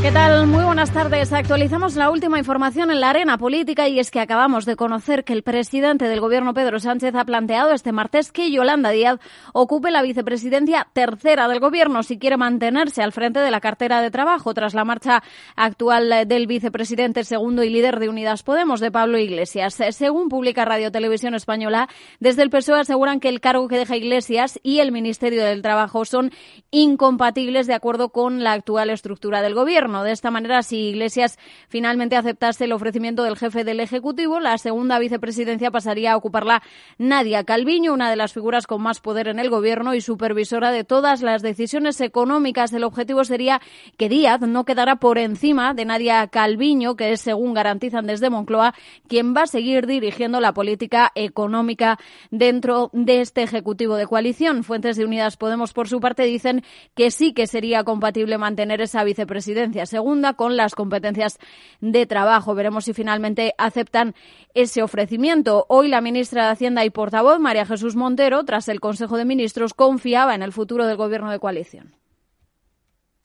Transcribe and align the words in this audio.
¿Qué 0.00 0.12
tal? 0.12 0.46
Muy 0.46 0.62
buenas 0.62 0.92
tardes. 0.92 1.32
Actualizamos 1.32 1.96
la 1.96 2.08
última 2.08 2.38
información 2.38 2.92
en 2.92 3.00
la 3.00 3.10
arena 3.10 3.36
política 3.36 3.88
y 3.88 3.98
es 3.98 4.12
que 4.12 4.20
acabamos 4.20 4.64
de 4.64 4.76
conocer 4.76 5.24
que 5.24 5.32
el 5.32 5.42
presidente 5.42 6.04
del 6.04 6.20
gobierno 6.20 6.54
Pedro 6.54 6.78
Sánchez 6.78 7.16
ha 7.16 7.24
planteado 7.24 7.72
este 7.72 7.90
martes 7.90 8.30
que 8.30 8.52
Yolanda 8.52 8.90
Díaz 8.90 9.18
ocupe 9.52 9.90
la 9.90 10.02
vicepresidencia 10.02 10.86
tercera 10.92 11.48
del 11.48 11.58
gobierno 11.58 12.04
si 12.04 12.16
quiere 12.16 12.36
mantenerse 12.36 13.02
al 13.02 13.10
frente 13.10 13.40
de 13.40 13.50
la 13.50 13.60
cartera 13.60 14.00
de 14.00 14.12
trabajo 14.12 14.54
tras 14.54 14.72
la 14.72 14.84
marcha 14.84 15.20
actual 15.56 16.28
del 16.28 16.46
vicepresidente 16.46 17.24
segundo 17.24 17.64
y 17.64 17.68
líder 17.68 17.98
de 17.98 18.08
Unidas 18.08 18.44
Podemos 18.44 18.78
de 18.78 18.92
Pablo 18.92 19.18
Iglesias. 19.18 19.82
Según 19.90 20.28
publica 20.28 20.64
Radio 20.64 20.92
Televisión 20.92 21.34
Española, 21.34 21.88
desde 22.20 22.44
el 22.44 22.50
PSOE 22.50 22.80
aseguran 22.80 23.18
que 23.18 23.30
el 23.30 23.40
cargo 23.40 23.66
que 23.66 23.78
deja 23.78 23.96
Iglesias 23.96 24.60
y 24.62 24.78
el 24.78 24.92
Ministerio 24.92 25.44
del 25.44 25.60
Trabajo 25.60 26.04
son 26.04 26.30
incompatibles 26.70 27.66
de 27.66 27.74
acuerdo 27.74 28.10
con 28.10 28.44
la 28.44 28.52
actual 28.52 28.90
estructura 28.90 29.42
del 29.42 29.54
gobierno. 29.54 29.87
De 29.88 30.12
esta 30.12 30.30
manera, 30.30 30.62
si 30.62 30.90
Iglesias 30.90 31.38
finalmente 31.68 32.14
aceptase 32.14 32.64
el 32.64 32.72
ofrecimiento 32.72 33.22
del 33.22 33.38
jefe 33.38 33.64
del 33.64 33.80
Ejecutivo, 33.80 34.38
la 34.38 34.58
segunda 34.58 34.98
vicepresidencia 34.98 35.70
pasaría 35.70 36.12
a 36.12 36.16
ocuparla 36.16 36.62
Nadia 36.98 37.44
Calviño, 37.44 37.94
una 37.94 38.10
de 38.10 38.16
las 38.16 38.34
figuras 38.34 38.66
con 38.66 38.82
más 38.82 39.00
poder 39.00 39.28
en 39.28 39.38
el 39.38 39.48
Gobierno 39.48 39.94
y 39.94 40.02
supervisora 40.02 40.70
de 40.70 40.84
todas 40.84 41.22
las 41.22 41.40
decisiones 41.40 42.00
económicas. 42.02 42.72
El 42.74 42.84
objetivo 42.84 43.24
sería 43.24 43.62
que 43.96 44.10
Díaz 44.10 44.42
no 44.42 44.66
quedara 44.66 44.96
por 44.96 45.16
encima 45.16 45.72
de 45.72 45.86
Nadia 45.86 46.26
Calviño, 46.26 46.94
que 46.94 47.12
es, 47.12 47.22
según 47.22 47.54
garantizan 47.54 48.06
desde 48.06 48.28
Moncloa, 48.28 48.74
quien 49.08 49.34
va 49.34 49.42
a 49.42 49.46
seguir 49.46 49.86
dirigiendo 49.86 50.40
la 50.40 50.52
política 50.52 51.12
económica 51.14 51.98
dentro 52.30 52.90
de 52.92 53.22
este 53.22 53.42
Ejecutivo 53.42 53.96
de 53.96 54.06
coalición. 54.06 54.64
Fuentes 54.64 54.96
de 54.96 55.06
Unidas 55.06 55.38
Podemos, 55.38 55.72
por 55.72 55.88
su 55.88 56.00
parte, 56.00 56.24
dicen 56.24 56.62
que 56.94 57.10
sí 57.10 57.32
que 57.32 57.46
sería 57.46 57.84
compatible 57.84 58.36
mantener 58.36 58.80
esa 58.80 59.04
vicepresidencia 59.04 59.77
segunda 59.86 60.34
con 60.34 60.56
las 60.56 60.74
competencias 60.74 61.38
de 61.80 62.06
trabajo. 62.06 62.54
Veremos 62.54 62.84
si 62.84 62.94
finalmente 62.94 63.54
aceptan 63.58 64.14
ese 64.54 64.82
ofrecimiento. 64.82 65.66
Hoy 65.68 65.88
la 65.88 66.00
ministra 66.00 66.46
de 66.46 66.52
Hacienda 66.52 66.84
y 66.84 66.90
portavoz, 66.90 67.38
María 67.38 67.66
Jesús 67.66 67.96
Montero, 67.96 68.44
tras 68.44 68.68
el 68.68 68.80
Consejo 68.80 69.16
de 69.16 69.24
Ministros, 69.24 69.74
confiaba 69.74 70.34
en 70.34 70.42
el 70.42 70.52
futuro 70.52 70.86
del 70.86 70.96
Gobierno 70.96 71.30
de 71.30 71.38
coalición 71.38 71.98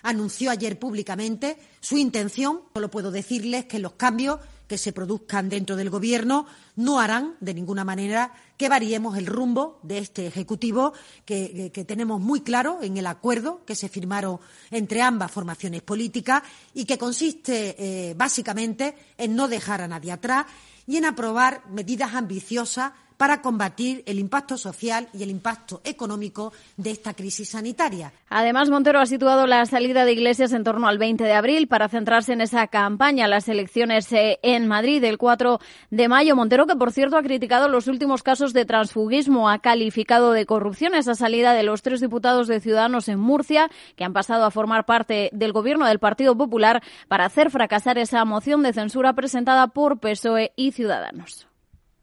anunció 0.03 0.51
ayer 0.51 0.77
públicamente 0.77 1.57
su 1.79 1.97
intención. 1.97 2.61
Solo 2.73 2.91
puedo 2.91 3.09
decirles 3.09 3.65
que 3.65 3.79
los 3.79 3.93
cambios 3.93 4.39
que 4.73 4.77
se 4.79 4.91
produzcan 4.91 5.49
dentro 5.49 5.75
del 5.75 5.91
Gobierno 5.91 6.47
no 6.77 6.99
harán 6.99 7.35
de 7.39 7.53
ninguna 7.53 7.83
manera 7.83 8.33
que 8.57 8.69
variemos 8.69 9.15
el 9.19 9.27
rumbo 9.27 9.79
de 9.83 9.99
este 9.99 10.25
Ejecutivo 10.25 10.93
que, 11.25 11.69
tenemos 11.87 12.19
muy 12.19 12.41
claro 12.41 12.79
en 12.81 12.97
el 12.97 13.05
acuerdo 13.05 13.63
que 13.67 13.75
se 13.75 13.87
firmaron 13.87 14.39
entre 14.71 15.03
ambas 15.03 15.29
formaciones 15.29 15.83
políticas 15.83 16.41
y 16.73 16.85
que 16.85 16.97
consiste 16.97 17.75
eh, 17.77 18.15
básicamente 18.15 18.95
en 19.15 19.35
no 19.35 19.47
dejar 19.47 19.81
a 19.81 19.87
nadie 19.87 20.11
atrás 20.11 20.47
y 20.87 20.97
en 20.97 21.05
aprobar 21.05 21.61
medidas 21.69 22.15
ambiciosas 22.15 22.93
para 23.23 23.41
combatir 23.41 24.03
el 24.05 24.19
impacto 24.19 24.57
social 24.57 25.07
y 25.13 25.23
el 25.23 25.29
impacto 25.29 25.79
económico 25.85 26.51
de 26.75 26.91
esta 26.91 27.13
crisis 27.13 27.51
sanitaria. 27.51 28.11
Además, 28.27 28.69
Montero 28.69 28.99
ha 28.99 29.05
situado 29.05 29.47
la 29.47 29.65
salida 29.65 30.03
de 30.03 30.11
Iglesias 30.11 30.51
en 30.51 30.65
torno 30.65 30.89
al 30.89 30.97
20 30.97 31.23
de 31.23 31.31
abril 31.31 31.69
para 31.69 31.87
centrarse 31.87 32.33
en 32.33 32.41
esa 32.41 32.67
campaña, 32.67 33.29
las 33.29 33.47
elecciones 33.47 34.11
eh, 34.11 34.39
en 34.43 34.67
Madrid 34.67 35.01
el 35.05 35.17
4 35.17 35.61
de 35.89 36.07
mayo. 36.09 36.35
Montero, 36.35 36.67
que 36.67 36.75
por 36.75 36.91
cierto 36.91 37.15
ha 37.15 37.23
criticado 37.23 37.69
los 37.69 37.87
últimos 37.87 38.23
casos 38.23 38.51
de 38.51 38.65
transfugismo, 38.65 39.49
ha 39.49 39.59
calificado 39.59 40.33
de 40.33 40.45
corrupción 40.45 40.93
esa 40.93 41.15
salida 41.15 41.53
de 41.53 41.63
los 41.63 41.81
tres 41.81 42.01
diputados 42.01 42.49
de 42.49 42.59
Ciudadanos 42.59 43.07
en 43.07 43.19
Murcia, 43.19 43.69
que 43.95 44.03
han 44.03 44.11
pasado 44.11 44.43
a 44.43 44.51
formar 44.51 44.85
parte 44.85 45.29
del 45.31 45.53
gobierno 45.53 45.87
del 45.87 45.99
Partido 45.99 46.35
Popular 46.35 46.83
para 47.07 47.23
hacer 47.23 47.51
fracasar 47.51 47.97
esa 47.97 48.25
moción 48.25 48.63
de 48.63 48.73
censura 48.73 49.13
presentada 49.13 49.67
por 49.67 50.01
PSOE 50.01 50.51
y 50.57 50.73
Ciudadanos. 50.73 51.47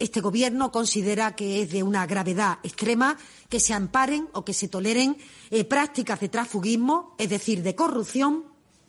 Este 0.01 0.23
Gobierno 0.23 0.73
considera 0.73 1.37
que 1.37 1.61
es 1.61 1.71
de 1.71 1.83
una 1.83 2.07
gravedad 2.07 2.59
extrema 2.63 3.19
que 3.51 3.61
se 3.61 3.75
amparen 3.75 4.29
o 4.33 4.47
que 4.47 4.55
se 4.55 4.67
toleren 4.67 5.19
eh, 5.51 5.65
prácticas 5.65 6.19
de 6.21 6.31
transfugismo, 6.31 7.15
es 7.19 7.29
decir, 7.29 7.63
de 7.63 7.75
corrupción, 7.75 8.45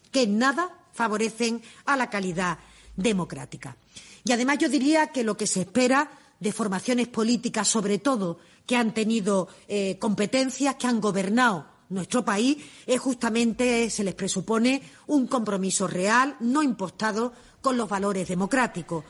que 0.09 0.23
en 0.23 0.38
nada 0.38 0.88
favorecen 0.94 1.61
a 1.83 1.97
la 1.97 2.09
calidad 2.09 2.59
democrática. 2.95 3.75
Y 4.23 4.31
además 4.31 4.59
yo 4.59 4.69
diría 4.69 5.07
que 5.07 5.25
lo 5.25 5.35
que 5.35 5.47
se 5.47 5.61
espera 5.61 6.09
de 6.39 6.53
formaciones 6.53 7.09
políticas, 7.09 7.67
sobre 7.67 7.99
todo 7.99 8.39
que 8.66 8.78
han 8.78 8.93
tenido 8.93 9.49
eh, 9.67 9.97
competencias, 9.99 10.75
que 10.75 10.88
han 10.88 11.01
gobernado 11.01 11.67
nuestro 11.89 12.23
país, 12.23 12.55
es 12.88 13.01
justamente, 13.01 13.89
se 13.89 14.05
les 14.05 14.16
presupone, 14.16 14.81
un 15.07 15.28
compromiso 15.28 15.88
real, 15.88 16.38
no 16.39 16.63
impostado, 16.63 17.33
con 17.59 17.75
los 17.75 17.89
valores 17.89 18.29
democráticos. 18.29 19.03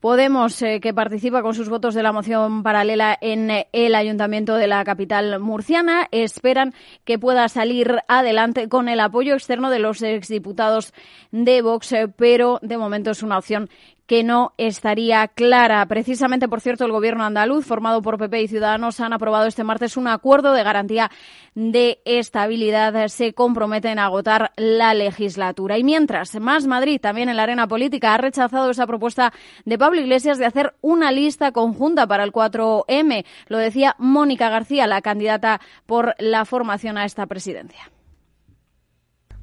Podemos, 0.00 0.62
eh, 0.62 0.80
que 0.80 0.94
participa 0.94 1.42
con 1.42 1.54
sus 1.54 1.68
votos 1.68 1.94
de 1.94 2.04
la 2.04 2.12
moción 2.12 2.62
paralela 2.62 3.18
en 3.20 3.50
eh, 3.50 3.68
el 3.72 3.96
ayuntamiento 3.96 4.54
de 4.54 4.68
la 4.68 4.84
capital 4.84 5.40
murciana, 5.40 6.06
esperan 6.12 6.72
que 7.04 7.18
pueda 7.18 7.48
salir 7.48 7.98
adelante 8.06 8.68
con 8.68 8.88
el 8.88 9.00
apoyo 9.00 9.34
externo 9.34 9.70
de 9.70 9.80
los 9.80 10.00
exdiputados 10.02 10.94
de 11.32 11.62
Vox, 11.62 11.92
eh, 11.92 12.08
pero 12.08 12.60
de 12.62 12.78
momento 12.78 13.10
es 13.10 13.24
una 13.24 13.38
opción 13.38 13.68
que 14.08 14.24
no 14.24 14.54
estaría 14.56 15.28
clara. 15.28 15.84
Precisamente, 15.86 16.48
por 16.48 16.62
cierto, 16.62 16.86
el 16.86 16.92
gobierno 16.92 17.24
andaluz, 17.24 17.66
formado 17.66 18.00
por 18.00 18.16
PP 18.16 18.42
y 18.42 18.48
Ciudadanos, 18.48 19.00
han 19.00 19.12
aprobado 19.12 19.46
este 19.46 19.64
martes 19.64 19.98
un 19.98 20.08
acuerdo 20.08 20.54
de 20.54 20.62
garantía 20.62 21.10
de 21.54 22.00
estabilidad. 22.06 23.06
Se 23.08 23.34
comprometen 23.34 23.98
a 23.98 24.06
agotar 24.06 24.50
la 24.56 24.94
legislatura. 24.94 25.76
Y 25.76 25.84
mientras, 25.84 26.40
Más 26.40 26.66
Madrid, 26.66 26.98
también 27.00 27.28
en 27.28 27.36
la 27.36 27.42
arena 27.42 27.68
política, 27.68 28.14
ha 28.14 28.18
rechazado 28.18 28.70
esa 28.70 28.86
propuesta 28.86 29.34
de 29.66 29.76
Pablo 29.76 30.00
Iglesias 30.00 30.38
de 30.38 30.46
hacer 30.46 30.74
una 30.80 31.12
lista 31.12 31.52
conjunta 31.52 32.06
para 32.06 32.24
el 32.24 32.32
4M. 32.32 33.26
Lo 33.48 33.58
decía 33.58 33.94
Mónica 33.98 34.48
García, 34.48 34.86
la 34.86 35.02
candidata 35.02 35.60
por 35.84 36.14
la 36.18 36.46
formación 36.46 36.96
a 36.96 37.04
esta 37.04 37.26
presidencia. 37.26 37.90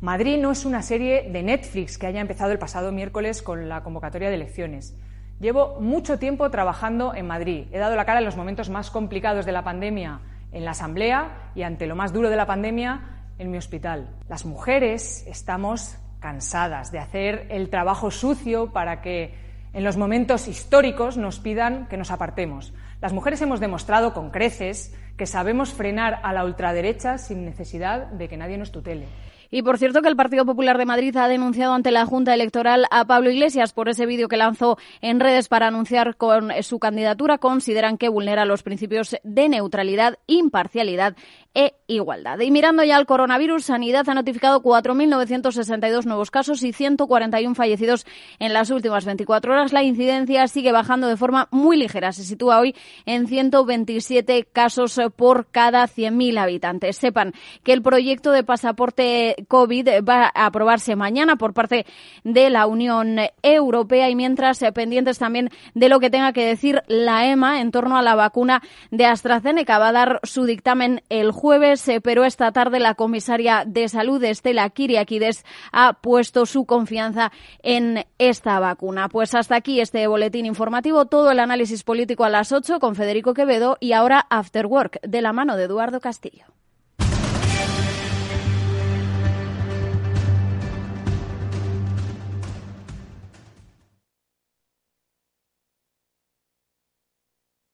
Madrid 0.05 0.37
no 0.39 0.51
es 0.51 0.65
una 0.65 0.83
serie 0.83 1.31
de 1.31 1.41
Netflix 1.41 1.97
que 1.97 2.05
haya 2.05 2.21
empezado 2.21 2.51
el 2.51 2.59
pasado 2.59 2.91
miércoles 2.91 3.41
con 3.41 3.67
la 3.67 3.81
convocatoria 3.81 4.29
de 4.29 4.35
elecciones. 4.35 4.95
Llevo 5.39 5.81
mucho 5.81 6.19
tiempo 6.19 6.51
trabajando 6.51 7.15
en 7.15 7.25
Madrid. 7.25 7.65
He 7.71 7.79
dado 7.79 7.95
la 7.95 8.05
cara 8.05 8.19
en 8.19 8.25
los 8.25 8.37
momentos 8.37 8.69
más 8.69 8.91
complicados 8.91 9.47
de 9.47 9.51
la 9.51 9.63
pandemia 9.63 10.19
en 10.51 10.63
la 10.63 10.71
Asamblea 10.71 11.49
y 11.55 11.63
ante 11.63 11.87
lo 11.87 11.95
más 11.95 12.13
duro 12.13 12.29
de 12.29 12.35
la 12.35 12.45
pandemia 12.45 13.23
en 13.39 13.49
mi 13.49 13.57
hospital. 13.57 14.07
Las 14.29 14.45
mujeres 14.45 15.25
estamos 15.25 15.97
cansadas 16.19 16.91
de 16.91 16.99
hacer 16.99 17.47
el 17.49 17.71
trabajo 17.71 18.11
sucio 18.11 18.71
para 18.73 19.01
que 19.01 19.33
en 19.73 19.83
los 19.83 19.97
momentos 19.97 20.47
históricos 20.47 21.17
nos 21.17 21.39
pidan 21.39 21.87
que 21.87 21.97
nos 21.97 22.11
apartemos. 22.11 22.75
Las 23.01 23.11
mujeres 23.11 23.41
hemos 23.41 23.59
demostrado 23.59 24.13
con 24.13 24.29
creces 24.29 24.95
que 25.17 25.25
sabemos 25.25 25.73
frenar 25.73 26.19
a 26.21 26.31
la 26.31 26.45
ultraderecha 26.45 27.17
sin 27.17 27.43
necesidad 27.43 28.05
de 28.05 28.29
que 28.29 28.37
nadie 28.37 28.59
nos 28.59 28.71
tutele. 28.71 29.07
Y 29.55 29.61
por 29.61 29.77
cierto 29.77 30.01
que 30.01 30.09
el 30.09 30.17
Partido 30.17 30.45
Popular 30.45 30.77
de 30.77 30.85
Madrid 30.85 31.15
ha 31.15 31.29
denunciado 31.29 31.73
ante 31.73 31.89
la 31.89 32.05
Junta 32.05 32.33
Electoral 32.33 32.87
a 32.91 33.05
Pablo 33.05 33.31
Iglesias 33.31 33.71
por 33.71 33.87
ese 33.87 34.05
vídeo 34.05 34.27
que 34.27 34.35
lanzó 34.35 34.77
en 34.99 35.21
redes 35.21 35.47
para 35.47 35.67
anunciar 35.67 36.17
con 36.17 36.51
su 36.61 36.77
candidatura. 36.77 37.37
Consideran 37.37 37.97
que 37.97 38.09
vulnera 38.09 38.43
los 38.43 38.63
principios 38.63 39.15
de 39.23 39.47
neutralidad, 39.47 40.19
imparcialidad 40.27 41.15
e 41.53 41.73
igualdad. 41.87 42.41
Y 42.41 42.51
mirando 42.51 42.83
ya 42.83 42.97
al 42.97 43.05
coronavirus, 43.05 43.63
Sanidad 43.63 44.09
ha 44.09 44.13
notificado 44.13 44.61
4.962 44.61 46.03
nuevos 46.03 46.31
casos 46.31 46.61
y 46.63 46.73
141 46.73 47.55
fallecidos 47.55 48.05
en 48.39 48.51
las 48.51 48.71
últimas 48.71 49.05
24 49.05 49.53
horas. 49.53 49.71
La 49.71 49.83
incidencia 49.83 50.49
sigue 50.49 50.73
bajando 50.73 51.07
de 51.07 51.15
forma 51.15 51.47
muy 51.51 51.77
ligera. 51.77 52.11
Se 52.11 52.25
sitúa 52.25 52.59
hoy 52.59 52.75
en 53.05 53.27
127 53.27 54.49
casos 54.51 54.99
por 55.15 55.47
cada 55.47 55.87
100.000 55.87 56.39
habitantes. 56.39 56.97
Sepan 56.97 57.31
que 57.63 57.71
el 57.71 57.81
proyecto 57.81 58.31
de 58.31 58.43
pasaporte 58.43 59.44
COVID 59.47 60.03
va 60.07 60.31
a 60.33 60.45
aprobarse 60.45 60.95
mañana 60.95 61.35
por 61.35 61.53
parte 61.53 61.85
de 62.23 62.49
la 62.49 62.67
Unión 62.67 63.17
Europea 63.41 64.09
y 64.09 64.15
mientras 64.15 64.61
eh, 64.61 64.71
pendientes 64.71 65.19
también 65.19 65.49
de 65.73 65.89
lo 65.89 65.99
que 65.99 66.09
tenga 66.09 66.33
que 66.33 66.45
decir 66.45 66.81
la 66.87 67.27
EMA 67.27 67.61
en 67.61 67.71
torno 67.71 67.97
a 67.97 68.01
la 68.01 68.15
vacuna 68.15 68.61
de 68.91 69.05
AstraZeneca. 69.05 69.79
Va 69.79 69.89
a 69.89 69.93
dar 69.93 70.19
su 70.23 70.45
dictamen 70.45 71.01
el 71.09 71.31
jueves 71.31 71.87
eh, 71.87 72.01
pero 72.01 72.25
esta 72.25 72.51
tarde 72.51 72.79
la 72.79 72.95
comisaria 72.95 73.63
de 73.65 73.87
salud, 73.89 74.23
Estela 74.23 74.69
Kiriakides, 74.69 75.45
ha 75.71 75.93
puesto 75.93 76.45
su 76.45 76.65
confianza 76.65 77.31
en 77.63 78.05
esta 78.17 78.59
vacuna. 78.59 79.09
Pues 79.09 79.33
hasta 79.35 79.55
aquí 79.55 79.79
este 79.79 80.07
boletín 80.07 80.45
informativo, 80.45 81.05
todo 81.05 81.31
el 81.31 81.39
análisis 81.39 81.83
político 81.83 82.23
a 82.23 82.29
las 82.29 82.51
8 82.51 82.79
con 82.79 82.95
Federico 82.95 83.33
Quevedo 83.33 83.77
y 83.79 83.93
ahora 83.93 84.25
After 84.29 84.65
Work, 84.65 85.01
de 85.01 85.21
la 85.21 85.33
mano 85.33 85.57
de 85.57 85.63
Eduardo 85.63 85.99
Castillo. 85.99 86.45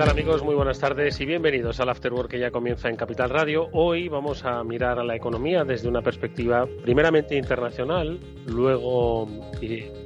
Hola 0.00 0.12
amigos? 0.12 0.42
Muy 0.42 0.54
buenas 0.54 0.78
tardes 0.78 1.20
y 1.20 1.26
bienvenidos 1.26 1.78
al 1.78 1.90
Afterwork 1.90 2.30
que 2.30 2.38
ya 2.38 2.50
comienza 2.50 2.88
en 2.88 2.96
Capital 2.96 3.28
Radio. 3.28 3.68
Hoy 3.72 4.08
vamos 4.08 4.46
a 4.46 4.64
mirar 4.64 4.98
a 4.98 5.04
la 5.04 5.14
economía 5.14 5.62
desde 5.62 5.88
una 5.90 6.00
perspectiva 6.00 6.66
primeramente 6.80 7.36
internacional, 7.36 8.18
luego 8.46 9.28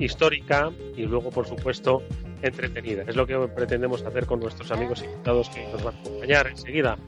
histórica 0.00 0.72
y 0.96 1.02
luego 1.02 1.30
por 1.30 1.46
supuesto 1.46 2.02
entretenida. 2.42 3.04
Es 3.06 3.14
lo 3.14 3.24
que 3.24 3.38
pretendemos 3.54 4.02
hacer 4.02 4.26
con 4.26 4.40
nuestros 4.40 4.72
amigos 4.72 5.00
invitados 5.04 5.48
que 5.50 5.64
nos 5.70 5.84
van 5.84 5.94
a 5.94 6.00
acompañar 6.00 6.48
enseguida. 6.48 6.98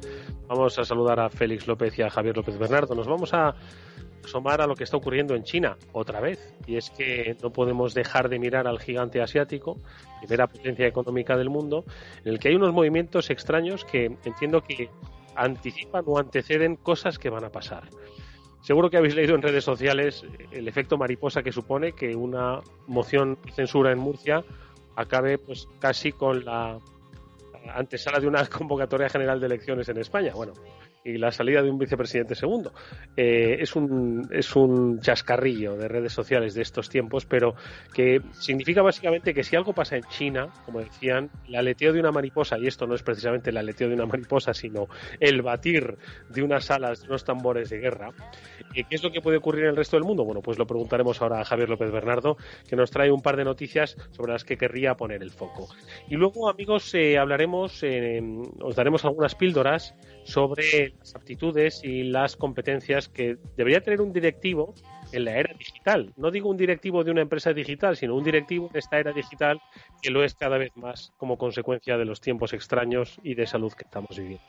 Vamos 0.46 0.78
a 0.78 0.84
saludar 0.84 1.18
a 1.18 1.28
Félix 1.28 1.66
López 1.66 1.98
y 1.98 2.02
a 2.02 2.10
Javier 2.10 2.36
López 2.36 2.56
Bernardo. 2.56 2.94
Nos 2.94 3.08
vamos 3.08 3.34
a 3.34 3.52
asomar 4.26 4.60
a 4.60 4.66
lo 4.66 4.74
que 4.74 4.84
está 4.84 4.96
ocurriendo 4.96 5.34
en 5.34 5.44
China 5.44 5.76
otra 5.92 6.20
vez. 6.20 6.54
Y 6.66 6.76
es 6.76 6.90
que 6.90 7.36
no 7.42 7.50
podemos 7.50 7.94
dejar 7.94 8.28
de 8.28 8.38
mirar 8.38 8.66
al 8.66 8.78
gigante 8.78 9.22
asiático, 9.22 9.78
primera 10.20 10.46
potencia 10.46 10.86
económica 10.86 11.36
del 11.36 11.48
mundo, 11.48 11.84
en 12.24 12.34
el 12.34 12.38
que 12.38 12.48
hay 12.48 12.54
unos 12.54 12.72
movimientos 12.72 13.30
extraños 13.30 13.84
que 13.84 14.16
entiendo 14.24 14.62
que 14.62 14.90
anticipan 15.34 16.04
o 16.06 16.18
anteceden 16.18 16.76
cosas 16.76 17.18
que 17.18 17.30
van 17.30 17.44
a 17.44 17.50
pasar. 17.50 17.88
Seguro 18.60 18.90
que 18.90 18.96
habéis 18.96 19.14
leído 19.14 19.34
en 19.34 19.42
redes 19.42 19.62
sociales 19.62 20.24
el 20.50 20.66
efecto 20.66 20.98
mariposa 20.98 21.42
que 21.42 21.52
supone 21.52 21.92
que 21.92 22.16
una 22.16 22.60
moción 22.88 23.38
de 23.44 23.52
censura 23.52 23.92
en 23.92 23.98
Murcia 23.98 24.44
acabe 24.96 25.38
pues 25.38 25.68
casi 25.78 26.10
con 26.10 26.44
la 26.44 26.80
antesala 27.74 28.18
de 28.18 28.26
una 28.26 28.44
convocatoria 28.58 29.08
general 29.08 29.38
de 29.38 29.46
elecciones 29.46 29.88
en 29.88 29.98
España. 29.98 30.32
Bueno, 30.34 30.52
y 31.06 31.18
la 31.18 31.30
salida 31.30 31.62
de 31.62 31.70
un 31.70 31.78
vicepresidente 31.78 32.34
segundo. 32.34 32.72
Eh, 33.16 33.58
es, 33.60 33.76
un, 33.76 34.28
es 34.32 34.54
un 34.56 35.00
chascarrillo 35.00 35.76
de 35.76 35.88
redes 35.88 36.12
sociales 36.12 36.54
de 36.54 36.62
estos 36.62 36.88
tiempos, 36.88 37.24
pero 37.26 37.54
que 37.94 38.20
significa 38.32 38.82
básicamente 38.82 39.32
que 39.32 39.44
si 39.44 39.56
algo 39.56 39.72
pasa 39.72 39.96
en 39.96 40.02
China, 40.04 40.48
como 40.64 40.80
decían, 40.80 41.30
el 41.46 41.54
aleteo 41.54 41.92
de 41.92 42.00
una 42.00 42.10
mariposa, 42.10 42.58
y 42.58 42.66
esto 42.66 42.86
no 42.86 42.94
es 42.94 43.02
precisamente 43.02 43.50
el 43.50 43.56
aleteo 43.56 43.88
de 43.88 43.94
una 43.94 44.06
mariposa, 44.06 44.52
sino 44.52 44.88
el 45.20 45.42
batir 45.42 45.96
de 46.28 46.42
unas 46.42 46.70
alas, 46.70 47.02
de 47.02 47.08
unos 47.08 47.24
tambores 47.24 47.70
de 47.70 47.78
guerra, 47.78 48.10
¿qué 48.74 48.84
es 48.90 49.02
lo 49.02 49.12
que 49.12 49.20
puede 49.20 49.38
ocurrir 49.38 49.64
en 49.64 49.70
el 49.70 49.76
resto 49.76 49.96
del 49.96 50.04
mundo? 50.04 50.24
Bueno, 50.24 50.42
pues 50.42 50.58
lo 50.58 50.66
preguntaremos 50.66 51.22
ahora 51.22 51.40
a 51.40 51.44
Javier 51.44 51.68
López 51.68 51.90
Bernardo, 51.92 52.36
que 52.68 52.76
nos 52.76 52.90
trae 52.90 53.10
un 53.10 53.22
par 53.22 53.36
de 53.36 53.44
noticias 53.44 53.96
sobre 54.10 54.32
las 54.32 54.44
que 54.44 54.56
querría 54.56 54.94
poner 54.94 55.22
el 55.22 55.30
foco. 55.30 55.68
Y 56.08 56.16
luego, 56.16 56.48
amigos, 56.48 56.92
eh, 56.94 57.18
hablaremos, 57.18 57.82
eh, 57.82 58.20
os 58.60 58.74
daremos 58.74 59.04
algunas 59.04 59.34
píldoras 59.34 59.94
sobre 60.26 60.94
las 60.98 61.14
aptitudes 61.14 61.82
y 61.84 62.02
las 62.02 62.36
competencias 62.36 63.08
que 63.08 63.36
debería 63.56 63.80
tener 63.80 64.00
un 64.00 64.12
directivo 64.12 64.74
en 65.12 65.24
la 65.24 65.38
era 65.38 65.54
digital. 65.54 66.12
No 66.16 66.30
digo 66.30 66.50
un 66.50 66.56
directivo 66.56 67.04
de 67.04 67.12
una 67.12 67.22
empresa 67.22 67.52
digital, 67.52 67.96
sino 67.96 68.16
un 68.16 68.24
directivo 68.24 68.68
de 68.72 68.80
esta 68.80 68.98
era 68.98 69.12
digital 69.12 69.60
que 70.02 70.10
lo 70.10 70.24
es 70.24 70.34
cada 70.34 70.58
vez 70.58 70.76
más 70.76 71.12
como 71.16 71.38
consecuencia 71.38 71.96
de 71.96 72.04
los 72.04 72.20
tiempos 72.20 72.52
extraños 72.52 73.18
y 73.22 73.34
de 73.34 73.46
salud 73.46 73.72
que 73.72 73.84
estamos 73.84 74.18
viviendo. 74.18 74.44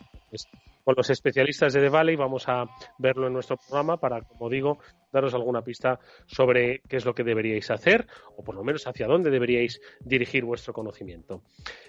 Con 0.83 0.95
los 0.95 1.09
especialistas 1.09 1.73
de 1.73 1.81
The 1.81 1.89
Valley 1.89 2.15
vamos 2.15 2.47
a 2.47 2.65
verlo 2.97 3.27
en 3.27 3.33
nuestro 3.33 3.57
programa 3.57 3.97
para, 3.97 4.21
como 4.21 4.49
digo, 4.49 4.79
daros 5.11 5.33
alguna 5.33 5.61
pista 5.61 5.99
sobre 6.25 6.81
qué 6.87 6.97
es 6.97 7.05
lo 7.05 7.13
que 7.13 7.23
deberíais 7.23 7.69
hacer 7.71 8.07
o 8.35 8.43
por 8.43 8.55
lo 8.55 8.63
menos 8.63 8.87
hacia 8.87 9.07
dónde 9.07 9.29
deberíais 9.29 9.81
dirigir 9.99 10.45
vuestro 10.45 10.73
conocimiento. 10.73 11.41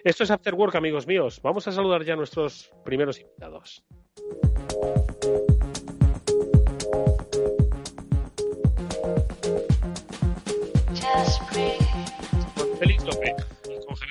Esto 0.05 0.25
es 0.25 0.31
After 0.31 0.55
Work, 0.55 0.77
amigos 0.77 1.07
míos. 1.07 1.41
Vamos 1.43 1.69
a 1.69 1.73
saludar 1.73 2.05
ya 2.05 2.15
a 2.15 2.17
nuestros 2.17 2.73
primeros 2.85 3.21
invitados. 3.21 3.85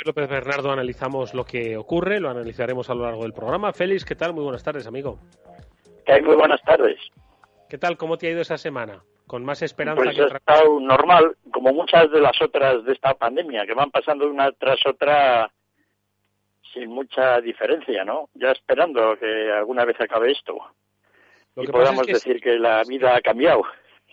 López 0.08 0.30
Bernardo 0.30 0.72
analizamos 0.72 1.34
lo 1.34 1.44
que 1.44 1.78
ocurre, 1.78 2.20
lo 2.20 2.30
analizaremos 2.30 2.90
a 2.90 2.96
lo 2.96 3.04
largo 3.04 3.24
del 3.24 3.34
programa. 3.34 3.74
Félix, 3.74 4.06
¿qué 4.06 4.16
tal? 4.16 4.34
Muy 4.34 4.44
buenas 4.44 4.64
tardes, 4.64 4.88
amigo. 4.88 5.20
Muy 6.24 6.36
buenas 6.36 6.62
tardes. 6.64 6.98
¿Qué 7.70 7.78
tal? 7.78 7.98
¿Cómo 7.98 8.18
te 8.18 8.28
ha 8.28 8.32
ido 8.32 8.42
esa 8.42 8.58
semana? 8.58 9.04
¿Con 9.28 9.44
más 9.44 9.62
esperanza 9.62 10.02
pues 10.02 10.16
que 10.16 10.24
otra 10.24 10.38
ha 10.38 10.40
estado 10.40 10.80
normal, 10.80 11.36
como 11.52 11.74
muchas 11.74 12.10
de 12.10 12.22
las 12.22 12.42
otras 12.42 12.86
de 12.86 12.94
esta 12.94 13.14
pandemia, 13.16 13.66
que 13.66 13.74
van 13.74 13.92
pasando 13.92 14.30
una 14.30 14.50
tras 14.54 14.80
otra 14.86 15.52
sin 16.74 16.90
mucha 16.90 17.42
diferencia, 17.42 18.06
¿no? 18.06 18.30
Ya 18.34 18.52
esperando 18.52 19.18
que 19.20 19.52
alguna 19.52 19.84
vez 19.84 20.00
acabe 20.00 20.32
esto. 20.32 20.58
y 21.58 21.68
podamos 21.68 22.08
decir 22.08 22.40
que 22.40 22.58
la 22.58 22.84
vida 22.88 23.16
ha 23.16 23.22
cambiado 23.22 23.64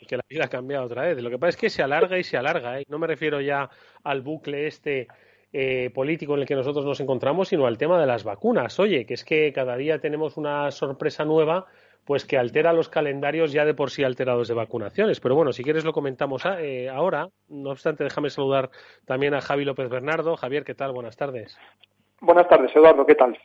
que 0.07 0.17
la 0.17 0.25
vida 0.29 0.45
ha 0.45 0.49
cambiado 0.49 0.85
otra 0.85 1.03
vez. 1.03 1.21
Lo 1.23 1.31
que 1.31 1.39
pasa 1.39 1.51
es 1.51 1.57
que 1.57 1.71
se 1.71 1.83
alarga 1.83 2.19
y 2.19 2.25
se 2.25 2.37
alarga. 2.37 2.79
¿eh? 2.79 2.85
No 2.89 2.99
me 2.99 3.07
refiero 3.07 3.41
ya 3.41 3.71
al 4.03 4.21
bucle 4.21 4.67
este 4.67 5.09
eh, 5.57 5.91
político 5.95 6.35
en 6.35 6.41
el 6.41 6.47
que 6.47 6.57
nosotros 6.57 6.85
nos 6.85 6.99
encontramos, 6.99 7.47
sino 7.47 7.67
al 7.67 7.79
tema 7.79 8.01
de 8.01 8.07
las 8.07 8.25
vacunas. 8.25 8.81
Oye, 8.81 9.07
que 9.07 9.15
es 9.15 9.25
que 9.25 9.53
cada 9.53 9.77
día 9.77 10.01
tenemos 10.01 10.37
una 10.37 10.73
sorpresa 10.73 11.25
nueva 11.25 11.67
pues 12.05 12.27
que 12.27 12.37
altera 12.37 12.73
los 12.73 12.89
calendarios 12.89 13.53
ya 13.53 13.65
de 13.65 13.73
por 13.73 13.91
sí 13.91 14.03
alterados 14.03 14.49
de 14.49 14.55
vacunaciones. 14.55 15.21
Pero 15.21 15.37
bueno, 15.37 15.53
si 15.53 15.63
quieres 15.63 15.85
lo 15.85 15.93
comentamos 15.93 16.45
ah, 16.45 16.61
eh, 16.61 16.89
ahora. 16.89 17.29
No 17.49 17.71
obstante, 17.71 18.03
déjame 18.03 18.31
saludar 18.31 18.71
también 19.07 19.33
a 19.33 19.41
Javi 19.41 19.65
López 19.65 19.89
Bernardo. 19.89 20.37
Javier, 20.37 20.65
¿qué 20.65 20.75
tal? 20.75 20.93
Buenas 20.93 21.17
tardes. 21.17 21.57
Buenas 22.21 22.49
tardes, 22.49 22.75
Eduardo, 22.75 23.07
¿qué 23.07 23.15
tal? 23.15 23.39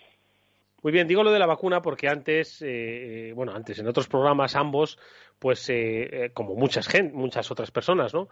Muy 0.81 0.93
bien, 0.93 1.07
digo 1.07 1.23
lo 1.23 1.31
de 1.31 1.39
la 1.39 1.45
vacuna 1.45 1.81
porque 1.81 2.07
antes, 2.07 2.61
eh, 2.61 3.33
bueno, 3.35 3.53
antes 3.53 3.79
en 3.79 3.87
otros 3.87 4.07
programas 4.07 4.55
ambos, 4.55 4.97
pues 5.37 5.69
eh, 5.69 6.25
eh, 6.25 6.31
como 6.33 6.55
muchas 6.55 6.87
muchas 7.11 7.51
otras 7.51 7.71
personas, 7.71 8.13
¿no? 8.13 8.29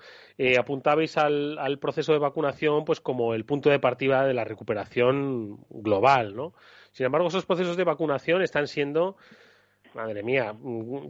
apuntabais 0.57 1.17
al, 1.17 1.57
al, 1.57 1.77
proceso 1.79 2.13
de 2.13 2.19
vacunación, 2.19 2.85
pues 2.85 3.01
como 3.01 3.33
el 3.33 3.43
punto 3.45 3.69
de 3.69 3.79
partida 3.79 4.25
de 4.25 4.33
la 4.33 4.45
recuperación 4.45 5.59
global, 5.69 6.35
¿no? 6.35 6.53
Sin 6.91 7.05
embargo, 7.05 7.27
esos 7.27 7.45
procesos 7.45 7.77
de 7.77 7.83
vacunación 7.83 8.41
están 8.41 8.67
siendo 8.67 9.17
Madre 9.94 10.24
mía, 10.24 10.56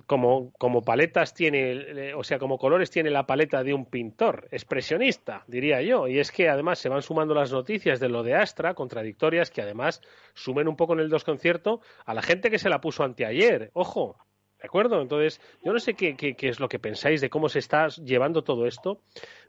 como, 0.05 0.51
como 0.53 0.81
paletas 0.81 1.33
tiene, 1.33 2.13
o 2.13 2.23
sea, 2.23 2.39
como 2.39 2.57
colores 2.57 2.89
tiene 2.89 3.09
la 3.09 3.25
paleta 3.25 3.63
de 3.63 3.73
un 3.73 3.85
pintor, 3.85 4.47
expresionista, 4.51 5.43
diría 5.47 5.81
yo. 5.81 6.07
Y 6.07 6.19
es 6.19 6.31
que 6.31 6.49
además 6.49 6.79
se 6.79 6.89
van 6.89 7.01
sumando 7.01 7.33
las 7.33 7.51
noticias 7.51 7.99
de 7.99 8.09
lo 8.09 8.23
de 8.23 8.35
Astra, 8.35 8.73
contradictorias, 8.73 9.51
que 9.51 9.61
además 9.61 10.01
sumen 10.33 10.67
un 10.67 10.75
poco 10.75 10.93
en 10.93 10.99
el 10.99 11.09
desconcierto 11.09 11.81
a 12.05 12.13
la 12.13 12.21
gente 12.21 12.49
que 12.49 12.59
se 12.59 12.69
la 12.69 12.81
puso 12.81 13.03
anteayer. 13.03 13.71
Ojo, 13.73 14.17
¿De 14.59 14.67
acuerdo? 14.67 15.01
Entonces, 15.01 15.39
yo 15.63 15.71
no 15.71 15.77
sé 15.77 15.93
qué, 15.93 16.15
qué, 16.15 16.35
es 16.47 16.59
lo 16.59 16.67
que 16.67 16.79
pensáis 16.79 17.21
de 17.21 17.29
cómo 17.29 17.47
se 17.47 17.59
está 17.59 17.89
llevando 17.89 18.43
todo 18.43 18.65
esto, 18.65 19.01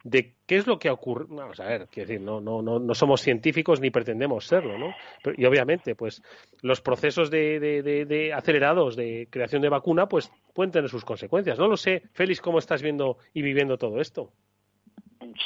de 0.04 0.34
qué 0.46 0.56
es 0.56 0.66
lo 0.66 0.78
que 0.78 0.90
ocurre. 0.90 1.24
Vamos 1.30 1.58
a 1.60 1.64
ver, 1.64 1.86
quiero 1.90 2.08
decir, 2.08 2.20
no, 2.20 2.42
no, 2.42 2.60
no, 2.60 2.78
no 2.78 2.94
somos 2.94 3.22
científicos 3.22 3.80
ni 3.80 3.90
pretendemos 3.90 4.46
serlo, 4.46 4.76
¿no? 4.76 4.94
y 5.36 5.46
obviamente, 5.46 5.94
pues 5.94 6.22
los 6.60 6.82
procesos 6.82 7.30
de, 7.30 7.58
de, 7.58 8.04
de, 8.04 8.32
acelerados 8.34 8.96
de 8.96 9.28
creación 9.30 9.62
de 9.62 9.70
vacuna, 9.70 10.08
pues 10.08 10.30
pueden 10.52 10.72
tener 10.72 10.90
sus 10.90 11.06
consecuencias. 11.06 11.58
No 11.58 11.68
lo 11.68 11.78
sé, 11.78 12.02
Félix, 12.12 12.42
¿cómo 12.42 12.58
estás 12.58 12.82
viendo 12.82 13.16
y 13.32 13.40
viviendo 13.40 13.78
todo 13.78 14.00
esto? 14.00 14.30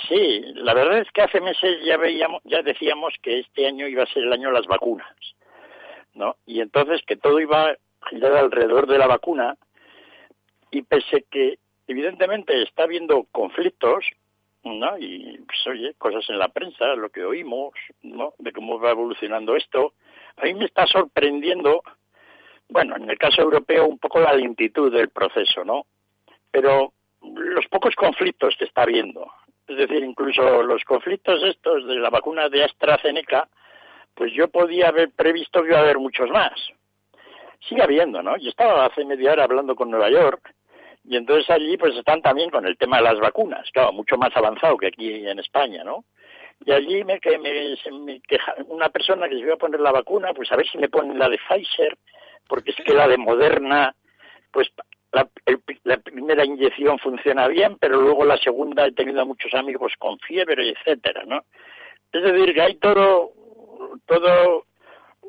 Sí, 0.08 0.42
la 0.56 0.74
verdad 0.74 0.98
es 0.98 1.10
que 1.12 1.22
hace 1.22 1.40
meses 1.40 1.84
ya 1.84 1.96
veíamos, 1.96 2.42
ya 2.44 2.62
decíamos 2.62 3.14
que 3.22 3.40
este 3.40 3.66
año 3.66 3.86
iba 3.86 4.02
a 4.02 4.12
ser 4.12 4.24
el 4.24 4.32
año 4.32 4.48
de 4.48 4.54
las 4.54 4.66
vacunas, 4.66 5.16
¿no? 6.14 6.36
Y 6.46 6.60
entonces 6.60 7.00
que 7.06 7.16
todo 7.16 7.38
iba 7.38 7.76
girar 8.10 8.36
alrededor 8.36 8.86
de 8.86 8.98
la 8.98 9.06
vacuna 9.06 9.56
y 10.70 10.82
pese 10.82 11.24
que 11.30 11.58
evidentemente 11.86 12.62
está 12.62 12.84
habiendo 12.84 13.26
conflictos 13.32 14.04
¿no? 14.64 14.98
Y, 14.98 15.38
pues, 15.46 15.66
oye, 15.66 15.94
cosas 15.98 16.28
en 16.28 16.38
la 16.38 16.48
prensa, 16.48 16.94
lo 16.94 17.10
que 17.10 17.24
oímos, 17.24 17.72
¿no? 18.02 18.34
De 18.38 18.52
cómo 18.52 18.78
va 18.78 18.90
evolucionando 18.90 19.56
esto. 19.56 19.94
A 20.36 20.44
mí 20.44 20.54
me 20.54 20.66
está 20.66 20.86
sorprendiendo, 20.86 21.82
bueno, 22.68 22.96
en 22.96 23.10
el 23.10 23.18
caso 23.18 23.42
europeo, 23.42 23.86
un 23.86 23.98
poco 23.98 24.20
la 24.20 24.34
lentitud 24.34 24.92
del 24.92 25.10
proceso, 25.10 25.64
¿no? 25.64 25.86
Pero 26.50 26.92
los 27.20 27.66
pocos 27.68 27.94
conflictos 27.94 28.56
que 28.58 28.64
está 28.64 28.82
habiendo, 28.82 29.30
es 29.66 29.76
decir, 29.76 30.02
incluso 30.02 30.62
los 30.62 30.84
conflictos 30.84 31.42
estos 31.44 31.86
de 31.86 31.96
la 31.96 32.10
vacuna 32.10 32.48
de 32.48 32.64
AstraZeneca, 32.64 33.48
pues 34.14 34.32
yo 34.32 34.48
podía 34.48 34.88
haber 34.88 35.10
previsto 35.10 35.62
que 35.62 35.68
iba 35.68 35.78
a 35.78 35.82
haber 35.82 35.98
muchos 35.98 36.28
más. 36.30 36.52
Sigue 37.68 37.82
habiendo, 37.82 38.22
¿no? 38.22 38.36
Yo 38.36 38.50
estaba 38.50 38.86
hace 38.86 39.04
media 39.04 39.32
hora 39.32 39.44
hablando 39.44 39.74
con 39.74 39.90
Nueva 39.90 40.10
York 40.10 40.54
y 41.04 41.16
entonces 41.16 41.48
allí 41.50 41.76
pues 41.76 41.96
están 41.96 42.22
también 42.22 42.50
con 42.50 42.66
el 42.66 42.76
tema 42.76 42.98
de 42.98 43.04
las 43.04 43.18
vacunas, 43.18 43.68
claro, 43.72 43.92
mucho 43.92 44.16
más 44.16 44.30
avanzado 44.36 44.76
que 44.76 44.88
aquí 44.88 45.26
en 45.26 45.38
España, 45.38 45.82
¿no? 45.84 46.04
Y 46.64 46.72
allí 46.72 47.02
me, 47.04 47.18
que 47.18 47.38
me, 47.38 47.74
me 48.04 48.20
queja 48.20 48.54
una 48.68 48.88
persona 48.88 49.28
que 49.28 49.34
se 49.34 49.40
iba 49.40 49.54
a 49.54 49.58
poner 49.58 49.80
la 49.80 49.90
vacuna, 49.90 50.32
pues 50.32 50.50
a 50.52 50.56
ver 50.56 50.66
si 50.68 50.78
me 50.78 50.88
ponen 50.88 51.18
la 51.18 51.28
de 51.28 51.38
Pfizer, 51.38 51.98
porque 52.46 52.70
es 52.70 52.76
que 52.84 52.94
la 52.94 53.08
de 53.08 53.16
Moderna, 53.16 53.94
pues 54.52 54.68
la, 55.12 55.28
la, 55.84 55.96
primera 55.96 56.44
inyección 56.44 56.98
funciona 56.98 57.48
bien, 57.48 57.76
pero 57.80 58.00
luego 58.00 58.24
la 58.24 58.36
segunda 58.36 58.86
he 58.86 58.92
tenido 58.92 59.26
muchos 59.26 59.52
amigos 59.54 59.92
con 59.98 60.18
fiebre, 60.20 60.70
etcétera, 60.70 61.24
¿no? 61.26 61.44
Es 62.12 62.22
decir, 62.22 62.54
que 62.54 62.62
hay 62.62 62.74
todo, 62.76 63.32
todo 64.06 64.66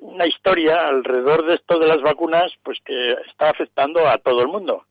una 0.04 0.28
historia 0.28 0.88
alrededor 0.88 1.46
de 1.46 1.56
esto 1.56 1.80
de 1.80 1.88
las 1.88 2.02
vacunas, 2.02 2.52
pues 2.62 2.78
que 2.84 3.14
está 3.28 3.50
afectando 3.50 4.08
a 4.08 4.18
todo 4.18 4.42
el 4.42 4.50
mundo. 4.50 4.86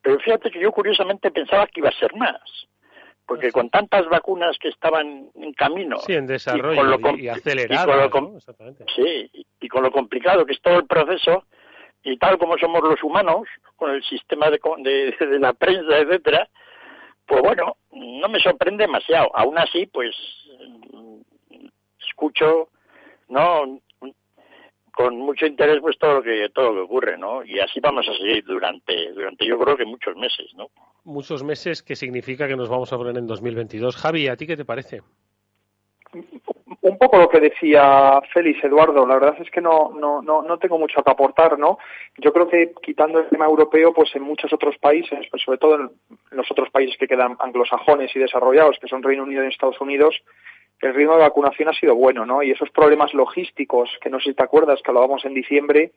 Pero 0.00 0.18
fíjate 0.20 0.50
que 0.50 0.60
yo 0.60 0.70
curiosamente 0.70 1.30
pensaba 1.30 1.66
que 1.66 1.80
iba 1.80 1.88
a 1.88 1.98
ser 1.98 2.14
más. 2.14 2.40
Porque 3.26 3.50
con 3.50 3.70
tantas 3.70 4.06
vacunas 4.08 4.56
que 4.60 4.68
estaban 4.68 5.30
en 5.34 5.52
camino. 5.54 5.96
Sí, 5.98 6.12
en 6.12 6.26
desarrollo 6.26 6.98
y, 7.16 7.28
acelerado. 7.28 8.38
Sí, 8.94 9.30
y 9.60 9.68
con 9.68 9.82
lo 9.82 9.90
complicado 9.90 10.44
que 10.44 10.52
es 10.52 10.60
todo 10.60 10.76
el 10.76 10.86
proceso, 10.86 11.44
y 12.02 12.16
tal 12.18 12.38
como 12.38 12.58
somos 12.58 12.82
los 12.82 13.02
humanos, 13.02 13.48
con 13.76 13.90
el 13.90 14.04
sistema 14.04 14.50
de, 14.50 14.60
de, 14.78 15.16
de 15.26 15.38
la 15.38 15.54
prensa, 15.54 15.98
etcétera, 15.98 16.48
pues 17.26 17.42
bueno, 17.42 17.76
no 17.92 18.28
me 18.28 18.38
sorprende 18.40 18.84
demasiado. 18.84 19.30
Aún 19.34 19.58
así, 19.58 19.86
pues 19.86 20.14
escucho, 22.06 22.68
no 23.28 23.80
con 24.94 25.16
mucho 25.16 25.46
interés 25.46 25.78
pues 25.80 25.98
todo 25.98 26.14
lo 26.14 26.22
que 26.22 26.48
todo 26.54 26.70
lo 26.70 26.74
que 26.74 26.80
ocurre, 26.80 27.18
¿no? 27.18 27.44
Y 27.44 27.58
así 27.58 27.80
vamos 27.80 28.06
a 28.08 28.12
seguir 28.12 28.44
durante 28.44 29.12
durante 29.12 29.46
yo 29.46 29.58
creo 29.58 29.76
que 29.76 29.84
muchos 29.84 30.16
meses, 30.16 30.52
¿no? 30.54 30.68
Muchos 31.04 31.42
meses 31.42 31.82
que 31.82 31.96
significa 31.96 32.46
que 32.46 32.56
nos 32.56 32.68
vamos 32.68 32.92
a 32.92 32.96
poner 32.96 33.16
en 33.18 33.26
2022. 33.26 33.96
Javi, 33.96 34.28
¿a 34.28 34.36
ti 34.36 34.46
qué 34.46 34.56
te 34.56 34.64
parece? 34.64 35.02
Un 36.80 36.98
poco 36.98 37.18
lo 37.18 37.28
que 37.28 37.40
decía 37.40 38.20
Félix 38.32 38.62
Eduardo, 38.62 39.06
la 39.06 39.14
verdad 39.14 39.36
es 39.40 39.50
que 39.50 39.60
no, 39.60 39.92
no, 39.98 40.22
no, 40.22 40.42
no 40.42 40.58
tengo 40.58 40.78
mucho 40.78 41.02
que 41.02 41.10
aportar, 41.10 41.58
¿no? 41.58 41.78
Yo 42.18 42.32
creo 42.32 42.46
que 42.46 42.72
quitando 42.82 43.18
el 43.18 43.28
tema 43.28 43.46
europeo, 43.46 43.92
pues 43.92 44.14
en 44.14 44.22
muchos 44.22 44.52
otros 44.52 44.76
países, 44.78 45.26
pues 45.30 45.42
sobre 45.42 45.58
todo 45.58 45.74
en 45.76 45.90
los 46.30 46.50
otros 46.50 46.70
países 46.70 46.96
que 46.98 47.08
quedan 47.08 47.36
anglosajones 47.40 48.14
y 48.14 48.20
desarrollados, 48.20 48.78
que 48.78 48.88
son 48.88 49.02
Reino 49.02 49.24
Unido 49.24 49.44
y 49.44 49.48
Estados 49.48 49.80
Unidos, 49.80 50.14
el 50.80 50.94
ritmo 50.94 51.14
de 51.14 51.22
vacunación 51.22 51.68
ha 51.68 51.74
sido 51.74 51.94
bueno, 51.94 52.26
¿no? 52.26 52.42
Y 52.42 52.50
esos 52.50 52.70
problemas 52.70 53.14
logísticos, 53.14 53.90
que 54.00 54.10
no 54.10 54.18
sé 54.18 54.30
si 54.30 54.34
te 54.34 54.42
acuerdas, 54.42 54.80
que 54.82 54.90
hablábamos 54.90 55.24
en 55.24 55.34
diciembre, 55.34 55.92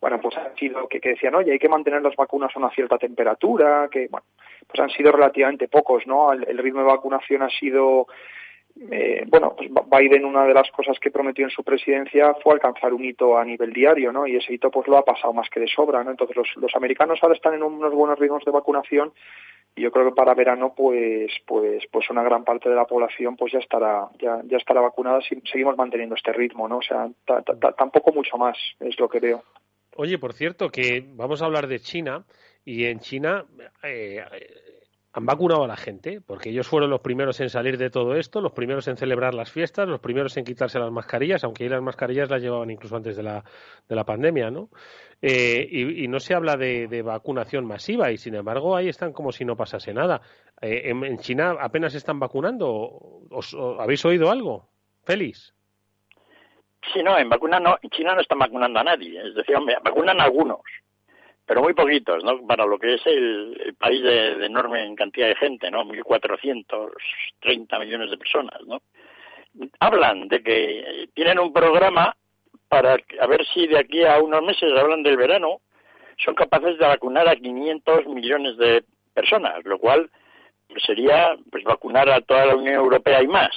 bueno, 0.00 0.20
pues 0.20 0.36
han 0.36 0.54
sido 0.56 0.88
que, 0.88 1.00
que 1.00 1.10
decían, 1.10 1.34
oye, 1.36 1.52
hay 1.52 1.58
que 1.58 1.68
mantener 1.68 2.02
las 2.02 2.16
vacunas 2.16 2.50
a 2.54 2.58
una 2.58 2.70
cierta 2.70 2.98
temperatura, 2.98 3.88
que, 3.90 4.08
bueno, 4.10 4.26
pues 4.66 4.80
han 4.80 4.90
sido 4.90 5.12
relativamente 5.12 5.68
pocos, 5.68 6.06
¿no? 6.06 6.32
El, 6.32 6.58
ritmo 6.58 6.80
de 6.80 6.86
vacunación 6.86 7.42
ha 7.42 7.50
sido, 7.50 8.06
eh, 8.90 9.24
bueno, 9.28 9.54
pues 9.56 9.70
Biden 9.70 10.24
una 10.24 10.44
de 10.46 10.54
las 10.54 10.70
cosas 10.70 10.98
que 10.98 11.10
prometió 11.10 11.44
en 11.44 11.50
su 11.50 11.62
presidencia 11.62 12.34
fue 12.42 12.54
alcanzar 12.54 12.92
un 12.94 13.04
hito 13.04 13.36
a 13.36 13.44
nivel 13.44 13.72
diario, 13.72 14.12
¿no? 14.12 14.26
Y 14.26 14.36
ese 14.36 14.54
hito 14.54 14.70
pues 14.70 14.88
lo 14.88 14.96
ha 14.96 15.04
pasado 15.04 15.32
más 15.32 15.48
que 15.50 15.60
de 15.60 15.68
sobra, 15.68 16.02
¿no? 16.02 16.10
Entonces 16.10 16.36
los, 16.56 16.74
americanos 16.74 17.18
ahora 17.22 17.34
están 17.34 17.54
en 17.54 17.62
unos 17.62 17.92
buenos 17.92 18.18
ritmos 18.18 18.44
de 18.44 18.50
vacunación 18.50 19.12
y 19.76 19.82
yo 19.82 19.90
creo 19.90 20.06
que 20.06 20.14
para 20.14 20.34
verano 20.34 20.74
pues 20.76 21.32
pues 21.46 21.84
pues 21.90 22.10
una 22.10 22.22
gran 22.22 22.44
parte 22.44 22.68
de 22.68 22.74
la 22.74 22.84
población 22.84 23.36
pues 23.36 23.52
ya 23.52 23.58
estará 23.58 24.08
ya, 24.20 24.42
ya 24.44 24.58
estará 24.58 24.82
vacunada 24.82 25.20
si 25.22 25.40
seguimos 25.50 25.78
manteniendo 25.78 26.14
este 26.14 26.32
ritmo 26.32 26.68
no 26.68 26.78
o 26.78 26.82
sea 26.82 27.08
tampoco 27.78 28.12
mucho 28.12 28.36
más 28.36 28.58
es 28.80 28.98
lo 29.00 29.08
que 29.08 29.20
veo 29.20 29.42
oye 29.96 30.18
por 30.18 30.34
cierto 30.34 30.68
que 30.68 31.02
vamos 31.14 31.40
a 31.40 31.46
hablar 31.46 31.68
de 31.68 31.80
China 31.80 32.22
y 32.66 32.84
en 32.84 32.98
China 32.98 33.46
eh, 33.82 34.22
han 35.14 35.26
vacunado 35.26 35.64
a 35.64 35.66
la 35.68 35.76
gente, 35.76 36.22
porque 36.22 36.48
ellos 36.48 36.66
fueron 36.66 36.88
los 36.88 37.00
primeros 37.00 37.38
en 37.40 37.50
salir 37.50 37.76
de 37.76 37.90
todo 37.90 38.16
esto, 38.16 38.40
los 38.40 38.52
primeros 38.52 38.88
en 38.88 38.96
celebrar 38.96 39.34
las 39.34 39.52
fiestas, 39.52 39.86
los 39.86 40.00
primeros 40.00 40.36
en 40.38 40.44
quitarse 40.44 40.78
las 40.78 40.90
mascarillas, 40.90 41.44
aunque 41.44 41.64
ahí 41.64 41.68
las 41.68 41.82
mascarillas 41.82 42.30
las 42.30 42.40
llevaban 42.40 42.70
incluso 42.70 42.96
antes 42.96 43.16
de 43.16 43.22
la, 43.22 43.44
de 43.88 43.94
la 43.94 44.04
pandemia, 44.04 44.50
¿no? 44.50 44.70
Eh, 45.20 45.68
y, 45.70 46.08
no 46.08 46.18
se 46.18 46.34
habla 46.34 46.56
de, 46.56 47.02
vacunación 47.02 47.66
masiva 47.66 48.10
y, 48.10 48.16
sin 48.16 48.34
embargo, 48.34 48.74
ahí 48.74 48.88
están 48.88 49.12
como 49.12 49.32
si 49.32 49.44
no 49.44 49.54
pasase 49.54 49.92
nada. 49.92 50.22
Eh, 50.60 50.90
en, 50.90 51.18
China 51.18 51.56
apenas 51.60 51.94
están 51.94 52.18
vacunando. 52.18 52.68
¿Os, 53.30 53.54
¿Habéis 53.78 54.04
oído 54.04 54.30
algo? 54.30 54.68
Félix. 55.04 55.54
Sí, 56.92 57.02
no, 57.04 57.16
en 57.16 57.28
vacuna 57.28 57.60
no, 57.60 57.78
en 57.80 57.90
China 57.90 58.14
no 58.14 58.20
están 58.22 58.38
vacunando 58.38 58.80
a 58.80 58.84
nadie, 58.84 59.20
es 59.28 59.34
decir, 59.36 59.54
vacunan 59.84 60.20
a 60.20 60.24
algunos 60.24 60.58
pero 61.46 61.62
muy 61.62 61.74
poquitos, 61.74 62.22
¿no? 62.24 62.46
Para 62.46 62.64
lo 62.66 62.78
que 62.78 62.94
es 62.94 63.06
el, 63.06 63.74
país 63.78 64.02
de, 64.02 64.46
enorme 64.46 64.94
cantidad 64.96 65.28
de 65.28 65.36
gente, 65.36 65.70
¿no? 65.70 65.84
1.430 65.84 67.80
millones 67.80 68.10
de 68.10 68.18
personas, 68.18 68.60
¿no? 68.66 68.80
Hablan 69.80 70.28
de 70.28 70.42
que 70.42 71.08
tienen 71.14 71.38
un 71.38 71.52
programa 71.52 72.14
para 72.68 72.96
a 73.20 73.26
ver 73.26 73.44
si 73.52 73.66
de 73.66 73.78
aquí 73.78 74.02
a 74.04 74.18
unos 74.20 74.42
meses, 74.42 74.72
hablan 74.78 75.02
del 75.02 75.16
verano, 75.16 75.60
son 76.24 76.34
capaces 76.34 76.78
de 76.78 76.86
vacunar 76.86 77.28
a 77.28 77.36
500 77.36 78.06
millones 78.06 78.56
de 78.56 78.84
personas, 79.12 79.62
lo 79.64 79.78
cual 79.78 80.10
sería 80.86 81.36
pues 81.50 81.64
vacunar 81.64 82.08
a 82.08 82.20
toda 82.22 82.46
la 82.46 82.56
Unión 82.56 82.76
Europea 82.76 83.22
y 83.22 83.26
más, 83.26 83.50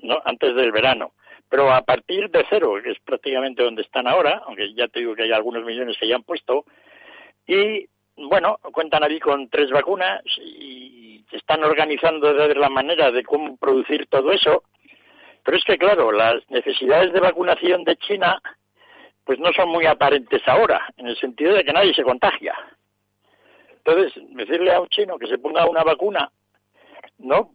¿no? 0.00 0.22
Antes 0.24 0.54
del 0.54 0.72
verano. 0.72 1.12
Pero 1.50 1.70
a 1.70 1.82
partir 1.82 2.30
de 2.30 2.46
cero, 2.48 2.74
que 2.82 2.92
es 2.92 2.98
prácticamente 3.00 3.62
donde 3.62 3.82
están 3.82 4.06
ahora, 4.06 4.42
aunque 4.46 4.72
ya 4.72 4.88
te 4.88 5.00
digo 5.00 5.14
que 5.14 5.24
hay 5.24 5.32
algunos 5.32 5.64
millones 5.64 5.98
que 5.98 6.08
ya 6.08 6.16
han 6.16 6.22
puesto, 6.22 6.64
y 7.46 7.88
bueno, 8.16 8.58
cuentan 8.72 9.04
ahí 9.04 9.18
con 9.18 9.48
tres 9.48 9.70
vacunas 9.70 10.22
y 10.38 11.24
están 11.32 11.64
organizando 11.64 12.32
de 12.34 12.54
la 12.54 12.68
manera 12.68 13.10
de 13.10 13.22
cómo 13.24 13.56
producir 13.56 14.06
todo 14.06 14.32
eso. 14.32 14.64
Pero 15.44 15.56
es 15.56 15.64
que, 15.64 15.78
claro, 15.78 16.12
las 16.12 16.48
necesidades 16.50 17.12
de 17.12 17.20
vacunación 17.20 17.84
de 17.84 17.96
China 17.96 18.40
pues 19.24 19.38
no 19.38 19.52
son 19.52 19.68
muy 19.68 19.86
aparentes 19.86 20.42
ahora, 20.46 20.88
en 20.96 21.06
el 21.06 21.16
sentido 21.16 21.54
de 21.54 21.64
que 21.64 21.72
nadie 21.72 21.94
se 21.94 22.02
contagia. 22.02 22.54
Entonces, 23.84 24.12
decirle 24.30 24.72
a 24.72 24.80
un 24.80 24.88
chino 24.88 25.18
que 25.18 25.26
se 25.26 25.38
ponga 25.38 25.68
una 25.68 25.84
vacuna, 25.84 26.30
¿no? 27.18 27.52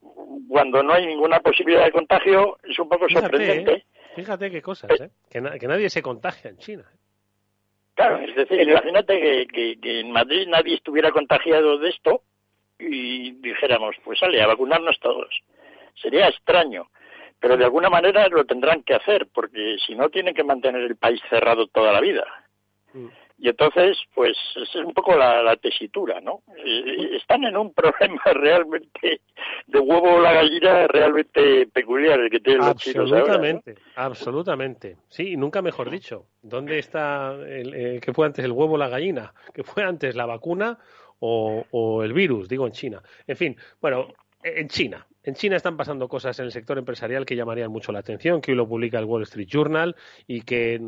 Cuando 0.49 0.81
no 0.81 0.93
hay 0.93 1.05
ninguna 1.05 1.39
posibilidad 1.39 1.83
de 1.83 1.91
contagio, 1.91 2.57
es 2.63 2.77
un 2.79 2.87
poco 2.87 3.09
sorprendente. 3.09 3.73
¿eh? 3.73 3.85
Fíjate 4.15 4.49
qué 4.49 4.61
cosas, 4.61 4.89
¿eh? 4.99 5.09
Que, 5.29 5.41
que 5.59 5.67
nadie 5.67 5.89
se 5.89 6.01
contagia 6.01 6.49
en 6.49 6.57
China. 6.57 6.85
Claro, 7.97 8.19
es 8.19 8.35
decir, 8.35 8.61
imagínate 8.61 9.47
que, 9.47 9.75
en 9.81 10.11
Madrid 10.11 10.47
nadie 10.47 10.75
estuviera 10.75 11.11
contagiado 11.11 11.79
de 11.79 11.89
esto 11.89 12.21
y 12.77 13.31
dijéramos, 13.41 13.95
pues 14.03 14.19
sale, 14.19 14.39
a 14.39 14.45
vacunarnos 14.45 14.99
todos. 14.99 15.41
Sería 15.95 16.27
extraño, 16.27 16.91
pero 17.39 17.57
de 17.57 17.65
alguna 17.65 17.89
manera 17.89 18.27
lo 18.27 18.45
tendrán 18.45 18.83
que 18.83 18.93
hacer, 18.93 19.27
porque 19.33 19.77
si 19.83 19.95
no 19.95 20.09
tienen 20.09 20.35
que 20.35 20.43
mantener 20.43 20.83
el 20.83 20.95
país 20.95 21.19
cerrado 21.27 21.65
toda 21.69 21.91
la 21.91 21.99
vida. 21.99 22.23
Mm. 22.93 23.07
Y 23.39 23.49
entonces, 23.49 23.97
pues, 24.15 24.35
es 24.55 24.75
un 24.75 24.93
poco 24.93 25.15
la, 25.15 25.55
tesitura, 25.57 26.19
¿no? 26.21 26.41
están 27.15 27.43
en 27.43 27.55
un 27.55 27.73
problema 27.75 28.21
realmente 28.33 29.21
de 29.67 29.79
huevo 29.79 30.15
o 30.15 30.21
la 30.21 30.33
gallina 30.33 30.87
realmente 30.87 31.67
peculiar 31.67 32.19
el 32.19 32.31
que 32.31 32.39
tienen 32.39 32.65
los 32.65 32.75
chinos 32.77 33.11
Absolutamente, 33.11 33.75
absolutamente. 33.95 34.97
Sí, 35.07 35.37
nunca 35.37 35.61
mejor 35.61 35.89
dicho. 35.91 36.25
¿Dónde 36.41 36.79
está, 36.79 37.33
el, 37.33 37.73
eh, 37.73 37.99
qué 38.01 38.13
fue 38.13 38.25
antes 38.25 38.43
el 38.43 38.51
huevo 38.51 38.73
o 38.73 38.77
la 38.77 38.89
gallina? 38.89 39.33
¿Qué 39.53 39.63
fue 39.63 39.83
antes 39.83 40.15
la 40.15 40.25
vacuna 40.25 40.79
o, 41.19 41.63
o 41.69 42.03
el 42.03 42.13
virus? 42.13 42.47
Digo 42.47 42.65
en 42.65 42.73
China. 42.73 43.03
En 43.27 43.37
fin, 43.37 43.55
bueno, 43.79 44.07
en 44.43 44.67
China. 44.67 45.05
En 45.27 45.33
China 45.33 45.57
están 45.57 45.75
pasando 45.75 46.07
cosas 46.07 46.39
en 46.39 46.45
el 46.45 46.53
sector 46.53 46.77
empresarial 46.77 47.25
que 47.25 47.35
llamarían 47.35 47.69
mucho 47.69 47.91
la 47.91 47.99
atención, 47.99 48.39
que 48.39 48.51
hoy 48.51 48.57
lo 48.57 48.65
publica 48.65 48.97
el 48.97 49.03
Wall 49.03 49.23
Street 49.23 49.49
Journal 49.49 49.93
y 50.25 50.43
que 50.43 50.79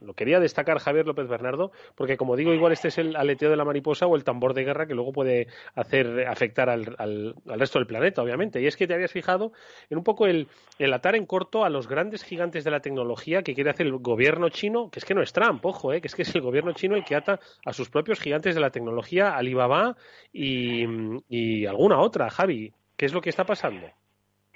lo 0.00 0.14
quería 0.14 0.38
destacar 0.38 0.78
Javier 0.78 1.08
López 1.08 1.26
Bernardo, 1.26 1.72
porque 1.96 2.16
como 2.16 2.36
digo, 2.36 2.54
igual 2.54 2.70
este 2.70 2.86
es 2.86 2.98
el 2.98 3.16
aleteo 3.16 3.50
de 3.50 3.56
la 3.56 3.64
mariposa 3.64 4.06
o 4.06 4.14
el 4.14 4.22
tambor 4.22 4.54
de 4.54 4.62
guerra 4.62 4.86
que 4.86 4.94
luego 4.94 5.12
puede 5.12 5.48
hacer 5.74 6.28
afectar 6.28 6.70
al, 6.70 7.34
resto 7.46 7.80
del 7.80 7.88
planeta, 7.88 8.22
obviamente. 8.22 8.62
Y 8.62 8.68
es 8.68 8.76
que 8.76 8.86
te 8.86 8.94
habías 8.94 9.10
fijado 9.10 9.50
en 9.90 9.98
un 9.98 10.04
poco 10.04 10.28
el, 10.28 10.46
el, 10.78 10.92
atar 10.92 11.16
en 11.16 11.26
corto 11.26 11.64
a 11.64 11.68
los 11.68 11.88
grandes 11.88 12.22
gigantes 12.22 12.62
de 12.62 12.70
la 12.70 12.78
tecnología 12.78 13.42
que 13.42 13.56
quiere 13.56 13.70
hacer 13.70 13.86
el 13.86 13.96
gobierno 13.98 14.50
chino, 14.50 14.88
que 14.88 15.00
es 15.00 15.04
que 15.04 15.14
no 15.14 15.22
es 15.22 15.32
Trump, 15.32 15.66
ojo, 15.66 15.92
eh, 15.92 16.00
que 16.00 16.06
es 16.06 16.14
que 16.14 16.22
es 16.22 16.32
el 16.32 16.42
gobierno 16.42 16.74
chino 16.74 16.94
el 16.94 17.04
que 17.04 17.16
ata 17.16 17.40
a 17.66 17.72
sus 17.72 17.90
propios 17.90 18.20
gigantes 18.20 18.54
de 18.54 18.60
la 18.60 18.70
tecnología, 18.70 19.34
Alibaba 19.34 19.96
y, 20.32 20.84
y 21.28 21.66
alguna 21.66 21.98
otra, 21.98 22.30
Javi. 22.30 22.72
¿Qué 22.98 23.06
es 23.06 23.14
lo 23.14 23.20
que 23.20 23.30
está 23.30 23.44
pasando? 23.44 23.86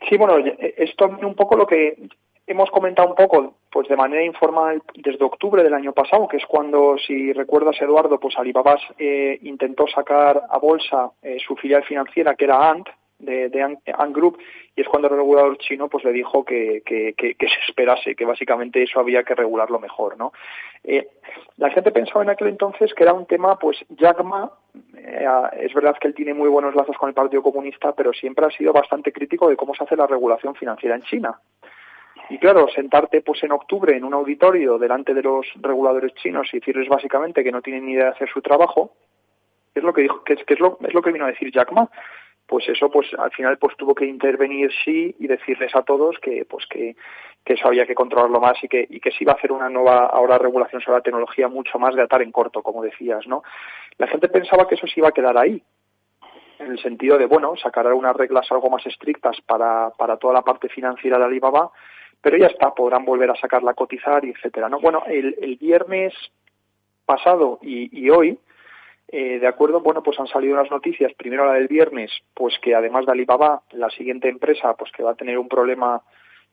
Sí, 0.09 0.17
bueno, 0.19 0.37
esto 0.59 1.07
un 1.07 1.37
poco 1.37 1.57
lo 1.57 1.65
que 1.65 2.09
hemos 2.45 2.71
comentado 2.73 3.09
un 3.09 3.15
poco, 3.15 3.55
pues 3.71 3.89
de 3.89 3.97
manera 3.97 4.25
informal 4.25 4.83
desde 4.97 5.25
octubre 5.25 5.63
del 5.63 5.75
año 5.75 5.93
pasado, 5.93 6.27
que 6.27 6.39
es 6.39 6.47
cuando, 6.47 6.97
si 6.99 7.33
recuerdas 7.33 7.81
Eduardo, 7.81 8.19
pues 8.19 8.37
Alibaba 8.37 8.77
eh, 8.99 9.39
intentó 9.43 9.87
sacar 9.87 10.43
a 10.51 10.59
bolsa 10.59 11.13
eh, 11.23 11.39
su 11.47 11.55
filial 11.55 11.85
financiera, 11.85 12.35
que 12.35 12.45
era 12.47 12.69
Ant, 12.69 12.89
de, 13.23 13.49
de 13.49 13.79
Group, 14.11 14.39
y 14.77 14.81
es 14.83 14.89
cuando 14.89 15.09
el 15.09 15.17
regulador 15.17 15.57
chino 15.59 15.89
pues 15.89 16.05
le 16.05 16.13
dijo 16.13 16.45
que, 16.45 16.83
que, 16.85 17.15
que, 17.15 17.37
se 17.39 17.61
esperase, 17.69 18.15
que 18.15 18.25
básicamente 18.25 18.83
eso 18.83 19.01
había 19.01 19.23
que 19.23 19.35
regularlo 19.35 19.79
mejor, 19.79 20.19
¿no? 20.19 20.33
Eh, 20.85 21.09
la 21.57 21.71
gente 21.71 21.93
pensaba 21.93 22.23
en 22.23 22.31
aquel 22.31 22.49
entonces 22.49 22.93
que 22.95 23.05
era 23.05 23.13
un 23.13 23.27
tema, 23.27 23.59
pues 23.59 23.79
Jack 23.91 24.23
Ma, 24.25 24.51
eh, 24.97 25.27
es 25.61 25.73
verdad 25.73 25.97
que 26.01 26.09
él 26.09 26.15
tiene 26.15 26.35
muy 26.35 26.49
buenos 26.49 26.75
lazos 26.75 26.97
con 26.97 27.09
el 27.09 27.15
Partido 27.15 27.43
Comunista, 27.43 27.93
pero 27.95 28.13
siempre 28.13 28.47
ha 28.47 28.51
sido 28.51 28.73
bastante 28.73 29.13
crítico 29.13 29.49
de 29.49 29.57
cómo 29.57 29.75
se 29.75 29.85
hace 29.85 29.97
la 29.97 30.07
regulación 30.07 30.55
financiera 30.55 30.97
en 30.97 31.03
China. 31.03 31.39
Y 32.29 32.39
claro, 32.39 32.67
sentarte 32.69 33.21
pues 33.21 33.43
en 33.43 33.53
octubre 33.53 33.97
en 33.97 34.05
un 34.05 34.15
auditorio 34.15 34.79
delante 34.79 35.13
de 35.15 35.23
los 35.23 35.47
reguladores 35.61 36.15
chinos 36.15 36.49
y 36.53 36.59
decirles 36.59 36.89
básicamente 36.89 37.45
que 37.45 37.53
no 37.53 37.63
tienen 37.63 37.87
ni 37.87 37.93
idea 37.93 38.05
de 38.05 38.11
hacer 38.11 38.29
su 38.29 38.41
trabajo, 38.41 38.93
es 39.75 39.83
lo 39.83 39.93
que 39.93 40.03
dijo, 40.03 40.23
que, 40.25 40.35
es, 40.35 40.61
lo, 40.61 40.79
es 40.83 40.95
lo 40.95 41.03
que 41.03 41.13
vino 41.13 41.25
a 41.25 41.29
decir 41.29 41.51
Jack 41.53 41.73
Ma. 41.73 41.89
Pues 42.47 42.69
eso, 42.69 42.91
pues 42.91 43.09
al 43.19 43.31
final 43.31 43.57
pues 43.59 43.77
tuvo 43.77 43.95
que 43.95 44.05
intervenir 44.05 44.71
sí 44.85 45.15
y 45.19 45.27
decirles 45.27 45.75
a 45.75 45.83
todos 45.83 46.19
que 46.19 46.45
pues 46.45 46.67
que, 46.67 46.97
que 47.45 47.55
eso 47.55 47.67
había 47.67 47.87
que 47.87 47.95
controlarlo 47.95 48.41
más 48.41 48.63
y 48.63 48.69
que, 48.69 48.87
y 48.89 49.01
que 49.01 49.11
se 49.11 49.25
iba 49.25 49.33
a 49.33 49.37
hacer 49.37 49.53
una 49.53 49.69
nueva 49.69 50.07
ahora 50.07 50.39
regulación 50.39 50.83
sobre 50.83 50.99
la 50.99 51.03
tecnología 51.03 51.49
mucho 51.49 51.79
más 51.79 51.95
de 51.95 52.03
atar 52.03 52.23
en 52.23 52.33
corto, 52.33 52.63
como 52.63 52.83
decías, 52.83 53.27
¿no? 53.27 53.43
La 53.99 54.07
gente 54.07 54.29
pensaba 54.29 54.67
que 54.69 54.75
eso 54.75 54.87
se 54.87 55.01
iba 55.01 55.09
a 55.09 55.13
quedar 55.13 55.39
ahí, 55.39 55.63
en 56.59 56.73
el 56.73 56.79
sentido 56.81 57.19
de, 57.19 57.27
bueno, 57.27 57.57
sacar 57.57 57.93
unas 57.93 58.17
reglas 58.17 58.51
algo 58.51 58.71
más 58.71 58.87
estrictas 58.87 59.41
para, 59.47 59.91
para 59.91 60.17
toda 60.17 60.35
la 60.35 60.43
parte 60.43 60.69
financiera 60.69 61.19
de 61.19 61.25
Alibaba, 61.25 61.71
pero 62.21 62.37
ya 62.37 62.47
está, 62.47 62.73
podrán 62.73 63.05
volver 63.05 63.31
a 63.31 63.37
sacarla 63.37 63.73
a 63.73 63.75
cotizar 63.75 64.25
y 64.25 64.31
etcétera. 64.31 64.69
¿no? 64.69 64.79
Bueno, 64.81 65.03
el, 65.07 65.37
el 65.41 65.57
viernes 65.57 66.15
pasado 67.05 67.59
y, 67.63 68.05
y 68.05 68.11
hoy, 68.11 68.39
eh, 69.15 69.39
de 69.39 69.47
acuerdo, 69.47 69.83
bueno, 69.83 70.03
pues 70.03 70.19
han 70.19 70.27
salido 70.27 70.55
unas 70.55 70.71
noticias. 70.71 71.13
Primero 71.13 71.45
la 71.45 71.53
del 71.53 71.69
viernes, 71.69 72.11
pues 72.33 72.59
que 72.63 72.75
además 72.75 73.05
de 73.05 73.13
Alibaba, 73.13 73.63
la 73.73 73.91
siguiente 73.91 74.31
empresa, 74.31 74.75
pues 74.75 74.91
que 74.91 75.03
va 75.03 75.11
a 75.11 75.17
tener 75.17 75.39
un 75.39 75.49
problema 75.49 76.03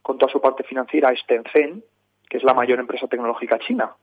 con 0.01 0.17
toda 0.17 0.29
su 0.29 0.41
parte 0.41 0.63
financiera 0.63 1.11
es 1.11 1.25
Tencent, 1.25 1.85
que 2.29 2.37
es 2.37 2.43
la 2.43 2.53
mayor 2.53 2.79
empresa 2.79 3.07
tecnológica 3.07 3.59
china. 3.59 3.95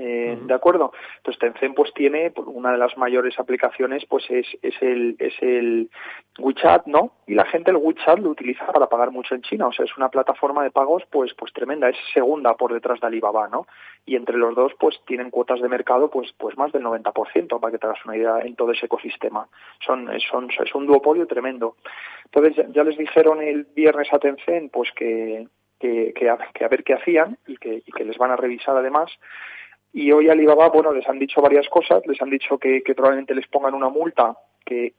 Eh, 0.00 0.38
¿De 0.42 0.54
acuerdo? 0.54 0.92
Entonces 1.16 1.40
Tencent 1.40 1.74
pues 1.74 1.92
tiene 1.92 2.30
pues, 2.30 2.46
una 2.48 2.70
de 2.70 2.78
las 2.78 2.96
mayores 2.96 3.36
aplicaciones 3.40 4.06
pues 4.06 4.24
es, 4.30 4.46
es 4.62 4.80
el 4.80 5.16
es 5.18 5.34
el 5.40 5.90
WeChat, 6.38 6.86
¿no? 6.86 7.14
Y 7.26 7.34
la 7.34 7.44
gente 7.46 7.72
el 7.72 7.78
WeChat 7.78 8.20
lo 8.20 8.30
utiliza 8.30 8.64
para 8.66 8.88
pagar 8.88 9.10
mucho 9.10 9.34
en 9.34 9.42
China, 9.42 9.66
o 9.66 9.72
sea, 9.72 9.84
es 9.84 9.96
una 9.96 10.08
plataforma 10.08 10.62
de 10.62 10.70
pagos 10.70 11.02
pues 11.10 11.34
pues 11.34 11.52
tremenda, 11.52 11.88
es 11.88 11.96
segunda 12.14 12.54
por 12.54 12.72
detrás 12.72 13.00
de 13.00 13.08
Alibaba, 13.08 13.48
¿no? 13.48 13.66
Y 14.06 14.14
entre 14.14 14.36
los 14.36 14.54
dos 14.54 14.72
pues 14.78 15.00
tienen 15.04 15.30
cuotas 15.30 15.60
de 15.60 15.68
mercado 15.68 16.08
pues 16.08 16.32
pues 16.38 16.56
más 16.56 16.70
del 16.70 16.84
90% 16.84 17.58
para 17.58 17.72
que 17.72 17.78
te 17.78 17.86
hagas 17.88 18.04
una 18.04 18.16
idea 18.16 18.38
en 18.42 18.54
todo 18.54 18.70
ese 18.70 18.86
ecosistema. 18.86 19.48
Son 19.84 20.08
son 20.30 20.48
es 20.48 20.74
un 20.76 20.86
duopolio 20.86 21.26
tremendo. 21.26 21.74
Entonces 22.26 22.66
ya, 22.72 22.84
les 22.84 22.96
dijeron 22.96 23.42
el 23.42 23.66
viernes 23.74 24.12
a 24.12 24.20
Tencent 24.20 24.70
pues 24.70 24.92
que 24.92 25.48
que, 25.80 26.12
que, 26.12 26.28
a, 26.28 26.36
que 26.54 26.64
a 26.64 26.68
ver 26.68 26.82
qué 26.82 26.94
hacían 26.94 27.38
y 27.46 27.56
que, 27.56 27.82
y 27.86 27.92
que 27.92 28.04
les 28.04 28.18
van 28.18 28.32
a 28.32 28.36
revisar 28.36 28.76
además 28.76 29.12
y 29.98 30.12
hoy 30.12 30.28
Alibaba, 30.28 30.68
bueno, 30.68 30.92
les 30.92 31.08
han 31.08 31.18
dicho 31.18 31.42
varias 31.42 31.68
cosas, 31.68 32.06
les 32.06 32.22
han 32.22 32.30
dicho 32.30 32.56
que, 32.56 32.80
probablemente 32.94 33.34
les 33.34 33.48
pongan 33.48 33.74
una 33.74 33.88
multa 33.88 34.36
que, 34.64 34.94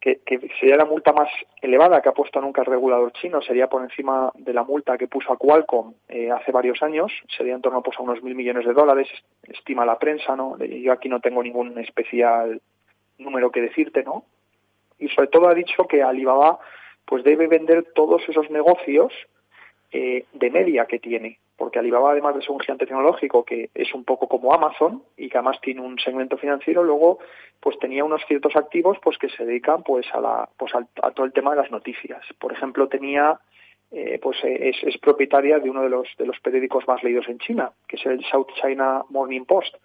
que, 0.00 0.20
sería 0.60 0.76
la 0.76 0.84
multa 0.84 1.12
más 1.12 1.28
elevada 1.60 2.00
que 2.00 2.10
ha 2.10 2.12
puesto 2.12 2.40
nunca 2.40 2.60
el 2.60 2.68
regulador 2.68 3.12
chino, 3.14 3.42
sería 3.42 3.66
por 3.66 3.82
encima 3.82 4.30
de 4.36 4.52
la 4.52 4.62
multa 4.62 4.96
que 4.96 5.08
puso 5.08 5.32
a 5.32 5.36
Qualcomm 5.36 5.94
eh, 6.08 6.30
hace 6.30 6.52
varios 6.52 6.80
años, 6.84 7.10
sería 7.36 7.54
en 7.54 7.60
torno 7.60 7.82
pues, 7.82 7.98
a 7.98 8.02
unos 8.02 8.22
mil 8.22 8.36
millones 8.36 8.64
de 8.64 8.72
dólares, 8.72 9.08
estima 9.42 9.84
la 9.84 9.98
prensa, 9.98 10.36
¿no? 10.36 10.56
Yo 10.58 10.92
aquí 10.92 11.08
no 11.08 11.18
tengo 11.18 11.42
ningún 11.42 11.76
especial 11.80 12.60
número 13.18 13.50
que 13.50 13.62
decirte, 13.62 14.04
¿no? 14.04 14.26
Y 15.00 15.08
sobre 15.08 15.26
todo 15.26 15.48
ha 15.48 15.54
dicho 15.54 15.88
que 15.88 16.04
Alibaba 16.04 16.60
pues 17.04 17.24
debe 17.24 17.48
vender 17.48 17.84
todos 17.96 18.22
esos 18.28 18.48
negocios 18.48 19.12
eh, 19.90 20.24
de 20.32 20.50
media 20.50 20.86
que 20.86 21.00
tiene, 21.00 21.40
porque 21.56 21.78
Alibaba, 21.78 22.10
además 22.10 22.34
de 22.34 22.42
ser 22.42 22.50
un 22.50 22.60
gigante 22.60 22.86
tecnológico 22.86 23.44
que 23.44 23.70
es 23.74 23.94
un 23.94 24.04
poco 24.04 24.28
como 24.28 24.52
Amazon 24.52 25.02
y 25.16 25.28
que 25.28 25.38
además 25.38 25.60
tiene 25.60 25.80
un 25.80 25.98
segmento 25.98 26.36
financiero, 26.36 26.82
luego 26.82 27.18
pues 27.60 27.78
tenía 27.78 28.04
unos 28.04 28.22
ciertos 28.26 28.56
activos 28.56 28.98
pues 29.02 29.18
que 29.18 29.28
se 29.28 29.44
dedican 29.44 29.82
pues 29.82 30.06
a 30.12 30.20
la 30.20 30.48
pues 30.56 30.72
a, 30.74 31.10
todo 31.12 31.26
el 31.26 31.32
tema 31.32 31.52
de 31.52 31.62
las 31.62 31.70
noticias. 31.70 32.22
Por 32.38 32.52
ejemplo, 32.52 32.88
tenía 32.88 33.38
eh, 33.92 34.18
pues 34.20 34.38
es, 34.42 34.76
es, 34.82 34.98
propietaria 34.98 35.58
de 35.60 35.70
uno 35.70 35.82
de 35.82 35.90
los 35.90 36.08
de 36.18 36.26
los 36.26 36.40
periódicos 36.40 36.86
más 36.88 37.02
leídos 37.04 37.28
en 37.28 37.38
China, 37.38 37.70
que 37.86 37.96
es 37.96 38.06
el 38.06 38.24
South 38.24 38.48
China 38.60 39.02
Morning 39.10 39.44
Post. 39.44 39.76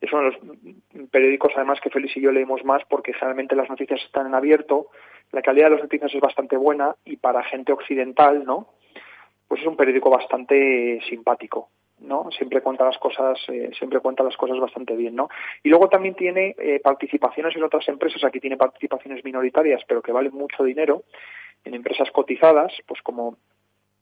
Es 0.00 0.12
uno 0.12 0.22
de 0.22 0.30
los 0.30 1.08
periódicos 1.10 1.52
además 1.56 1.80
que 1.80 1.90
Félix 1.90 2.16
y 2.16 2.20
yo 2.20 2.30
leemos 2.30 2.64
más 2.64 2.82
porque 2.88 3.12
generalmente 3.12 3.56
las 3.56 3.68
noticias 3.68 4.00
están 4.04 4.28
en 4.28 4.34
abierto, 4.34 4.86
la 5.32 5.42
calidad 5.42 5.66
de 5.66 5.72
las 5.72 5.82
noticias 5.82 6.14
es 6.14 6.20
bastante 6.20 6.56
buena 6.56 6.94
y 7.04 7.16
para 7.16 7.42
gente 7.42 7.72
occidental, 7.72 8.44
¿no? 8.44 8.68
Pues 9.48 9.62
es 9.62 9.66
un 9.66 9.76
periódico 9.76 10.10
bastante 10.10 11.00
simpático. 11.08 11.70
¿no? 12.00 12.30
Siempre 12.30 12.60
cuenta 12.60 12.84
las 12.84 12.98
cosas, 12.98 13.38
eh, 13.48 13.70
siempre 13.76 14.00
cuenta 14.00 14.22
las 14.22 14.36
cosas 14.36 14.58
bastante 14.58 14.94
bien, 14.94 15.16
¿no? 15.16 15.28
Y 15.62 15.68
luego 15.68 15.88
también 15.88 16.14
tiene 16.14 16.54
eh, 16.58 16.80
participaciones 16.82 17.56
en 17.56 17.64
otras 17.64 17.88
empresas, 17.88 18.22
aquí 18.24 18.40
tiene 18.40 18.56
participaciones 18.56 19.24
minoritarias, 19.24 19.82
pero 19.86 20.02
que 20.02 20.12
valen 20.12 20.32
mucho 20.32 20.62
dinero, 20.64 21.02
en 21.64 21.74
empresas 21.74 22.10
cotizadas, 22.12 22.72
pues 22.86 23.02
como, 23.02 23.36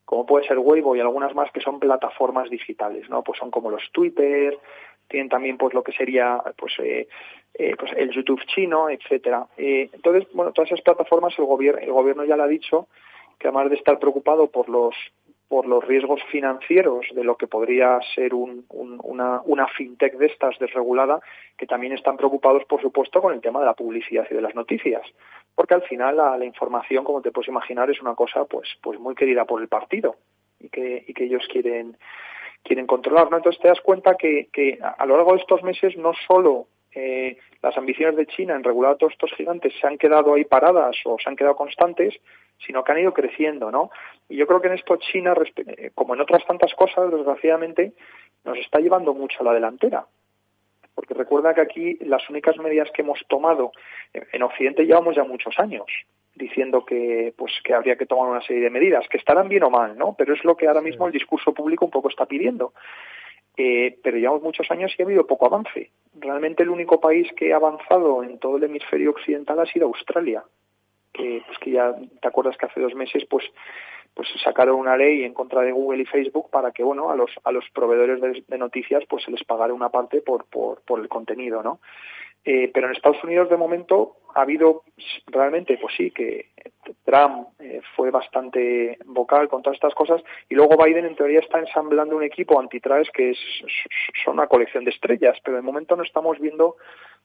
como 0.04 0.26
puede 0.26 0.46
ser 0.46 0.58
Weibo 0.58 0.94
y 0.94 1.00
algunas 1.00 1.34
más 1.34 1.50
que 1.52 1.60
son 1.60 1.80
plataformas 1.80 2.50
digitales, 2.50 3.08
¿no? 3.08 3.22
Pues 3.22 3.38
son 3.38 3.50
como 3.50 3.70
los 3.70 3.90
Twitter, 3.92 4.58
tienen 5.08 5.28
también 5.28 5.56
pues 5.56 5.72
lo 5.72 5.82
que 5.82 5.92
sería 5.92 6.42
pues, 6.56 6.74
eh, 6.80 7.08
pues 7.78 7.92
el 7.96 8.10
YouTube 8.10 8.44
chino, 8.46 8.90
etcétera. 8.90 9.46
entonces, 9.56 10.26
bueno, 10.34 10.52
todas 10.52 10.70
esas 10.70 10.82
plataformas 10.82 11.32
el 11.38 11.46
gobierno, 11.46 11.80
el 11.80 11.92
gobierno 11.92 12.24
ya 12.24 12.36
le 12.36 12.42
ha 12.42 12.48
dicho 12.48 12.88
que 13.38 13.48
además 13.48 13.70
de 13.70 13.76
estar 13.76 13.98
preocupado 13.98 14.48
por 14.48 14.68
los 14.68 14.94
por 15.48 15.66
los 15.66 15.84
riesgos 15.84 16.20
financieros 16.30 17.06
de 17.14 17.22
lo 17.22 17.36
que 17.36 17.46
podría 17.46 18.00
ser 18.14 18.34
una, 18.34 19.40
una, 19.44 19.66
fintech 19.68 20.16
de 20.18 20.26
estas 20.26 20.58
desregulada, 20.58 21.20
que 21.56 21.66
también 21.66 21.92
están 21.92 22.16
preocupados, 22.16 22.64
por 22.64 22.80
supuesto, 22.80 23.22
con 23.22 23.32
el 23.32 23.40
tema 23.40 23.60
de 23.60 23.66
la 23.66 23.74
publicidad 23.74 24.26
y 24.30 24.34
de 24.34 24.40
las 24.40 24.54
noticias. 24.54 25.02
Porque 25.54 25.74
al 25.74 25.82
final 25.82 26.16
la, 26.16 26.44
información, 26.44 27.04
como 27.04 27.22
te 27.22 27.30
puedes 27.30 27.48
imaginar, 27.48 27.90
es 27.90 28.00
una 28.00 28.14
cosa 28.14 28.44
pues, 28.44 28.68
pues 28.82 28.98
muy 28.98 29.14
querida 29.14 29.44
por 29.44 29.62
el 29.62 29.68
partido 29.68 30.16
y 30.58 30.68
que, 30.68 31.04
y 31.06 31.14
que 31.14 31.24
ellos 31.24 31.46
quieren, 31.50 31.96
quieren 32.64 32.86
controlar. 32.86 33.30
¿no? 33.30 33.36
Entonces 33.36 33.62
te 33.62 33.68
das 33.68 33.80
cuenta 33.80 34.16
que, 34.16 34.48
que 34.52 34.78
a 34.80 35.06
lo 35.06 35.16
largo 35.16 35.32
de 35.32 35.40
estos 35.40 35.62
meses 35.62 35.96
no 35.96 36.12
solo 36.26 36.66
eh, 36.96 37.36
las 37.62 37.76
ambiciones 37.76 38.16
de 38.16 38.26
China 38.26 38.54
en 38.54 38.64
regular 38.64 38.92
a 38.92 38.96
todos 38.96 39.12
estos 39.12 39.32
gigantes 39.34 39.74
se 39.78 39.86
han 39.86 39.98
quedado 39.98 40.32
ahí 40.32 40.44
paradas 40.44 40.96
o 41.04 41.18
se 41.18 41.28
han 41.28 41.36
quedado 41.36 41.54
constantes, 41.54 42.14
sino 42.66 42.82
que 42.82 42.92
han 42.92 43.00
ido 43.00 43.12
creciendo, 43.12 43.70
¿no? 43.70 43.90
Y 44.30 44.36
yo 44.36 44.46
creo 44.46 44.62
que 44.62 44.68
en 44.68 44.74
esto 44.74 44.96
China, 44.96 45.34
eh, 45.56 45.90
como 45.94 46.14
en 46.14 46.22
otras 46.22 46.46
tantas 46.46 46.74
cosas, 46.74 47.12
desgraciadamente, 47.12 47.92
nos 48.44 48.56
está 48.58 48.80
llevando 48.80 49.12
mucho 49.12 49.40
a 49.40 49.44
la 49.44 49.52
delantera. 49.52 50.06
Porque 50.94 51.12
recuerda 51.12 51.52
que 51.52 51.60
aquí 51.60 51.98
las 52.00 52.28
únicas 52.30 52.56
medidas 52.56 52.90
que 52.92 53.02
hemos 53.02 53.22
tomado 53.28 53.72
en 54.14 54.42
Occidente 54.42 54.86
llevamos 54.86 55.14
ya 55.14 55.24
muchos 55.24 55.58
años 55.58 55.84
diciendo 56.36 56.84
que 56.84 57.34
pues 57.36 57.52
que 57.64 57.74
habría 57.74 57.96
que 57.96 58.06
tomar 58.06 58.30
una 58.30 58.42
serie 58.42 58.62
de 58.62 58.70
medidas 58.70 59.08
que 59.08 59.16
estarán 59.16 59.48
bien 59.48 59.64
o 59.64 59.70
mal, 59.70 59.96
¿no? 59.96 60.14
Pero 60.16 60.34
es 60.34 60.44
lo 60.44 60.56
que 60.56 60.68
ahora 60.68 60.82
mismo 60.82 61.06
el 61.06 61.12
discurso 61.12 61.52
público 61.52 61.84
un 61.84 61.90
poco 61.90 62.08
está 62.08 62.26
pidiendo. 62.26 62.72
Eh, 63.56 63.98
pero 64.02 64.18
llevamos 64.18 64.42
muchos 64.42 64.70
años 64.70 64.92
y 64.96 65.02
ha 65.02 65.04
habido 65.06 65.26
poco 65.26 65.46
avance. 65.46 65.90
Realmente 66.14 66.62
el 66.62 66.68
único 66.68 67.00
país 67.00 67.26
que 67.36 67.52
ha 67.52 67.56
avanzado 67.56 68.22
en 68.22 68.38
todo 68.38 68.58
el 68.58 68.64
hemisferio 68.64 69.10
occidental 69.10 69.58
ha 69.60 69.66
sido 69.66 69.86
Australia, 69.86 70.44
que, 71.12 71.42
pues 71.46 71.58
que 71.58 71.70
ya 71.70 71.94
te 72.20 72.28
acuerdas 72.28 72.56
que 72.58 72.66
hace 72.66 72.80
dos 72.80 72.94
meses 72.94 73.24
pues 73.28 73.44
pues 74.14 74.28
sacaron 74.42 74.76
una 74.76 74.96
ley 74.96 75.24
en 75.24 75.34
contra 75.34 75.60
de 75.60 75.72
Google 75.72 76.02
y 76.02 76.06
Facebook 76.06 76.48
para 76.50 76.72
que 76.72 76.82
bueno 76.82 77.10
a 77.10 77.16
los 77.16 77.30
a 77.44 77.52
los 77.52 77.68
proveedores 77.70 78.46
de, 78.48 78.58
noticias 78.58 79.04
pues 79.06 79.24
se 79.24 79.30
les 79.30 79.44
pagara 79.44 79.74
una 79.74 79.90
parte 79.90 80.22
por 80.22 80.46
por, 80.46 80.80
por 80.82 81.00
el 81.00 81.08
contenido 81.08 81.62
no 81.62 81.80
eh, 82.48 82.70
pero 82.72 82.86
en 82.86 82.94
Estados 82.94 83.22
Unidos 83.24 83.50
de 83.50 83.56
momento 83.56 84.18
ha 84.36 84.42
habido 84.42 84.84
realmente, 85.26 85.76
pues 85.78 85.96
sí, 85.96 86.12
que 86.12 86.50
Trump 87.04 87.48
eh, 87.58 87.80
fue 87.96 88.12
bastante 88.12 88.98
vocal 89.04 89.48
con 89.48 89.62
todas 89.62 89.76
estas 89.76 89.96
cosas 89.96 90.22
y 90.48 90.54
luego 90.54 90.76
Biden 90.76 91.06
en 91.06 91.16
teoría 91.16 91.40
está 91.40 91.58
ensamblando 91.58 92.16
un 92.16 92.22
equipo 92.22 92.60
antitrust 92.60 93.10
que 93.10 93.30
es 93.30 93.38
son 94.24 94.34
una 94.34 94.46
colección 94.46 94.84
de 94.84 94.92
estrellas, 94.92 95.36
pero 95.42 95.56
de 95.56 95.62
momento 95.62 95.96
no 95.96 96.04
estamos 96.04 96.38
viendo 96.38 96.76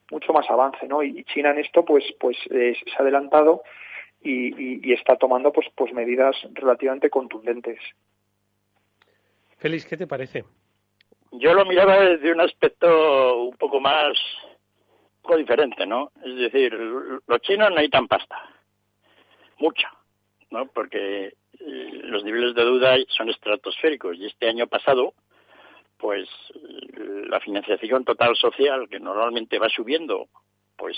mucho 0.09 0.33
más 0.33 0.49
avance, 0.49 0.87
¿no? 0.87 1.03
Y 1.03 1.23
China 1.25 1.51
en 1.51 1.59
esto 1.59 1.85
pues 1.85 2.03
pues 2.19 2.37
eh, 2.49 2.73
se 2.83 2.95
ha 2.97 3.03
adelantado 3.03 3.61
y, 4.23 4.87
y, 4.89 4.93
está 4.93 5.17
tomando 5.17 5.51
pues 5.51 5.67
pues 5.75 5.93
medidas 5.93 6.35
relativamente 6.53 7.11
contundentes. 7.11 7.79
Félix, 9.57 9.85
¿qué 9.85 9.97
te 9.97 10.07
parece? 10.07 10.45
Yo 11.31 11.53
lo 11.53 11.63
miraba 11.65 11.99
desde 11.99 12.31
un 12.31 12.41
aspecto 12.41 13.43
un 13.43 13.55
poco 13.57 13.79
más 13.79 14.17
poco 15.21 15.37
diferente, 15.37 15.85
¿no? 15.85 16.11
Es 16.23 16.35
decir, 16.35 16.73
los 16.73 17.41
chinos 17.41 17.69
necesitan 17.69 18.07
pasta. 18.07 18.49
mucha, 19.57 19.91
¿no? 20.49 20.65
Porque 20.67 21.33
eh, 21.59 22.01
los 22.03 22.23
niveles 22.23 22.55
de 22.55 22.65
deuda 22.65 22.95
son 23.09 23.29
estratosféricos 23.29 24.17
y 24.17 24.25
este 24.25 24.49
año 24.49 24.67
pasado, 24.67 25.13
pues 25.97 26.27
la 27.27 27.39
financiación 27.39 28.03
total 28.03 28.35
social, 28.35 28.89
que 28.89 28.99
normalmente 28.99 29.59
va 29.59 29.69
subiendo, 29.69 30.27
pues 30.75 30.97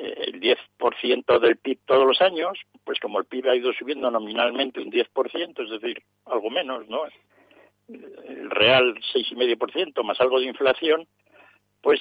eh, 0.00 0.14
el 0.26 0.40
10% 0.40 1.38
del 1.38 1.56
PIB 1.58 1.78
todos 1.84 2.06
los 2.06 2.20
años, 2.20 2.58
pues 2.84 2.98
como 2.98 3.18
el 3.18 3.26
PIB 3.26 3.48
ha 3.48 3.56
ido 3.56 3.72
subiendo 3.72 4.10
nominalmente 4.10 4.80
un 4.80 4.90
10%, 4.90 5.64
es 5.64 5.70
decir, 5.70 6.02
algo 6.26 6.50
menos, 6.50 6.88
¿no? 6.88 7.02
El 7.88 8.50
real 8.50 8.94
6,5% 9.12 10.02
más 10.02 10.20
algo 10.20 10.40
de 10.40 10.46
inflación, 10.46 11.06
pues 11.84 12.00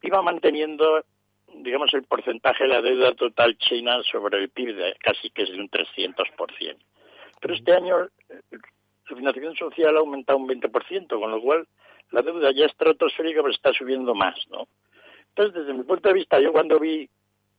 iba 0.00 0.22
manteniendo, 0.22 1.04
digamos, 1.52 1.92
el 1.92 2.04
porcentaje 2.04 2.64
de 2.64 2.68
la 2.68 2.80
deuda 2.80 3.14
total 3.14 3.58
china 3.58 4.00
sobre 4.04 4.38
el 4.38 4.48
PIB 4.48 4.76
de 4.76 4.94
casi 5.00 5.28
que 5.30 5.42
es 5.42 5.50
de 5.50 5.58
un 5.58 5.68
300%. 5.68 6.76
Pero 7.40 7.54
este 7.54 7.72
año 7.72 8.04
eh, 8.04 8.40
la 9.10 9.16
financiación 9.16 9.56
social 9.56 9.96
ha 9.96 9.98
aumentado 9.98 10.38
un 10.38 10.48
20%, 10.48 11.08
con 11.08 11.30
lo 11.32 11.40
cual 11.42 11.66
la 12.12 12.22
deuda 12.22 12.52
ya 12.52 12.66
estratosférica 12.66 13.42
pero 13.42 13.52
está 13.52 13.72
subiendo 13.72 14.14
más, 14.14 14.36
¿no? 14.50 14.68
Entonces, 15.30 15.62
desde 15.62 15.74
mi 15.74 15.82
punto 15.82 16.08
de 16.08 16.14
vista, 16.14 16.38
yo 16.38 16.52
cuando 16.52 16.78
vi 16.78 17.10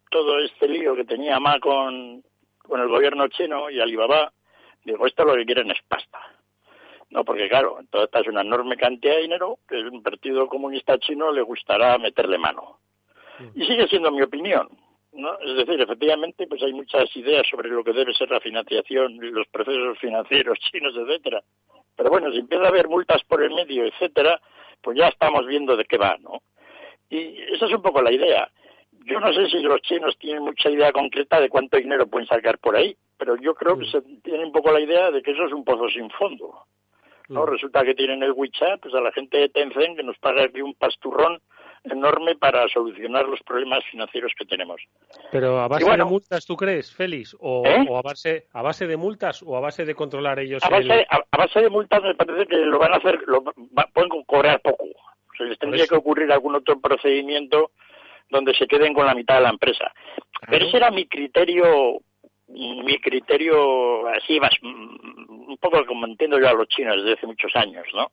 todo 0.10 0.40
este 0.40 0.70
lío 0.70 0.96
que 0.96 1.04
tenía 1.04 1.42
Ma 1.42 1.60
con, 1.60 2.24
con 2.60 2.80
el 2.80 2.88
gobierno 2.88 3.28
chino 3.28 3.70
y 3.70 3.82
Alibaba, 3.82 4.32
digo, 4.86 5.06
esto 5.06 5.26
lo 5.26 5.36
que 5.36 5.46
quieren 5.46 5.70
es 5.72 5.82
pasta. 5.90 6.35
No, 7.16 7.24
porque 7.24 7.48
claro, 7.48 7.80
toda 7.90 8.04
esta 8.04 8.20
es 8.20 8.28
una 8.28 8.42
enorme 8.42 8.76
cantidad 8.76 9.16
de 9.16 9.22
dinero 9.22 9.60
que 9.70 9.78
el 9.78 10.02
Partido 10.02 10.48
Comunista 10.48 11.00
Chino 11.00 11.32
le 11.32 11.42
gustará 11.44 11.98
meterle 11.98 12.38
mano. 12.38 12.80
Y 13.56 13.66
sigue 13.66 13.88
siendo 13.88 14.12
mi 14.12 14.22
opinión. 14.22 14.68
¿no? 15.14 15.40
Es 15.40 15.56
decir, 15.56 15.80
efectivamente, 15.80 16.46
pues 16.46 16.62
hay 16.62 16.74
muchas 16.74 17.16
ideas 17.16 17.48
sobre 17.50 17.70
lo 17.70 17.86
que 17.86 17.94
debe 17.94 18.14
ser 18.14 18.30
la 18.30 18.42
financiación, 18.42 19.18
los 19.32 19.48
procesos 19.48 19.98
financieros 19.98 20.60
chinos, 20.60 20.94
etcétera. 20.98 21.42
Pero 21.96 22.10
bueno, 22.10 22.30
si 22.34 22.40
empieza 22.40 22.66
a 22.66 22.68
haber 22.68 22.90
multas 22.90 23.24
por 23.24 23.42
el 23.42 23.54
medio, 23.54 23.86
etcétera, 23.86 24.42
pues 24.82 24.98
ya 24.98 25.08
estamos 25.08 25.48
viendo 25.48 25.78
de 25.78 25.86
qué 25.86 25.98
va, 25.98 26.18
¿no? 26.20 26.42
Y 27.10 27.42
esa 27.54 27.68
es 27.68 27.72
un 27.72 27.82
poco 27.82 28.02
la 28.02 28.12
idea. 28.12 28.52
Yo 29.06 29.22
no 29.22 29.32
sé 29.32 29.48
si 29.48 29.60
los 29.60 29.82
chinos 29.84 30.18
tienen 30.18 30.44
mucha 30.44 30.70
idea 30.70 30.92
concreta 30.92 31.40
de 31.40 31.48
cuánto 31.48 31.78
dinero 31.78 32.08
pueden 32.08 32.28
sacar 32.28 32.58
por 32.58 32.76
ahí, 32.76 32.94
pero 33.18 33.38
yo 33.38 33.56
creo 33.56 33.80
que 33.80 33.86
se 33.86 34.02
tiene 34.22 34.44
un 34.44 34.52
poco 34.52 34.74
la 34.74 34.82
idea 34.82 35.12
de 35.12 35.22
que 35.22 35.32
eso 35.32 35.46
es 35.46 35.54
un 35.54 35.64
pozo 35.64 35.88
sin 35.88 36.10
fondo. 36.10 36.66
¿No? 37.30 37.46
Resulta 37.46 37.84
que 37.84 37.96
tienen 37.96 38.24
el 38.24 38.32
WeChat, 38.32 38.82
pues 38.82 38.94
a 38.94 39.02
la 39.02 39.12
gente 39.12 39.38
de 39.38 39.50
Tencent 39.50 39.98
que 39.98 40.04
nos 40.04 40.18
paga 40.18 40.44
aquí 40.44 40.62
un 40.62 40.74
pasturrón 40.76 41.40
enorme 41.84 42.36
para 42.36 42.68
solucionar 42.70 43.26
los 43.28 43.42
problemas 43.44 43.84
financieros 43.90 44.34
que 44.38 44.46
tenemos. 44.46 44.82
Pero 45.32 45.60
a 45.60 45.68
base 45.68 45.90
de 45.90 46.04
multas, 46.04 46.46
¿tú 46.46 46.56
crees, 46.56 46.94
Félix? 46.94 47.36
O, 47.40 47.64
¿Eh? 47.66 47.86
a, 47.88 48.02
base, 48.02 48.48
a 48.54 48.62
base 48.62 48.88
de 48.88 48.98
multas 48.98 49.44
o 49.44 49.56
a 49.56 49.60
base 49.60 49.86
de 49.86 49.96
controlar 49.96 50.40
ellos? 50.40 50.64
A 50.64 50.70
base, 50.70 51.06
a, 51.10 51.38
base 51.38 51.62
de 51.62 51.70
multas 51.70 52.02
me 52.02 52.16
parece 52.16 52.48
que 52.48 52.58
lo 52.58 52.80
van 52.80 52.94
a 52.94 52.98
hacer, 52.98 53.22
lo, 53.28 53.44
pueden 53.44 54.10
cobrar 54.26 54.62
poco. 54.62 54.86
O 54.86 55.38
sea, 55.38 55.46
les 55.46 55.60
tendría 55.60 55.86
que 55.86 55.96
ocurrir 55.96 56.32
algún 56.32 56.56
otro 56.56 56.80
procedimiento 56.80 57.72
donde 58.30 58.54
se 58.56 58.68
queden 58.68 58.94
con 58.94 59.06
la 59.06 59.14
mitad 59.14 59.36
de 59.36 59.42
la 59.42 59.50
empresa. 59.50 59.92
Pero 60.50 60.66
ese 60.66 60.78
era 60.78 60.92
mi 60.92 61.08
criterio, 61.08 62.00
mi 62.48 63.00
criterio 63.00 64.08
así, 64.08 64.40
más, 64.40 64.52
un 64.62 65.58
poco 65.60 65.86
como 65.86 66.06
entiendo 66.06 66.40
yo 66.40 66.50
a 66.50 66.54
los 66.54 66.68
chinos 66.68 66.98
desde 66.98 67.14
hace 67.14 67.28
muchos 67.28 67.56
años, 67.56 67.86
¿no? 67.94 68.12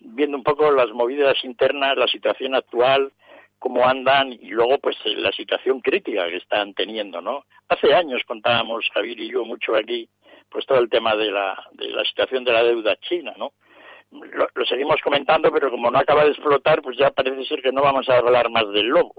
Viendo 0.00 0.36
un 0.36 0.44
poco 0.44 0.70
las 0.70 0.90
movidas 0.90 1.42
internas, 1.44 1.96
la 1.96 2.06
situación 2.06 2.54
actual, 2.54 3.12
cómo 3.58 3.86
andan 3.86 4.32
y 4.32 4.50
luego 4.50 4.78
pues 4.78 4.96
la 5.04 5.32
situación 5.32 5.80
crítica 5.80 6.28
que 6.28 6.36
están 6.36 6.74
teniendo, 6.74 7.20
¿no? 7.20 7.44
Hace 7.68 7.92
años 7.92 8.22
contábamos 8.26 8.88
Javier 8.94 9.18
y 9.20 9.30
yo 9.30 9.44
mucho 9.44 9.74
aquí 9.74 10.08
pues 10.48 10.64
todo 10.64 10.78
el 10.78 10.88
tema 10.88 11.14
de 11.16 11.30
la, 11.30 11.66
de 11.72 11.90
la 11.90 12.04
situación 12.04 12.44
de 12.44 12.52
la 12.52 12.62
deuda 12.62 12.96
china, 12.96 13.34
¿no? 13.36 13.52
lo, 14.10 14.66
seguimos 14.66 15.00
comentando, 15.02 15.50
pero 15.52 15.70
como 15.70 15.90
no 15.90 15.98
acaba 15.98 16.24
de 16.24 16.30
explotar, 16.30 16.82
pues 16.82 16.96
ya 16.96 17.10
parece 17.10 17.44
ser 17.44 17.62
que 17.62 17.72
no 17.72 17.82
vamos 17.82 18.08
a 18.08 18.16
hablar 18.16 18.50
más 18.50 18.68
del 18.70 18.86
lobo. 18.86 19.14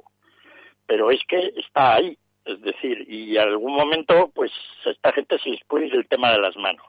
Pero 0.86 1.12
es 1.12 1.22
que 1.28 1.54
está 1.56 1.96
ahí, 1.96 2.18
es 2.46 2.62
decir, 2.62 3.06
y 3.08 3.38
en 3.38 3.44
algún 3.44 3.74
momento, 3.74 4.32
pues 4.34 4.52
esta 4.86 5.12
gente 5.12 5.38
se 5.40 5.50
les 5.50 5.64
puede 5.66 5.88
ir 5.88 5.96
el 5.96 6.08
tema 6.08 6.32
de 6.32 6.40
las 6.40 6.56
manos. 6.58 6.86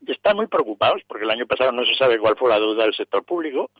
Y 0.00 0.12
están 0.12 0.36
muy 0.36 0.46
preocupados, 0.46 1.02
porque 1.06 1.24
el 1.24 1.30
año 1.30 1.46
pasado 1.46 1.72
no 1.72 1.84
se 1.84 1.94
sabe 1.94 2.18
cuál 2.18 2.36
fue 2.36 2.50
la 2.50 2.58
deuda 2.58 2.84
del 2.84 2.94
sector 2.94 3.24
público, 3.24 3.70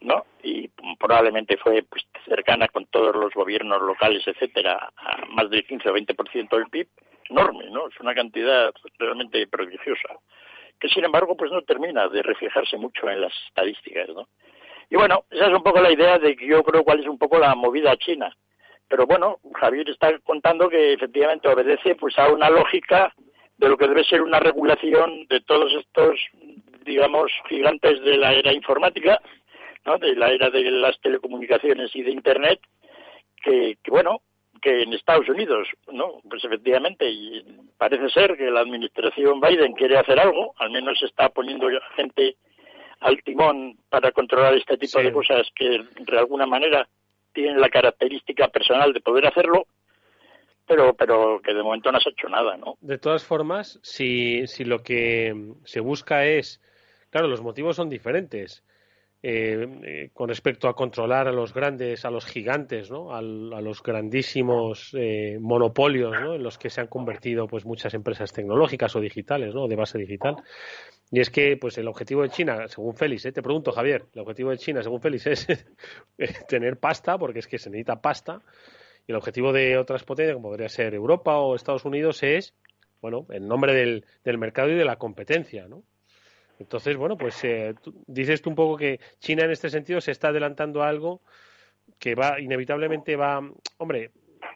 ¿no? 0.00 0.24
Y 0.42 0.68
probablemente 0.98 1.56
fue 1.56 1.82
pues, 1.82 2.06
cercana 2.26 2.68
con 2.68 2.86
todos 2.86 3.14
los 3.14 3.32
gobiernos 3.34 3.82
locales, 3.82 4.22
etcétera, 4.26 4.90
a 4.96 5.26
más 5.26 5.50
del 5.50 5.66
15 5.66 5.88
o 5.88 5.94
20% 5.94 6.48
del 6.50 6.68
PIB, 6.70 6.88
enorme, 7.30 7.70
¿no? 7.70 7.88
Es 7.88 7.98
una 8.00 8.14
cantidad 8.14 8.72
realmente 8.98 9.46
prodigiosa 9.46 10.18
que 10.78 10.88
sin 10.88 11.04
embargo 11.04 11.36
pues 11.36 11.50
no 11.50 11.62
termina 11.62 12.08
de 12.08 12.22
reflejarse 12.22 12.76
mucho 12.76 13.08
en 13.08 13.20
las 13.20 13.32
estadísticas, 13.48 14.08
¿no? 14.10 14.28
Y 14.90 14.96
bueno, 14.96 15.24
esa 15.30 15.46
es 15.46 15.54
un 15.54 15.62
poco 15.62 15.80
la 15.80 15.92
idea 15.92 16.18
de 16.18 16.34
que 16.36 16.46
yo 16.46 16.62
creo 16.62 16.82
cuál 16.82 17.00
es 17.00 17.06
un 17.06 17.18
poco 17.18 17.38
la 17.38 17.54
movida 17.54 17.96
china. 17.96 18.34
Pero 18.88 19.06
bueno, 19.06 19.38
Javier 19.54 19.88
está 19.90 20.18
contando 20.20 20.68
que 20.68 20.94
efectivamente 20.94 21.48
obedece 21.48 21.94
pues 21.94 22.18
a 22.18 22.32
una 22.32 22.48
lógica 22.48 23.12
de 23.58 23.68
lo 23.68 23.76
que 23.76 23.88
debe 23.88 24.04
ser 24.04 24.22
una 24.22 24.40
regulación 24.40 25.26
de 25.28 25.40
todos 25.40 25.72
estos, 25.74 26.18
digamos, 26.84 27.30
gigantes 27.48 28.00
de 28.02 28.16
la 28.16 28.32
era 28.32 28.52
informática, 28.52 29.20
¿no? 29.84 29.98
de 29.98 30.14
la 30.14 30.30
era 30.30 30.48
de 30.48 30.70
las 30.70 30.98
telecomunicaciones 31.00 31.94
y 31.94 32.02
de 32.02 32.12
Internet, 32.12 32.60
que, 33.42 33.76
que 33.82 33.90
bueno, 33.90 34.22
que 34.60 34.82
en 34.82 34.92
Estados 34.92 35.28
Unidos, 35.28 35.68
¿no? 35.92 36.20
Pues 36.28 36.44
efectivamente, 36.44 37.08
y 37.08 37.44
parece 37.76 38.08
ser 38.10 38.36
que 38.36 38.50
la 38.50 38.60
administración 38.60 39.40
Biden 39.40 39.72
quiere 39.72 39.98
hacer 39.98 40.18
algo, 40.18 40.54
al 40.58 40.70
menos 40.70 41.00
está 41.02 41.28
poniendo 41.28 41.68
gente 41.94 42.36
al 43.00 43.22
timón 43.22 43.76
para 43.88 44.10
controlar 44.10 44.54
este 44.54 44.76
tipo 44.76 45.00
de 45.00 45.12
cosas 45.12 45.46
que 45.54 45.84
de 45.98 46.18
alguna 46.18 46.46
manera 46.46 46.88
tienen 47.32 47.60
la 47.60 47.68
característica 47.68 48.48
personal 48.48 48.92
de 48.92 49.00
poder 49.00 49.26
hacerlo, 49.26 49.66
pero 50.66 50.94
pero 50.94 51.40
que 51.42 51.54
de 51.54 51.62
momento 51.62 51.90
no 51.90 52.00
se 52.00 52.10
ha 52.10 52.12
hecho 52.12 52.28
nada, 52.28 52.56
¿no? 52.56 52.76
De 52.80 52.98
todas 52.98 53.24
formas, 53.24 53.78
si, 53.82 54.46
si 54.46 54.64
lo 54.64 54.82
que 54.82 55.34
se 55.64 55.80
busca 55.80 56.26
es, 56.26 56.60
claro, 57.10 57.28
los 57.28 57.40
motivos 57.40 57.76
son 57.76 57.88
diferentes. 57.88 58.64
Eh, 59.20 59.66
eh, 59.82 60.10
con 60.14 60.28
respecto 60.28 60.68
a 60.68 60.76
controlar 60.76 61.26
a 61.26 61.32
los 61.32 61.52
grandes, 61.52 62.04
a 62.04 62.10
los 62.10 62.24
gigantes, 62.24 62.88
¿no? 62.88 63.12
a, 63.12 63.20
los 63.20 63.82
grandísimos 63.82 64.94
eh, 64.96 65.38
monopolios 65.40 66.12
¿no? 66.20 66.36
en 66.36 66.42
los 66.44 66.56
que 66.56 66.70
se 66.70 66.80
han 66.80 66.86
convertido 66.86 67.48
pues 67.48 67.64
muchas 67.64 67.94
empresas 67.94 68.32
tecnológicas 68.32 68.94
o 68.94 69.00
digitales, 69.00 69.52
¿no? 69.52 69.66
de 69.66 69.74
base 69.74 69.98
digital. 69.98 70.36
Y 71.10 71.18
es 71.18 71.30
que 71.30 71.56
pues 71.56 71.76
el 71.78 71.88
objetivo 71.88 72.22
de 72.22 72.28
China, 72.28 72.68
según 72.68 72.94
Félix, 72.94 73.24
te 73.24 73.42
pregunto 73.42 73.72
Javier, 73.72 74.06
el 74.14 74.20
objetivo 74.20 74.50
de 74.50 74.58
China, 74.58 74.84
según 74.84 75.00
Félix, 75.00 75.26
es 75.26 75.46
tener 76.48 76.76
pasta, 76.78 77.18
porque 77.18 77.40
es 77.40 77.48
que 77.48 77.58
se 77.58 77.70
necesita 77.70 78.00
pasta, 78.00 78.40
y 79.04 79.10
el 79.10 79.16
objetivo 79.16 79.52
de 79.52 79.78
otras 79.78 80.04
potencias, 80.04 80.36
como 80.36 80.50
podría 80.50 80.68
ser 80.68 80.94
Europa 80.94 81.38
o 81.38 81.56
Estados 81.56 81.84
Unidos, 81.84 82.22
es, 82.22 82.54
bueno, 83.00 83.26
en 83.30 83.48
nombre 83.48 83.74
del, 83.74 84.04
del 84.22 84.38
mercado 84.38 84.70
y 84.70 84.76
de 84.76 84.84
la 84.84 84.96
competencia, 84.96 85.66
¿no? 85.66 85.82
Entonces, 86.58 86.96
bueno, 86.96 87.16
pues 87.16 87.42
eh, 87.44 87.74
dices 88.06 88.42
tú 88.42 88.50
un 88.50 88.56
poco 88.56 88.76
que 88.76 89.00
China 89.18 89.44
en 89.44 89.50
este 89.50 89.70
sentido 89.70 90.00
se 90.00 90.10
está 90.10 90.28
adelantando 90.28 90.82
a 90.82 90.88
algo 90.88 91.22
que 91.98 92.14
va, 92.14 92.40
inevitablemente 92.40 93.16
va, 93.16 93.40
hombre, 93.78 94.10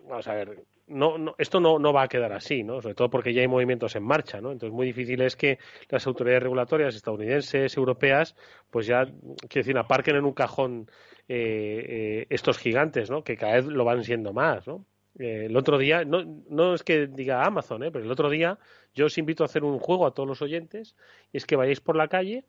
vamos 0.08 0.26
a 0.28 0.34
ver, 0.34 0.64
no, 0.88 1.16
no, 1.16 1.34
esto 1.38 1.60
no, 1.60 1.78
no 1.78 1.92
va 1.92 2.02
a 2.02 2.08
quedar 2.08 2.32
así, 2.32 2.62
¿no? 2.62 2.80
Sobre 2.80 2.94
todo 2.94 3.08
porque 3.08 3.32
ya 3.32 3.40
hay 3.40 3.48
movimientos 3.48 3.96
en 3.96 4.02
marcha, 4.02 4.40
¿no? 4.40 4.52
Entonces, 4.52 4.74
muy 4.74 4.86
difícil 4.86 5.22
es 5.22 5.36
que 5.36 5.58
las 5.88 6.06
autoridades 6.06 6.42
regulatorias 6.42 6.94
estadounidenses, 6.94 7.76
europeas, 7.76 8.36
pues 8.70 8.86
ya, 8.86 9.04
quiero 9.04 9.64
decir, 9.64 9.78
aparquen 9.78 10.16
en 10.16 10.24
un 10.24 10.32
cajón 10.32 10.90
eh, 11.28 11.86
eh, 11.88 12.26
estos 12.30 12.58
gigantes, 12.58 13.10
¿no? 13.10 13.22
Que 13.22 13.36
cada 13.36 13.54
vez 13.54 13.66
lo 13.66 13.84
van 13.84 14.04
siendo 14.04 14.32
más, 14.32 14.66
¿no? 14.66 14.84
Eh, 15.18 15.46
el 15.46 15.56
otro 15.56 15.78
día, 15.78 16.04
no, 16.04 16.24
no 16.48 16.74
es 16.74 16.82
que 16.82 17.06
diga 17.06 17.44
Amazon, 17.44 17.82
¿eh? 17.82 17.90
pero 17.90 18.04
el 18.04 18.10
otro 18.10 18.30
día 18.30 18.58
yo 18.94 19.06
os 19.06 19.18
invito 19.18 19.42
a 19.42 19.46
hacer 19.46 19.64
un 19.64 19.78
juego 19.78 20.06
a 20.06 20.14
todos 20.14 20.28
los 20.28 20.42
oyentes, 20.42 20.96
y 21.32 21.36
es 21.36 21.46
que 21.46 21.56
vayáis 21.56 21.80
por 21.80 21.96
la 21.96 22.08
calle 22.08 22.44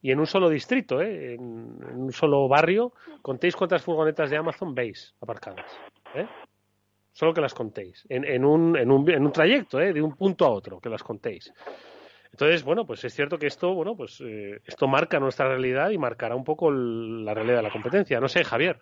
y 0.00 0.10
en 0.10 0.20
un 0.20 0.26
solo 0.26 0.48
distrito, 0.48 1.00
¿eh? 1.00 1.34
en, 1.34 1.40
un 1.40 2.12
solo 2.12 2.48
barrio, 2.48 2.92
contéis 3.22 3.56
cuántas 3.56 3.82
furgonetas 3.82 4.30
de 4.30 4.36
Amazon 4.36 4.74
veis 4.74 5.14
aparcadas. 5.20 5.70
¿eh? 6.14 6.26
Solo 7.12 7.34
que 7.34 7.40
las 7.40 7.54
contéis. 7.54 8.06
En, 8.08 8.24
en, 8.24 8.44
un, 8.44 8.76
en, 8.76 8.90
un, 8.90 9.08
un 9.10 9.32
trayecto, 9.32 9.80
¿eh? 9.80 9.92
de 9.92 10.02
un 10.02 10.14
punto 10.14 10.44
a 10.44 10.50
otro, 10.50 10.80
que 10.80 10.88
las 10.88 11.02
contéis. 11.02 11.52
Entonces, 12.30 12.62
bueno, 12.62 12.86
pues 12.86 13.02
es 13.04 13.14
cierto 13.14 13.38
que 13.38 13.46
esto, 13.46 13.74
bueno, 13.74 13.96
pues 13.96 14.20
esto 14.20 14.86
marca 14.86 15.18
nuestra 15.18 15.48
realidad 15.48 15.90
y 15.90 15.98
marcará 15.98 16.36
un 16.36 16.44
poco 16.44 16.70
la 16.70 17.32
realidad 17.32 17.56
de 17.56 17.62
la 17.62 17.70
competencia. 17.70 18.20
No 18.20 18.28
sé, 18.28 18.44
Javier. 18.44 18.78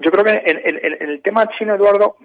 Yo 0.00 0.10
creo 0.10 0.24
que 0.24 0.42
en, 0.44 1.08
el 1.10 1.22
tema 1.22 1.48
chino, 1.50 1.74
Eduardo, 1.74 2.16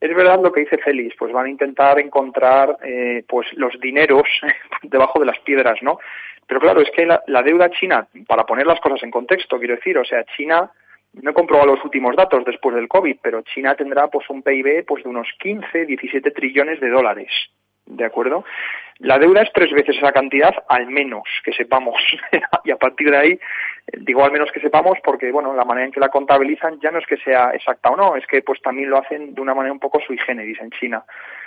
es 0.00 0.14
verdad 0.14 0.40
lo 0.42 0.52
que 0.52 0.60
dice 0.60 0.78
Félix, 0.78 1.14
pues 1.18 1.32
van 1.32 1.46
a 1.46 1.50
intentar 1.50 1.98
encontrar 1.98 2.76
eh, 2.84 3.24
pues 3.26 3.46
los 3.54 3.72
dineros 3.80 4.28
debajo 4.82 5.20
de 5.20 5.26
las 5.26 5.38
piedras, 5.40 5.82
¿no? 5.82 5.98
Pero 6.46 6.60
claro, 6.60 6.80
es 6.80 6.90
que 6.90 7.06
la, 7.06 7.42
deuda 7.42 7.70
china, 7.70 8.06
para 8.26 8.44
poner 8.44 8.66
las 8.66 8.80
cosas 8.80 9.02
en 9.02 9.10
contexto, 9.10 9.58
quiero 9.58 9.74
decir, 9.74 9.98
o 9.98 10.04
sea, 10.04 10.24
China 10.36 10.70
no 11.14 11.30
he 11.30 11.34
comprobado 11.34 11.74
los 11.74 11.84
últimos 11.84 12.14
datos 12.14 12.44
después 12.44 12.76
del 12.76 12.88
COVID, 12.88 13.16
pero 13.20 13.42
China 13.42 13.74
tendrá 13.74 14.08
pues 14.08 14.28
un 14.30 14.42
PIB 14.42 14.84
pues 14.86 15.02
de 15.02 15.10
unos 15.10 15.28
15, 15.40 15.86
17 15.86 16.30
trillones 16.30 16.78
de 16.78 16.90
dólares. 16.90 17.30
¿De 17.86 18.04
acuerdo? 18.04 18.44
La 18.98 19.18
deuda 19.18 19.42
es 19.42 19.52
tres 19.52 19.70
veces 19.72 19.96
esa 19.96 20.12
cantidad, 20.12 20.54
al 20.68 20.86
menos 20.86 21.24
que 21.44 21.52
sepamos. 21.52 22.02
y 22.64 22.70
a 22.70 22.76
partir 22.76 23.10
de 23.10 23.16
ahí, 23.16 23.40
digo 23.98 24.24
al 24.24 24.32
menos 24.32 24.50
que 24.50 24.60
sepamos 24.60 24.98
porque, 25.04 25.30
bueno, 25.30 25.54
la 25.54 25.64
manera 25.64 25.86
en 25.86 25.92
que 25.92 26.00
la 26.00 26.08
contabilizan 26.08 26.80
ya 26.80 26.90
no 26.90 26.98
es 26.98 27.06
que 27.06 27.18
sea 27.18 27.50
exacta 27.50 27.90
o 27.90 27.96
no, 27.96 28.16
es 28.16 28.26
que 28.26 28.42
pues 28.42 28.60
también 28.62 28.90
lo 28.90 28.98
hacen 28.98 29.34
de 29.34 29.40
una 29.40 29.54
manera 29.54 29.72
un 29.72 29.80
poco 29.80 30.00
sui 30.00 30.18
generis 30.18 30.58
en 30.60 30.70
China. 30.70 31.04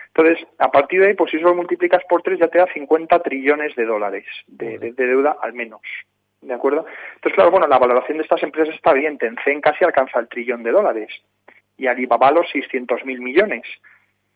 Entonces, 0.08 0.48
a 0.60 0.72
partir 0.72 1.02
de 1.02 1.08
ahí, 1.08 1.14
pues 1.14 1.32
si 1.32 1.38
eso 1.38 1.48
lo 1.48 1.56
multiplicas 1.56 2.04
por 2.08 2.22
tres 2.22 2.40
ya 2.40 2.48
te 2.48 2.60
da 2.60 2.68
50 2.72 3.20
trillones 3.20 3.76
de 3.76 3.86
dólares 3.86 4.26
de, 4.48 4.78
de 4.80 4.92
deuda 4.94 5.38
al 5.42 5.54
menos. 5.54 5.82
¿De 6.42 6.54
acuerdo? 6.54 6.86
Entonces, 7.16 7.36
claro, 7.36 7.52
bueno, 7.52 7.68
la 7.68 7.78
valoración 7.78 8.18
de 8.18 8.24
estas 8.24 8.42
empresas 8.44 8.74
está 8.74 8.94
bien. 8.94 9.18
Tencent 9.18 9.62
casi 9.62 9.84
alcanza 9.84 10.20
el 10.20 10.30
trillón 10.30 10.64
de 10.64 10.72
dólares 10.72 11.10
y 11.78 11.88
Alibaba 11.88 12.32
los 12.32 12.48
600.000 12.48 13.20
millones. 13.20 13.64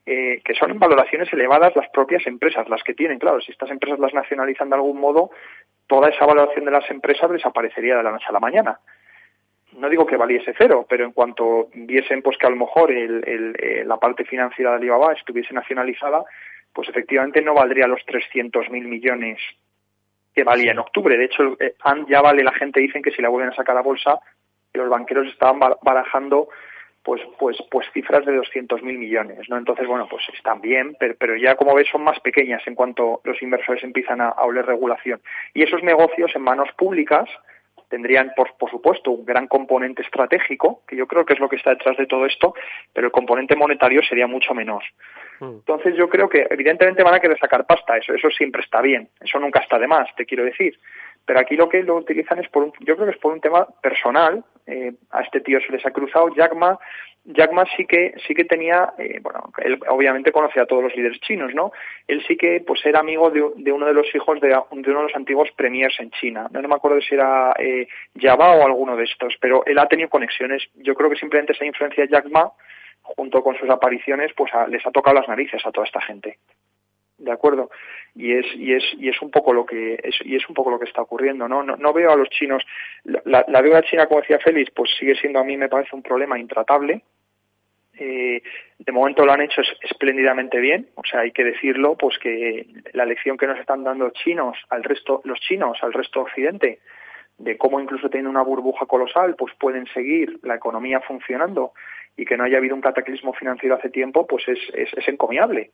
Eh, 0.06 0.42
que 0.44 0.54
son 0.54 0.78
valoraciones 0.80 1.32
elevadas 1.32 1.74
las 1.78 1.90
propias 1.90 2.28
empresas, 2.28 2.68
las 2.68 2.84
que 2.84 2.94
tienen. 2.94 3.20
Claro, 3.20 3.40
si 3.40 3.54
estas 3.54 3.72
empresas 3.72 4.00
las 4.00 4.14
nacionalizan 4.14 4.70
de 4.70 4.76
algún 4.76 5.00
modo, 5.00 5.32
toda 5.88 6.10
esa 6.10 6.26
valoración 6.26 6.66
de 6.66 6.72
las 6.72 6.90
empresas 6.92 7.32
desaparecería 7.32 7.96
de 7.96 8.04
la 8.04 8.12
noche 8.12 8.26
a 8.28 8.34
la 8.34 8.42
mañana. 8.42 8.80
No 9.78 9.88
digo 9.88 10.06
que 10.06 10.18
valiese 10.18 10.54
cero, 10.58 10.86
pero 10.90 11.06
en 11.06 11.14
cuanto 11.14 11.70
viesen 11.74 12.22
pues 12.22 12.38
que 12.38 12.48
a 12.48 12.50
lo 12.50 12.58
mejor 12.58 12.92
el, 12.92 13.24
el, 13.26 13.56
eh, 13.58 13.84
la 13.86 13.96
parte 13.96 14.26
financiera 14.26 14.72
de 14.72 14.78
Alibaba 14.78 15.14
estuviese 15.14 15.54
nacionalizada, 15.54 16.26
pues 16.74 16.90
efectivamente 16.90 17.42
no 17.42 17.54
valdría 17.54 17.88
los 17.88 18.02
300.000 18.02 18.70
millones 18.84 19.40
que 20.36 20.44
valía 20.44 20.72
en 20.74 20.80
octubre. 20.80 21.18
De 21.18 21.26
hecho, 21.26 21.56
eh, 21.62 21.76
ya 22.10 22.22
vale, 22.22 22.44
la 22.44 22.52
gente 22.54 22.82
dicen 22.82 23.02
que 23.02 23.12
si 23.12 23.22
la 23.22 23.30
vuelven 23.30 23.54
a 23.54 23.56
sacar 23.56 23.78
a 23.78 23.82
bolsa, 23.82 24.20
los 24.74 24.90
banqueros 24.90 25.28
estaban 25.28 25.60
barajando 25.82 26.50
pues 27.04 27.22
pues 27.38 27.58
pues 27.70 27.86
cifras 27.94 28.26
de 28.26 28.34
200.000 28.34 28.82
millones, 28.82 29.50
¿no? 29.50 29.58
Entonces, 29.58 29.88
bueno, 29.88 30.08
pues 30.10 30.24
están 30.34 30.62
bien, 30.62 30.96
pero, 31.00 31.16
pero, 31.20 31.36
ya 31.36 31.56
como 31.56 31.76
ves 31.76 31.88
son 31.92 32.04
más 32.04 32.20
pequeñas 32.22 32.62
en 32.66 32.76
cuanto 32.76 33.22
los 33.24 33.42
inversores 33.42 33.84
empiezan 33.84 34.22
a, 34.22 34.30
a 34.30 34.44
oler 34.46 34.66
regulación. 34.66 35.22
Y 35.54 35.64
esos 35.64 35.84
negocios 35.84 36.32
en 36.36 36.42
manos 36.42 36.70
públicas 36.78 37.30
tendrían, 37.94 38.32
por, 38.36 38.58
por 38.58 38.72
supuesto, 38.72 39.12
un 39.12 39.24
gran 39.24 39.48
componente 39.48 40.02
estratégico, 40.02 40.82
que 40.88 40.96
yo 40.96 41.06
creo 41.06 41.26
que 41.26 41.34
es 41.34 41.40
lo 41.40 41.48
que 41.48 41.58
está 41.58 41.70
detrás 41.70 41.96
de 41.96 42.08
todo 42.08 42.26
esto, 42.26 42.56
pero 42.92 43.06
el 43.06 43.12
componente 43.12 43.56
monetario 43.56 44.02
sería 44.02 44.26
mucho 44.26 44.56
menos. 44.56 44.84
Mm. 45.40 45.58
Entonces 45.62 45.96
yo 45.96 46.10
creo 46.10 46.28
que 46.28 46.48
evidentemente 46.50 47.04
van 47.04 47.14
a 47.14 47.20
querer 47.20 47.38
sacar 47.38 47.68
pasta, 47.68 47.96
eso, 47.98 48.16
eso 48.16 48.32
siempre 48.32 48.64
está 48.64 48.82
bien, 48.82 49.10
eso 49.22 49.40
nunca 49.40 49.60
está 49.60 49.78
de 49.78 49.86
más, 49.86 50.08
te 50.16 50.26
quiero 50.26 50.44
decir. 50.44 50.80
Pero 51.26 51.40
aquí 51.40 51.56
lo 51.56 51.70
que 51.70 51.84
lo 51.84 51.96
utilizan 51.96 52.40
es 52.40 52.50
por 52.50 52.64
un, 52.64 52.74
yo 52.82 52.96
creo 52.96 53.08
que 53.08 53.14
es 53.14 53.22
por 53.22 53.34
un 53.34 53.42
tema 53.42 53.66
personal. 53.82 54.44
Eh, 54.66 54.94
a 55.12 55.22
este 55.22 55.42
tío 55.42 55.60
se 55.62 55.72
les 55.72 55.86
ha 55.86 55.92
cruzado. 55.92 56.34
Jack 56.36 56.54
Ma, 56.54 56.78
Jack 57.26 57.54
Ma 57.54 57.66
sí 57.78 57.86
que 57.86 58.14
sí 58.28 58.34
que 58.34 58.44
tenía, 58.44 58.94
eh, 58.98 59.20
bueno, 59.22 59.52
él 59.64 59.80
obviamente 59.88 60.34
conocía 60.34 60.64
a 60.64 60.66
todos 60.66 60.84
los 60.84 60.96
líderes 60.96 61.20
chinos, 61.22 61.54
¿no? 61.54 61.72
Él 62.08 62.22
sí 62.28 62.36
que 62.36 62.62
pues 62.66 62.86
era 62.86 63.00
amigo 63.00 63.30
de, 63.30 63.42
de 63.56 63.72
uno 63.72 63.86
de 63.86 63.94
los 63.94 64.14
hijos 64.14 64.42
de, 64.42 64.58
uno 64.72 64.82
de 64.82 64.94
los 64.94 65.16
antiguos 65.16 65.50
premiers 65.56 65.98
en 66.00 66.12
China. 66.12 66.48
No, 66.52 66.62
me 66.62 66.76
acuerdo 66.76 67.00
si 67.02 67.16
era 67.16 67.54
eh, 67.58 67.88
Java 68.20 68.56
o 68.56 68.66
alguno 68.66 68.98
de 68.98 69.06
estos, 69.06 69.36
pero 69.40 69.66
él 69.66 69.80
ha 69.80 69.88
tenido 69.88 70.10
conexiones. 70.10 70.64
Yo 70.76 70.96
creo 70.96 71.10
que 71.10 71.16
simplemente 71.16 71.54
esa 71.54 71.66
influencia 71.66 72.04
de 72.04 72.10
Jack 72.10 72.30
Ma 72.30 72.52
junto 73.02 73.44
con 73.44 73.58
sus 73.58 73.70
apariciones, 73.70 74.32
pues 74.36 74.52
les 74.70 74.86
ha 74.86 74.92
tocado 74.92 75.18
las 75.18 75.28
narices 75.28 75.66
a 75.66 75.72
toda 75.72 75.86
esta 75.86 76.02
gente 76.02 76.38
de 77.24 77.32
acuerdo 77.32 77.70
y 78.16 78.34
es 78.34 78.46
y 78.56 78.74
es 78.74 78.84
y 78.98 79.10
es 79.10 79.22
un 79.22 79.32
poco 79.32 79.54
lo 79.54 79.66
que 79.66 80.00
es, 80.04 80.16
y 80.24 80.36
es 80.36 80.48
un 80.48 80.56
poco 80.56 80.70
lo 80.70 80.80
que 80.80 80.86
está 80.86 81.02
ocurriendo 81.02 81.48
no 81.48 81.64
no, 81.64 81.76
no 81.76 81.94
veo 81.94 82.12
a 82.12 82.16
los 82.16 82.30
chinos 82.30 82.64
la, 83.04 83.44
deuda 83.62 83.82
china 83.84 84.08
como 84.08 84.22
decía 84.22 84.40
Félix 84.40 84.72
pues 84.72 84.92
sigue 85.00 85.16
siendo 85.16 85.40
a 85.40 85.44
mí 85.44 85.58
me 85.58 85.70
parece 85.70 85.96
un 85.96 86.04
problema 86.04 86.40
intratable. 86.40 87.02
Eh, 87.96 88.42
de 88.80 88.92
momento 88.92 89.24
lo 89.24 89.34
han 89.34 89.42
hecho 89.42 89.62
espléndidamente 89.82 90.60
bien 90.60 90.90
o 90.96 91.04
sea 91.04 91.20
hay 91.20 91.32
que 91.32 91.44
decirlo 91.44 91.96
pues 91.96 92.18
que 92.18 92.66
la 92.94 93.06
lección 93.06 93.38
que 93.38 93.46
nos 93.46 93.60
están 93.60 93.84
dando 93.84 94.10
chinos 94.10 94.58
al 94.70 94.84
resto 94.84 95.22
los 95.26 95.40
chinos 95.42 95.78
al 95.84 95.94
resto 95.94 96.22
occidente 96.22 96.80
de 97.38 97.56
cómo 97.56 97.80
incluso 97.80 98.10
tienen 98.10 98.32
una 98.32 98.42
burbuja 98.42 98.88
colosal 98.88 99.36
pues 99.36 99.54
pueden 99.60 99.86
seguir 99.94 100.40
la 100.42 100.56
economía 100.56 101.02
funcionando 101.02 101.74
y 102.18 102.26
que 102.26 102.36
no 102.36 102.46
haya 102.46 102.58
habido 102.58 102.74
un 102.74 102.82
cataclismo 102.82 103.32
financiero 103.34 103.76
hace 103.76 103.92
tiempo 103.92 104.26
pues 104.26 104.48
es, 104.48 104.60
es, 104.74 104.92
es 104.92 105.08
encomiable 105.08 105.70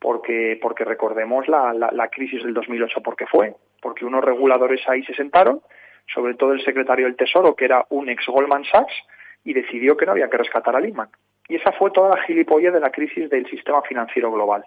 porque, 0.00 0.58
porque 0.60 0.84
recordemos 0.84 1.46
la, 1.46 1.72
la, 1.72 1.90
la 1.92 2.08
crisis 2.08 2.42
del 2.42 2.54
2008 2.54 3.02
porque 3.02 3.26
fue, 3.26 3.54
porque 3.80 4.04
unos 4.04 4.24
reguladores 4.24 4.80
ahí 4.88 5.04
se 5.04 5.14
sentaron, 5.14 5.60
sobre 6.12 6.34
todo 6.34 6.52
el 6.52 6.64
secretario 6.64 7.06
del 7.06 7.16
Tesoro, 7.16 7.54
que 7.54 7.66
era 7.66 7.86
un 7.90 8.08
ex 8.08 8.26
Goldman 8.26 8.64
Sachs, 8.64 8.94
y 9.44 9.52
decidió 9.52 9.96
que 9.96 10.06
no 10.06 10.12
había 10.12 10.28
que 10.28 10.38
rescatar 10.38 10.74
a 10.74 10.80
Lehman. 10.80 11.10
Y 11.48 11.56
esa 11.56 11.72
fue 11.72 11.90
toda 11.90 12.16
la 12.16 12.22
gilipollez 12.22 12.72
de 12.72 12.80
la 12.80 12.90
crisis 12.90 13.28
del 13.28 13.48
sistema 13.48 13.82
financiero 13.82 14.30
global. 14.30 14.64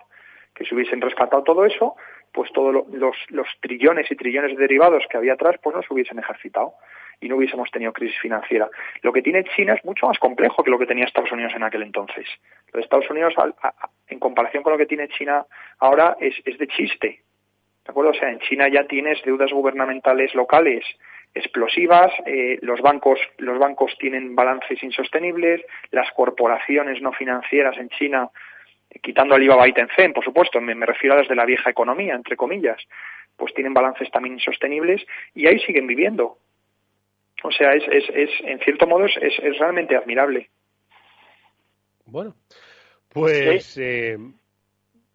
Que 0.54 0.66
si 0.66 0.76
hubiesen 0.76 1.02
rescatado 1.02 1.44
todo 1.44 1.66
eso, 1.66 1.96
pues 2.32 2.52
todos 2.54 2.86
los, 2.92 3.16
los 3.30 3.48
trillones 3.62 4.10
y 4.12 4.16
trillones 4.16 4.56
de 4.56 4.62
derivados 4.62 5.04
que 5.10 5.18
había 5.18 5.34
atrás, 5.34 5.56
pues 5.62 5.76
no 5.76 5.82
se 5.82 5.94
hubiesen 5.94 6.20
ejercitado 6.20 6.74
y 7.20 7.30
no 7.30 7.38
hubiésemos 7.38 7.70
tenido 7.72 7.94
crisis 7.94 8.18
financiera. 8.20 8.70
Lo 9.02 9.14
que 9.14 9.22
tiene 9.22 9.44
China 9.56 9.74
es 9.74 9.84
mucho 9.86 10.08
más 10.08 10.20
complejo 10.20 10.64
que 10.64 10.72
lo 10.72 10.80
que 10.80 10.86
tenía 10.86 11.06
Estados 11.06 11.32
Unidos 11.32 11.54
en 11.56 11.64
aquel 11.64 11.84
entonces. 11.84 12.28
Lo 12.72 12.78
de 12.78 12.84
Estados 12.84 13.10
Unidos, 13.10 13.34
en 14.08 14.20
comparación 14.20 14.64
con 14.64 14.74
lo 14.74 14.78
que 14.78 14.86
tiene 14.86 15.08
China 15.10 15.46
ahora, 15.80 16.18
es, 16.20 16.36
de 16.46 16.68
chiste. 16.68 17.22
¿De 17.86 17.92
acuerdo? 17.92 18.12
O 18.12 18.14
sea, 18.14 18.30
en 18.30 18.40
China 18.40 18.68
ya 18.70 18.86
tienes 18.86 19.22
deudas 19.24 19.52
gubernamentales 19.52 20.34
locales 20.36 20.86
explosivas, 21.36 22.14
eh, 22.28 22.60
los 22.62 22.80
bancos 22.82 23.20
los 23.40 23.58
bancos 23.58 23.98
tienen 23.98 24.36
balances 24.36 24.82
insostenibles, 24.84 25.66
las 25.90 26.12
corporaciones 26.12 27.02
no 27.02 27.12
financieras 27.12 27.76
en 27.78 27.90
China 27.90 28.30
quitando 29.02 29.36
Alibaba 29.36 29.68
y 29.68 29.74
Tencent, 29.74 30.14
por 30.14 30.24
supuesto, 30.24 30.62
me, 30.62 30.74
refiero 30.86 31.16
a 31.16 31.20
desde 31.20 31.36
la 31.36 31.46
vieja 31.46 31.70
economía, 31.70 32.16
entre 32.16 32.38
comillas, 32.38 32.82
pues 33.36 33.54
tienen 33.54 33.74
balances 33.74 34.10
también 34.12 34.36
insostenibles 34.36 35.06
y 35.34 35.48
ahí 35.48 35.60
siguen 35.60 35.88
viviendo. 35.88 36.38
O 37.44 37.52
sea, 37.52 37.74
es, 37.74 37.84
es, 37.90 38.04
es 38.10 38.30
en 38.46 38.60
cierto 38.60 38.88
modo, 38.88 39.06
es, 39.06 39.16
es 39.18 39.58
realmente 39.60 39.96
admirable. 39.96 40.50
Bueno, 42.06 42.36
pues... 43.10 43.78
Eh, 43.78 44.18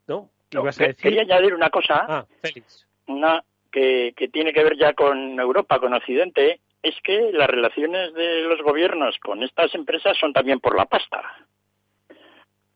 no, 0.07 0.31
no 0.53 0.61
a 0.61 0.65
decir? 0.65 0.97
Quería 0.97 1.23
añadir 1.23 1.55
una 1.55 1.71
cosa. 1.71 2.05
Ah, 2.07 2.27
Félix. 2.43 2.87
Una 3.07 3.43
que, 3.73 4.13
que 4.15 4.29
tiene 4.29 4.53
que 4.53 4.63
ver 4.63 4.77
ya 4.77 4.93
con 4.93 5.41
Europa, 5.41 5.81
con 5.81 5.95
Occidente, 5.95 6.61
es 6.83 6.95
que 7.03 7.33
las 7.33 7.49
relaciones 7.49 8.13
de 8.13 8.43
los 8.43 8.61
gobiernos 8.63 9.19
con 9.21 9.43
estas 9.43 9.75
empresas 9.75 10.17
son 10.19 10.35
también 10.35 10.61
por 10.61 10.77
la 10.77 10.85
pasta. 10.85 11.47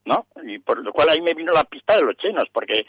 ¿No? 0.06 0.26
Y 0.44 0.58
por 0.60 0.82
lo 0.82 0.92
cual 0.92 1.10
ahí 1.10 1.20
me 1.20 1.34
vino 1.34 1.52
la 1.52 1.64
pista 1.64 1.94
de 1.94 2.02
los 2.02 2.16
chinos, 2.16 2.48
porque 2.52 2.86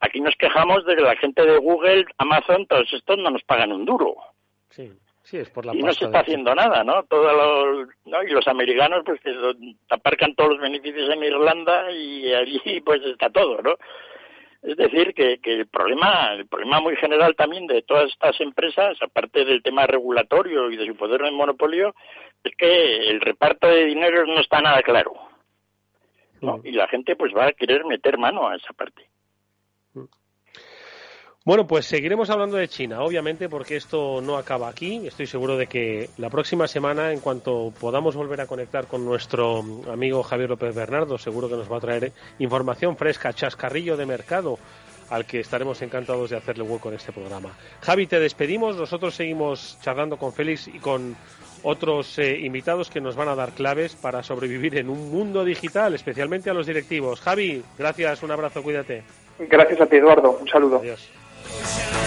aquí 0.00 0.20
nos 0.20 0.34
quejamos 0.36 0.86
de 0.86 0.96
que 0.96 1.02
la 1.02 1.16
gente 1.16 1.44
de 1.44 1.58
Google, 1.58 2.06
Amazon, 2.16 2.66
todos 2.66 2.90
estos 2.92 3.18
no 3.18 3.30
nos 3.30 3.44
pagan 3.44 3.72
un 3.72 3.84
duro. 3.84 4.16
Sí 4.70 4.90
por 5.52 5.66
la 5.66 5.74
y 5.74 5.82
no 5.82 5.92
se 5.92 6.06
está 6.06 6.20
haciendo 6.20 6.54
nada, 6.54 6.82
¿no? 6.84 7.02
Todo 7.04 7.86
¿no? 8.04 8.22
Y 8.22 8.30
los 8.30 8.46
americanos, 8.48 9.02
pues, 9.04 9.20
que 9.20 9.34
aparcan 9.90 10.34
todos 10.34 10.52
los 10.52 10.60
beneficios 10.60 11.10
en 11.10 11.22
Irlanda 11.22 11.90
y 11.92 12.32
allí, 12.32 12.80
pues, 12.84 13.02
está 13.04 13.30
todo, 13.30 13.60
¿no? 13.62 13.76
Es 14.62 14.76
decir, 14.76 15.14
que, 15.14 15.38
que 15.38 15.54
el 15.54 15.68
problema, 15.68 16.32
el 16.32 16.48
problema 16.48 16.80
muy 16.80 16.96
general 16.96 17.36
también 17.36 17.66
de 17.68 17.82
todas 17.82 18.10
estas 18.10 18.40
empresas, 18.40 18.98
aparte 19.00 19.44
del 19.44 19.62
tema 19.62 19.86
regulatorio 19.86 20.70
y 20.70 20.76
de 20.76 20.86
su 20.86 20.96
poder 20.96 21.22
de 21.22 21.30
monopolio, 21.30 21.94
es 22.42 22.56
que 22.56 23.08
el 23.08 23.20
reparto 23.20 23.68
de 23.68 23.84
dinero 23.84 24.26
no 24.26 24.40
está 24.40 24.60
nada 24.60 24.82
claro. 24.82 25.12
¿no? 26.40 26.60
Y 26.64 26.72
la 26.72 26.88
gente, 26.88 27.14
pues, 27.16 27.32
va 27.36 27.46
a 27.46 27.52
querer 27.52 27.84
meter 27.84 28.18
mano 28.18 28.48
a 28.48 28.56
esa 28.56 28.72
parte. 28.72 29.07
Bueno, 31.48 31.66
pues 31.66 31.86
seguiremos 31.86 32.28
hablando 32.28 32.58
de 32.58 32.68
China, 32.68 33.00
obviamente, 33.00 33.48
porque 33.48 33.76
esto 33.76 34.20
no 34.20 34.36
acaba 34.36 34.68
aquí. 34.68 35.06
Estoy 35.06 35.26
seguro 35.26 35.56
de 35.56 35.66
que 35.66 36.10
la 36.18 36.28
próxima 36.28 36.68
semana, 36.68 37.10
en 37.10 37.20
cuanto 37.20 37.72
podamos 37.80 38.14
volver 38.14 38.42
a 38.42 38.46
conectar 38.46 38.86
con 38.86 39.02
nuestro 39.02 39.64
amigo 39.90 40.22
Javier 40.22 40.50
López 40.50 40.74
Bernardo, 40.74 41.16
seguro 41.16 41.48
que 41.48 41.56
nos 41.56 41.72
va 41.72 41.78
a 41.78 41.80
traer 41.80 42.12
información 42.38 42.98
fresca, 42.98 43.32
chascarrillo 43.32 43.96
de 43.96 44.04
mercado, 44.04 44.58
al 45.08 45.24
que 45.24 45.40
estaremos 45.40 45.80
encantados 45.80 46.28
de 46.28 46.36
hacerle 46.36 46.64
hueco 46.64 46.90
en 46.90 46.96
este 46.96 47.12
programa. 47.12 47.56
Javi, 47.80 48.06
te 48.06 48.20
despedimos. 48.20 48.76
Nosotros 48.76 49.14
seguimos 49.14 49.78
charlando 49.80 50.18
con 50.18 50.34
Félix 50.34 50.68
y 50.68 50.78
con 50.80 51.16
otros 51.62 52.18
eh, 52.18 52.40
invitados 52.40 52.90
que 52.90 53.00
nos 53.00 53.16
van 53.16 53.28
a 53.28 53.34
dar 53.34 53.52
claves 53.52 53.96
para 53.96 54.22
sobrevivir 54.22 54.76
en 54.76 54.90
un 54.90 55.10
mundo 55.10 55.46
digital, 55.46 55.94
especialmente 55.94 56.50
a 56.50 56.52
los 56.52 56.66
directivos. 56.66 57.22
Javi, 57.22 57.62
gracias, 57.78 58.22
un 58.22 58.32
abrazo, 58.32 58.62
cuídate. 58.62 59.02
Gracias 59.38 59.80
a 59.80 59.86
ti, 59.86 59.96
Eduardo. 59.96 60.32
Un 60.42 60.46
saludo. 60.46 60.76
Adiós. 60.76 61.08
Ocean. 61.50 61.97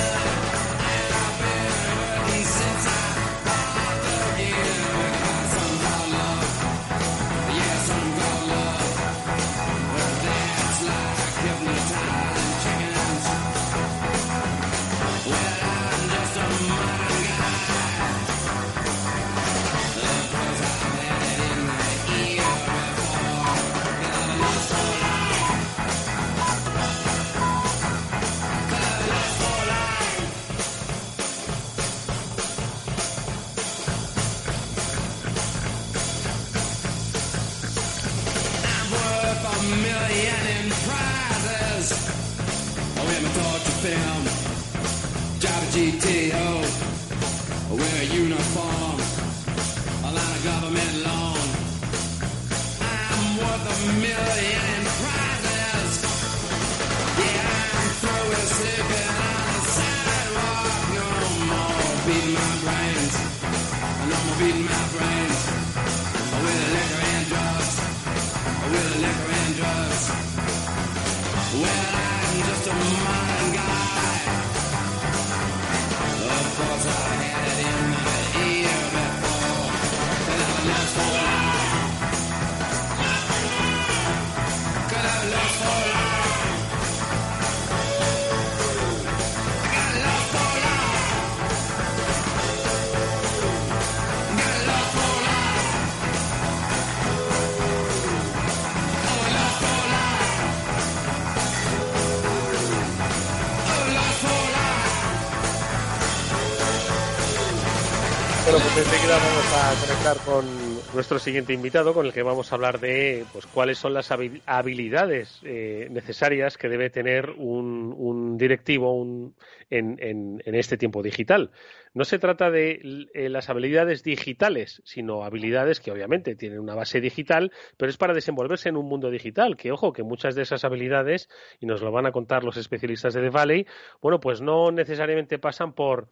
Con 110.19 110.84
nuestro 110.91 111.17
siguiente 111.19 111.54
invitado, 111.54 111.93
con 111.93 112.06
el 112.06 112.12
que 112.12 112.21
vamos 112.24 112.52
a 112.52 112.56
hablar 112.56 112.80
de 112.80 113.28
pues 113.32 113.47
cuáles 113.47 113.78
son 113.78 113.93
las 113.93 114.12
habi- 114.12 114.41
habilidades 114.45 115.39
eh, 115.43 115.88
necesarias 115.89 116.58
que 116.58 116.67
debe 116.67 116.89
tener 116.89 117.30
un, 117.38 117.93
un 117.97 118.38
directivo 118.38 118.93
un- 118.93 119.36
en, 119.69 119.95
en- 120.02 120.41
en 120.45 120.56
este 120.56 120.78
tiempo 120.78 121.02
digital. 121.02 121.52
No 121.93 122.04
se 122.06 122.19
trata 122.19 122.50
de 122.52 123.08
eh, 123.13 123.30
las 123.30 123.50
habilidades 123.50 124.04
digitales, 124.04 124.82
sino 124.86 125.24
habilidades 125.24 125.80
que 125.80 125.91
obviamente 125.91 126.36
tienen 126.36 126.60
una 126.60 126.76
base 126.76 127.00
digital, 127.02 127.52
pero 127.78 127.89
es 127.89 127.97
para 127.97 128.13
desenvolverse 128.13 128.69
en 128.69 128.78
un 128.78 128.88
mundo 128.88 129.10
digital. 129.10 129.56
Que 129.58 129.71
ojo, 129.71 129.93
que 129.93 130.04
muchas 130.04 130.36
de 130.36 130.41
esas 130.43 130.63
habilidades, 130.65 131.30
y 131.60 131.65
nos 131.65 131.82
lo 131.82 131.91
van 131.91 132.06
a 132.06 132.12
contar 132.12 132.43
los 132.43 132.58
especialistas 132.58 133.13
de 133.13 133.21
The 133.21 133.30
Valley, 133.30 133.67
bueno, 134.02 134.19
pues 134.19 134.41
no 134.41 134.71
necesariamente 134.71 135.38
pasan 135.39 135.74
por, 135.74 136.10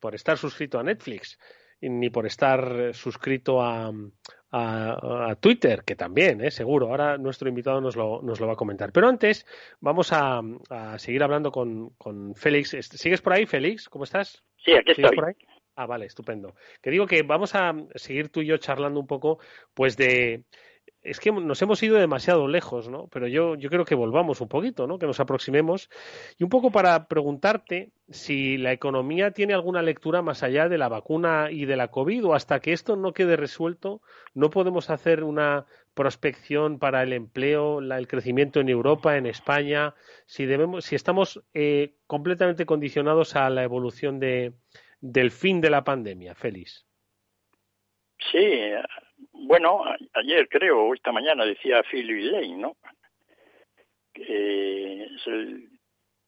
por 0.00 0.14
estar 0.14 0.38
suscrito 0.38 0.78
a 0.78 0.82
Netflix 0.82 1.38
ni 1.80 2.10
por 2.10 2.26
estar 2.26 2.72
eh, 2.80 2.92
suscrito 2.94 3.62
a, 3.62 3.92
a- 4.50 5.30
a 5.30 5.34
Twitter, 5.36 5.84
que 5.84 5.94
también, 5.96 6.40
eh, 6.42 6.50
seguro. 6.50 6.88
Ahora 6.88 7.18
nuestro 7.18 7.48
invitado 7.48 7.80
nos 7.80 7.96
lo, 7.96 8.20
nos 8.22 8.40
lo 8.40 8.46
va 8.46 8.54
a 8.54 8.56
comentar. 8.56 8.92
Pero 8.92 9.08
antes 9.08 9.46
vamos 9.80 10.12
a, 10.12 10.40
a 10.70 10.98
seguir 10.98 11.22
hablando 11.22 11.52
con, 11.52 11.90
con 11.90 12.34
Félix. 12.34 12.76
¿Sigues 12.80 13.20
por 13.20 13.32
ahí, 13.34 13.46
Félix? 13.46 13.88
¿Cómo 13.88 14.04
estás? 14.04 14.42
Sí, 14.56 14.72
aquí 14.72 14.94
¿Sigues 14.94 15.04
estoy. 15.10 15.16
por 15.16 15.24
ahí? 15.26 15.34
Ah, 15.76 15.86
vale, 15.86 16.06
estupendo. 16.06 16.56
Que 16.82 16.90
digo 16.90 17.06
que 17.06 17.22
vamos 17.22 17.54
a 17.54 17.72
seguir 17.94 18.30
tú 18.30 18.40
y 18.40 18.46
yo 18.46 18.56
charlando 18.56 18.98
un 18.98 19.06
poco, 19.06 19.38
pues 19.74 19.96
de... 19.96 20.42
Es 21.08 21.20
que 21.20 21.32
nos 21.32 21.62
hemos 21.62 21.82
ido 21.82 21.96
demasiado 21.96 22.48
lejos, 22.48 22.88
¿no? 22.88 23.08
Pero 23.08 23.26
yo, 23.26 23.54
yo 23.54 23.70
creo 23.70 23.84
que 23.84 23.94
volvamos 23.94 24.40
un 24.40 24.48
poquito, 24.48 24.86
¿no? 24.86 24.98
Que 24.98 25.06
nos 25.06 25.20
aproximemos. 25.20 25.88
Y 26.38 26.44
un 26.44 26.50
poco 26.50 26.70
para 26.70 27.06
preguntarte 27.08 27.90
si 28.10 28.58
la 28.58 28.72
economía 28.72 29.30
tiene 29.30 29.54
alguna 29.54 29.80
lectura 29.82 30.20
más 30.22 30.42
allá 30.42 30.68
de 30.68 30.76
la 30.78 30.88
vacuna 30.88 31.48
y 31.50 31.64
de 31.64 31.76
la 31.76 31.88
COVID 31.88 32.26
o 32.26 32.34
hasta 32.34 32.60
que 32.60 32.72
esto 32.72 32.96
no 32.96 33.12
quede 33.12 33.36
resuelto, 33.36 34.02
no 34.34 34.50
podemos 34.50 34.90
hacer 34.90 35.24
una 35.24 35.64
prospección 35.94 36.78
para 36.78 37.02
el 37.02 37.12
empleo, 37.12 37.80
la- 37.80 37.98
el 37.98 38.06
crecimiento 38.06 38.60
en 38.60 38.68
Europa, 38.68 39.16
en 39.16 39.26
España, 39.26 39.94
si 40.26 40.46
debemos, 40.46 40.84
si 40.84 40.94
estamos 40.94 41.42
eh, 41.54 41.94
completamente 42.06 42.66
condicionados 42.66 43.34
a 43.34 43.48
la 43.50 43.62
evolución 43.64 44.20
de, 44.20 44.52
del 45.00 45.30
fin 45.30 45.60
de 45.60 45.70
la 45.70 45.84
pandemia, 45.84 46.34
Félix. 46.34 46.84
Sí, 48.30 48.38
bueno, 49.32 49.84
ayer 50.14 50.48
creo, 50.48 50.94
esta 50.94 51.12
mañana 51.12 51.44
decía 51.44 51.82
Philip 51.90 52.32
Lane, 52.32 52.56
¿no? 52.56 52.76
Que 54.12 55.04
es 55.04 55.26
el, 55.26 55.68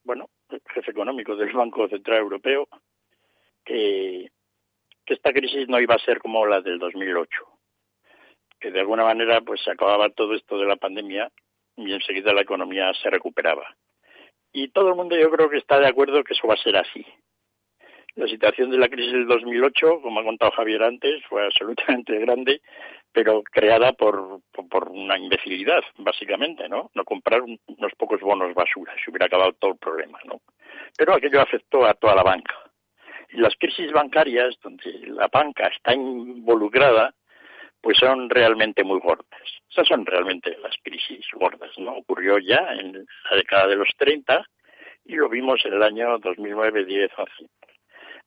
bueno, 0.05 0.29
el 0.48 0.62
jefe 0.74 0.90
económico 0.90 1.37
del 1.37 1.53
Banco 1.53 1.88
Central 1.88 2.18
Europeo, 2.18 2.68
que, 3.64 4.31
que 5.05 5.14
esta 5.14 5.33
crisis 5.33 5.68
no 5.68 5.81
iba 5.81 5.94
a 5.94 6.05
ser 6.05 6.18
como 6.18 6.46
la 6.46 6.61
del 6.61 6.79
2008, 6.79 7.29
que 8.59 8.70
de 8.70 8.81
alguna 8.81 9.05
manera 9.05 9.40
pues 9.40 9.61
se 9.62 9.70
acababa 9.70 10.11
todo 10.11 10.35
esto 10.35 10.59
de 10.59 10.66
la 10.66 10.76
pandemia 10.76 11.31
y 11.76 11.92
enseguida 11.92 12.33
la 12.33 12.42
economía 12.42 12.92
se 12.94 13.11
recuperaba. 13.11 13.76
Y 14.53 14.68
todo 14.68 14.90
el 14.90 14.96
mundo 14.96 15.16
yo 15.16 15.31
creo 15.31 15.48
que 15.48 15.59
está 15.59 15.79
de 15.79 15.87
acuerdo 15.87 16.24
que 16.24 16.35
eso 16.35 16.46
va 16.46 16.55
a 16.55 16.62
ser 16.62 16.76
así. 16.76 17.07
La 18.16 18.26
situación 18.26 18.70
de 18.70 18.78
la 18.78 18.88
crisis 18.88 19.12
del 19.12 19.26
2008, 19.26 20.00
como 20.02 20.20
ha 20.20 20.24
contado 20.24 20.50
Javier 20.52 20.82
antes, 20.82 21.22
fue 21.28 21.44
absolutamente 21.44 22.18
grande, 22.18 22.60
pero 23.12 23.42
creada 23.42 23.92
por, 23.92 24.40
por, 24.68 24.88
una 24.88 25.16
imbecilidad, 25.18 25.82
básicamente, 25.98 26.68
¿no? 26.68 26.90
No 26.94 27.04
comprar 27.04 27.42
un- 27.42 27.58
unos 27.66 27.92
pocos 27.96 28.20
bonos 28.20 28.54
basura, 28.54 28.92
se 29.04 29.10
hubiera 29.10 29.26
acabado 29.26 29.52
todo 29.54 29.72
el 29.72 29.78
problema, 29.78 30.18
¿no? 30.24 30.40
Pero 30.96 31.14
aquello 31.14 31.40
afectó 31.40 31.84
a 31.86 31.94
toda 31.94 32.14
la 32.14 32.22
banca. 32.22 32.54
Y 33.32 33.36
las 33.38 33.54
crisis 33.56 33.92
bancarias, 33.92 34.58
donde 34.62 34.90
la 35.06 35.28
banca 35.28 35.68
está 35.68 35.94
involucrada, 35.94 37.14
pues 37.80 37.96
son 37.98 38.28
realmente 38.28 38.84
muy 38.84 39.00
gordas. 39.00 39.40
Esas 39.70 39.86
son 39.88 40.04
realmente 40.04 40.56
las 40.58 40.76
crisis 40.82 41.24
gordas, 41.32 41.70
¿no? 41.78 41.92
Ocurrió 41.98 42.38
ya 42.38 42.74
en 42.74 42.92
la 43.30 43.36
década 43.36 43.68
de 43.68 43.76
los 43.76 43.88
30 43.96 44.44
y 45.06 45.14
lo 45.14 45.28
vimos 45.28 45.64
en 45.64 45.74
el 45.74 45.82
año 45.82 46.18
2009, 46.18 46.84
10, 46.84 47.10
11. 47.16 47.32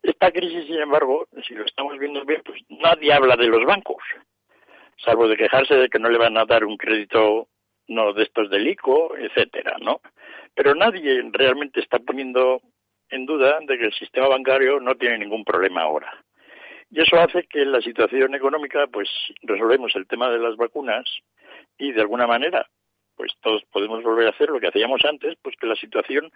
Esta 0.04 0.30
crisis, 0.30 0.66
sin 0.66 0.80
embargo, 0.80 1.26
si 1.48 1.54
lo 1.54 1.64
estamos 1.64 1.98
viendo 1.98 2.22
bien, 2.26 2.42
pues 2.44 2.60
nadie 2.68 3.10
habla 3.10 3.36
de 3.36 3.46
los 3.46 3.64
bancos, 3.64 4.02
salvo 4.98 5.26
de 5.26 5.36
quejarse 5.36 5.74
de 5.76 5.88
que 5.88 5.98
no 5.98 6.10
le 6.10 6.18
van 6.18 6.36
a 6.36 6.44
dar 6.44 6.66
un 6.66 6.76
crédito 6.76 7.48
no 7.88 8.12
de 8.12 8.24
estos 8.24 8.50
del 8.50 8.68
ICO, 8.68 9.16
etcétera, 9.16 9.76
¿no? 9.80 10.02
Pero 10.54 10.74
nadie 10.74 11.22
realmente 11.32 11.80
está 11.80 11.98
poniendo 12.00 12.60
en 13.08 13.24
duda 13.24 13.58
de 13.66 13.78
que 13.78 13.86
el 13.86 13.94
sistema 13.94 14.28
bancario 14.28 14.78
no 14.78 14.94
tiene 14.94 15.18
ningún 15.18 15.42
problema 15.42 15.82
ahora. 15.82 16.12
Y 16.90 17.00
eso 17.00 17.18
hace 17.18 17.44
que 17.44 17.64
la 17.64 17.80
situación 17.80 18.34
económica, 18.34 18.86
pues 18.88 19.08
resolvemos 19.42 19.96
el 19.96 20.06
tema 20.06 20.30
de 20.30 20.38
las 20.38 20.56
vacunas 20.56 21.04
y 21.78 21.92
de 21.92 22.02
alguna 22.02 22.26
manera, 22.26 22.68
pues 23.16 23.32
todos 23.40 23.62
podemos 23.72 24.02
volver 24.02 24.26
a 24.26 24.30
hacer 24.30 24.48
lo 24.48 24.60
que 24.60 24.68
hacíamos 24.68 25.04
antes, 25.04 25.36
pues 25.42 25.56
que 25.56 25.66
la 25.66 25.76
situación 25.76 26.30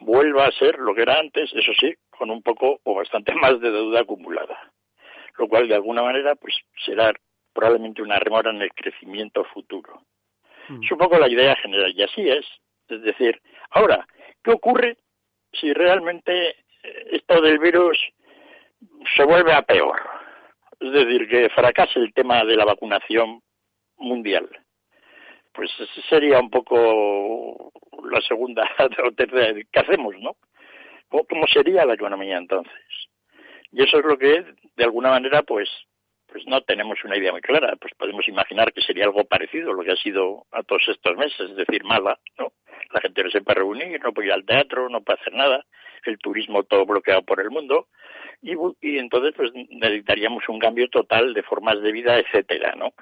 vuelva 0.00 0.46
a 0.46 0.52
ser 0.52 0.78
lo 0.78 0.94
que 0.94 1.02
era 1.02 1.18
antes, 1.18 1.52
eso 1.54 1.72
sí, 1.78 1.94
con 2.10 2.30
un 2.30 2.42
poco 2.42 2.80
o 2.84 2.94
bastante 2.94 3.34
más 3.34 3.60
de 3.60 3.70
deuda 3.70 4.00
acumulada. 4.00 4.72
Lo 5.38 5.48
cual 5.48 5.68
de 5.68 5.74
alguna 5.74 6.02
manera, 6.02 6.34
pues 6.34 6.54
será 6.84 7.12
probablemente 7.52 8.02
una 8.02 8.18
remora 8.18 8.50
en 8.50 8.62
el 8.62 8.72
crecimiento 8.72 9.44
futuro. 9.44 10.02
Es 10.82 10.90
un 10.90 10.98
poco 10.98 11.18
la 11.18 11.28
idea 11.28 11.56
general 11.56 11.92
y 11.94 12.02
así 12.02 12.28
es. 12.28 12.46
Es 12.88 13.02
decir, 13.02 13.40
ahora, 13.70 14.06
¿qué 14.42 14.52
ocurre 14.52 14.96
si 15.52 15.72
realmente 15.72 16.50
eh, 16.50 16.54
esto 17.10 17.40
del 17.40 17.58
virus 17.58 17.98
se 19.16 19.24
vuelve 19.24 19.52
a 19.52 19.62
peor? 19.62 20.00
Es 20.80 20.92
decir, 20.92 21.28
que 21.28 21.48
fracase 21.50 21.98
el 21.98 22.14
tema 22.14 22.44
de 22.44 22.56
la 22.56 22.64
vacunación 22.64 23.42
mundial. 23.96 24.48
Pues 25.52 25.70
ese 25.78 26.02
sería 26.08 26.40
un 26.40 26.50
poco 26.50 27.72
la 28.10 28.20
segunda 28.22 28.68
o 29.04 29.12
tercera. 29.12 29.60
¿Qué 29.70 29.80
hacemos, 29.80 30.14
no? 30.18 30.36
¿Cómo, 31.08 31.24
cómo 31.24 31.46
sería 31.46 31.84
la 31.84 31.94
economía 31.94 32.38
entonces? 32.38 32.72
Y 33.70 33.82
eso 33.82 33.98
es 33.98 34.04
lo 34.04 34.18
que, 34.18 34.44
de 34.76 34.84
alguna 34.84 35.10
manera, 35.10 35.42
pues 35.42 35.68
pues 36.32 36.46
no 36.46 36.62
tenemos 36.62 36.98
una 37.04 37.16
idea 37.16 37.30
muy 37.30 37.42
clara. 37.42 37.76
Pues 37.76 37.92
podemos 37.94 38.26
imaginar 38.26 38.72
que 38.72 38.80
sería 38.80 39.04
algo 39.04 39.24
parecido 39.24 39.70
a 39.70 39.74
lo 39.74 39.82
que 39.82 39.92
ha 39.92 39.96
sido 39.96 40.46
a 40.50 40.62
todos 40.62 40.82
estos 40.88 41.16
meses, 41.16 41.50
es 41.50 41.56
decir, 41.56 41.84
mala, 41.84 42.18
¿no? 42.38 42.52
La 42.92 43.00
gente 43.00 43.22
no 43.22 43.30
se 43.30 43.42
puede 43.42 43.60
reunir, 43.60 44.00
no 44.02 44.12
puede 44.12 44.28
ir 44.28 44.32
al 44.32 44.44
teatro, 44.44 44.88
no 44.88 45.02
puede 45.02 45.20
hacer 45.20 45.34
nada, 45.34 45.64
el 46.06 46.18
turismo 46.18 46.64
todo 46.64 46.84
bloqueado 46.84 47.22
por 47.22 47.40
el 47.40 47.50
mundo, 47.50 47.88
y, 48.42 48.98
entonces 48.98 49.34
pues 49.36 49.52
necesitaríamos 49.54 50.48
un 50.48 50.58
cambio 50.58 50.88
total 50.88 51.32
de 51.32 51.42
formas 51.42 51.80
de 51.80 51.92
vida, 51.92 52.18
etcétera, 52.18 52.74
¿no? 52.76 52.92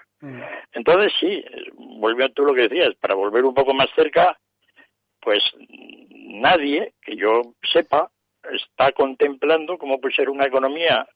Entonces 0.72 1.12
sí, 1.18 1.42
volviendo 1.76 2.32
a 2.32 2.34
tú 2.34 2.44
lo 2.44 2.54
que 2.54 2.68
decías, 2.68 2.94
para 3.00 3.14
volver 3.14 3.44
un 3.44 3.54
poco 3.54 3.72
más 3.72 3.88
cerca, 3.96 4.38
pues 5.20 5.42
nadie 6.10 6.92
que 7.02 7.16
yo 7.16 7.54
sepa 7.72 8.10
está 8.52 8.92
contemplando 8.92 9.78
cómo 9.78 10.00
puede 10.00 10.14
ser 10.14 10.28
una 10.28 10.46
economía 10.46 11.06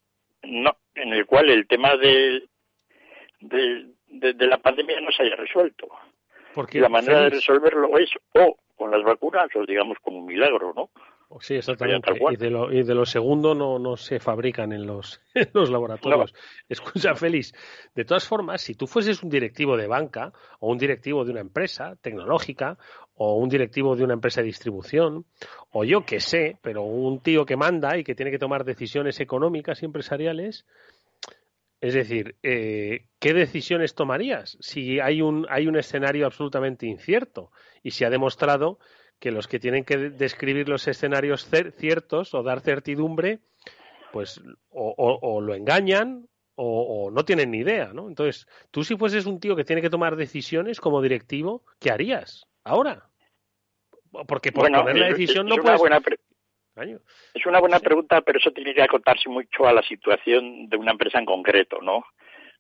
no 0.47 0.77
en 0.95 1.13
el 1.13 1.27
cual 1.27 1.51
el 1.51 1.67
tema 1.67 1.97
de, 1.97 2.45
de, 3.41 3.87
de- 4.07 4.33
de 4.35 4.47
la 4.47 4.59
pandemia 4.59 5.01
no 5.01 5.11
se 5.11 5.23
haya 5.25 5.37
resuelto. 5.37 5.89
Porque, 6.55 6.79
la 6.81 6.89
manera 6.89 7.23
de 7.23 7.31
resolverlo 7.31 7.99
es 7.99 8.11
o 8.35 8.57
con 8.77 8.91
las 8.91 9.03
vacunas 9.03 9.49
o 9.57 9.65
digamos 9.67 9.99
con 10.01 10.15
un 10.17 10.27
milagro, 10.27 10.73
¿no? 10.75 10.91
Sí, 11.41 11.55
exactamente. 11.55 12.13
Y 12.31 12.37
de, 12.37 12.51
lo, 12.51 12.73
y 12.73 12.83
de 12.83 12.95
lo 12.95 13.05
segundo 13.05 13.55
no, 13.55 13.79
no 13.79 13.97
se 13.97 14.21
fabrican 14.21 14.73
en 14.73 14.87
los, 14.87 15.21
en 15.35 15.49
los 15.53 15.71
laboratorios. 15.71 16.35
Escucha, 16.69 17.15
Félix, 17.15 17.53
de 17.95 18.05
todas 18.05 18.27
formas, 18.27 18.61
si 18.61 18.75
tú 18.75 18.87
fueses 18.87 19.23
un 19.23 19.31
directivo 19.31 19.77
de 19.77 19.87
banca 19.87 20.33
o 20.61 20.71
un 20.71 20.79
directivo 20.79 21.25
de 21.25 21.33
una 21.33 21.41
empresa 21.41 21.97
tecnológica 22.01 22.79
o 23.15 23.37
un 23.37 23.49
directivo 23.49 23.97
de 23.97 24.05
una 24.05 24.15
empresa 24.15 24.41
de 24.41 24.47
distribución 24.47 25.25
o 25.71 25.85
yo 25.85 26.05
que 26.05 26.21
sé, 26.21 26.59
pero 26.63 26.83
un 26.83 27.21
tío 27.21 27.45
que 27.45 27.57
manda 27.57 27.97
y 27.97 28.05
que 28.05 28.15
tiene 28.15 28.31
que 28.31 28.39
tomar 28.39 28.65
decisiones 28.65 29.21
económicas 29.21 29.83
y 29.83 29.87
empresariales, 29.87 30.67
es 31.81 31.95
decir, 31.95 32.37
eh, 32.43 33.07
¿qué 33.19 33.35
decisiones 33.35 33.95
tomarías 33.95 34.57
si 34.61 35.01
hay 35.01 35.21
un, 35.21 35.47
hay 35.51 35.67
un 35.67 35.77
escenario 35.77 36.27
absolutamente 36.27 36.87
incierto 36.87 37.51
y 37.83 37.91
se 37.91 38.07
ha 38.07 38.11
demostrado 38.11 38.79
que 39.25 39.31
los 39.31 39.49
que 39.49 39.59
tienen 39.59 39.87
que 39.87 39.97
describir 39.97 40.69
los 40.69 40.87
escenarios 40.87 41.49
ciertos 41.79 42.35
o 42.35 42.43
dar 42.43 42.61
certidumbre, 42.61 43.39
pues 44.13 44.39
o, 44.69 45.41
lo 45.41 45.55
engañan 45.55 46.29
o, 46.57 47.11
no 47.11 47.25
tienen 47.25 47.51
ni 47.51 47.61
idea, 47.61 47.95
¿no? 47.95 48.07
Entonces, 48.07 48.47
tú 48.71 48.85
si 48.85 48.99
fueses 48.99 49.25
un 49.25 49.41
tío 49.41 49.57
que 49.57 49.65
tiene 49.65 49.81
que 49.81 49.89
tomar 49.89 50.17
decisiones 50.17 50.79
como 50.79 51.01
directivo, 51.01 51.63
¿qué 51.81 51.91
harías 51.91 52.47
ahora? 52.65 53.09
Porque 54.29 54.53
por 54.53 54.71
poner 54.71 54.95
la 54.95 55.07
decisión 55.07 55.47
no 55.47 55.57
puedes... 55.57 55.81
Es 57.33 57.47
una 57.47 57.61
buena 57.61 57.81
pregunta, 57.81 58.21
pero 58.21 58.39
eso 58.39 58.51
tiene 58.51 58.75
que 58.75 58.83
acotarse 58.83 59.31
mucho 59.31 59.67
a 59.67 59.73
la 59.73 59.83
situación 59.85 60.69
de 60.69 60.77
una 60.77 60.93
empresa 60.93 61.19
en 61.19 61.25
concreto, 61.25 61.81
¿no? 61.81 62.05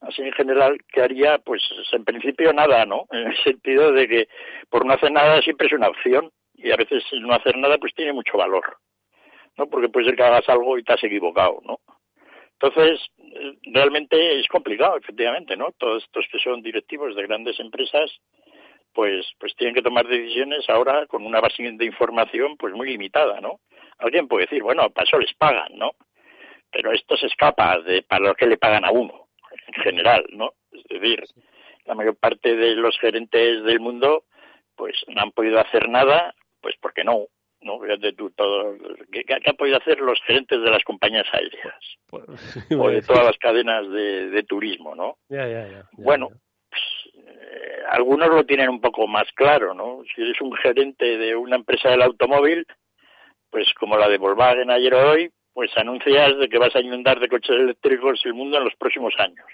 Así 0.00 0.22
en 0.22 0.32
general, 0.32 0.78
¿qué 0.90 1.02
haría? 1.02 1.36
Pues 1.36 1.60
en 1.92 2.06
principio 2.06 2.54
nada, 2.54 2.86
¿no? 2.86 3.04
En 3.10 3.26
el 3.26 3.36
sentido 3.44 3.92
de 3.92 4.08
que 4.08 4.28
por 4.70 4.86
no 4.86 4.94
hacer 4.94 5.12
nada 5.12 5.42
siempre 5.42 5.66
es 5.66 5.74
una 5.74 5.88
opción 5.88 6.32
y 6.54 6.70
a 6.70 6.76
veces 6.76 7.04
no 7.20 7.34
hacer 7.34 7.56
nada 7.56 7.78
pues 7.78 7.94
tiene 7.94 8.12
mucho 8.12 8.38
valor, 8.38 8.78
¿no? 9.56 9.66
Porque 9.68 9.88
puede 9.88 10.06
ser 10.06 10.16
que 10.16 10.22
hagas 10.22 10.48
algo 10.48 10.78
y 10.78 10.84
te 10.84 10.92
has 10.92 11.04
equivocado, 11.04 11.60
¿no? 11.64 11.80
Entonces, 12.60 13.00
realmente 13.62 14.40
es 14.40 14.46
complicado, 14.48 14.96
efectivamente, 14.96 15.56
¿no? 15.56 15.72
Todos 15.72 16.04
estos 16.04 16.26
que 16.30 16.38
son 16.38 16.62
directivos 16.62 17.14
de 17.14 17.22
grandes 17.24 17.58
empresas, 17.60 18.10
pues, 18.92 19.26
pues 19.38 19.54
tienen 19.56 19.74
que 19.74 19.82
tomar 19.82 20.06
decisiones 20.06 20.68
ahora 20.70 21.06
con 21.06 21.26
una 21.26 21.40
base 21.40 21.62
de 21.62 21.84
información 21.84 22.56
pues 22.56 22.72
muy 22.74 22.88
limitada, 22.88 23.40
¿no? 23.40 23.60
Alguien 23.98 24.28
puede 24.28 24.46
decir, 24.46 24.62
bueno, 24.62 24.88
para 24.90 25.04
eso 25.04 25.18
les 25.18 25.34
pagan, 25.34 25.76
¿no? 25.76 25.90
Pero 26.70 26.92
esto 26.92 27.16
se 27.16 27.26
escapa 27.26 27.78
de 27.80 28.02
para 28.02 28.28
lo 28.28 28.34
que 28.34 28.46
le 28.46 28.56
pagan 28.56 28.84
a 28.84 28.92
uno, 28.92 29.28
en 29.66 29.82
general, 29.82 30.24
¿no? 30.30 30.52
Es 30.72 30.84
decir, 30.84 31.24
la 31.84 31.94
mayor 31.94 32.16
parte 32.16 32.56
de 32.56 32.74
los 32.76 32.98
gerentes 32.98 33.62
del 33.64 33.80
mundo 33.80 34.24
pues 34.76 34.96
no 35.08 35.22
han 35.22 35.32
podido 35.32 35.60
hacer 35.60 35.88
nada 35.88 36.34
pues 36.64 36.76
porque 36.80 37.04
no, 37.04 37.26
¿no? 37.60 37.78
Fíjate 37.78 38.14
tú, 38.14 38.30
todo, 38.30 38.74
¿qué, 39.12 39.22
han 39.28 39.56
podido 39.56 39.76
hacer 39.76 40.00
los 40.00 40.18
gerentes 40.22 40.62
de 40.62 40.70
las 40.70 40.82
compañías 40.82 41.26
aéreas? 41.30 41.78
Pues, 42.06 42.24
o 42.80 42.88
de 42.88 43.02
todas 43.02 43.22
las 43.22 43.36
cadenas 43.36 43.86
de, 43.90 44.42
turismo, 44.48 44.94
¿no? 44.94 45.18
bueno, 45.92 46.30
pues, 46.70 46.82
eh, 47.16 47.82
algunos 47.90 48.30
lo 48.30 48.46
tienen 48.46 48.70
un 48.70 48.80
poco 48.80 49.06
más 49.06 49.30
claro, 49.34 49.74
¿no? 49.74 50.02
Si 50.14 50.22
eres 50.22 50.40
un 50.40 50.54
gerente 50.54 51.18
de 51.18 51.36
una 51.36 51.56
empresa 51.56 51.90
del 51.90 52.00
automóvil, 52.00 52.66
pues 53.50 53.66
como 53.74 53.98
la 53.98 54.08
de 54.08 54.16
Volkswagen 54.16 54.70
ayer 54.70 54.94
o 54.94 55.10
hoy, 55.10 55.30
pues 55.52 55.70
anuncias 55.76 56.38
de 56.38 56.48
que 56.48 56.58
vas 56.58 56.74
a 56.74 56.80
inundar 56.80 57.20
de 57.20 57.28
coches 57.28 57.56
eléctricos 57.56 58.22
el 58.24 58.32
mundo 58.32 58.56
en 58.56 58.64
los 58.64 58.74
próximos 58.76 59.12
años. 59.18 59.46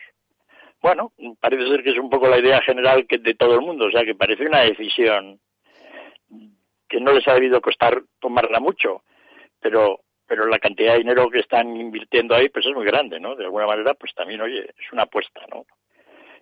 Bueno, 0.80 1.12
parece 1.40 1.66
ser 1.66 1.82
que 1.82 1.90
es 1.90 1.98
un 1.98 2.08
poco 2.08 2.28
la 2.28 2.38
idea 2.38 2.62
general 2.62 3.04
que 3.08 3.18
de 3.18 3.34
todo 3.34 3.56
el 3.56 3.62
mundo, 3.62 3.86
o 3.86 3.90
sea, 3.90 4.04
que 4.04 4.14
parece 4.14 4.46
una 4.46 4.61
decisión 4.61 5.40
que 6.91 7.01
no 7.01 7.12
les 7.12 7.26
ha 7.28 7.34
debido 7.34 7.61
costar 7.62 8.03
tomarla 8.18 8.61
mucho, 8.61 9.03
pero 9.61 10.01
pero 10.26 10.47
la 10.47 10.61
cantidad 10.61 10.93
de 10.93 10.99
dinero 10.99 11.28
que 11.28 11.41
están 11.41 11.76
invirtiendo 11.76 12.36
ahí 12.36 12.49
pues 12.51 12.64
es 12.64 12.72
muy 12.72 12.84
grande, 12.84 13.18
¿no? 13.18 13.34
De 13.34 13.45
alguna 13.45 13.66
manera 13.66 13.95
pues 13.95 14.14
también, 14.14 14.41
oye, 14.41 14.61
es 14.61 14.93
una 14.93 15.03
apuesta, 15.03 15.41
¿no? 15.51 15.64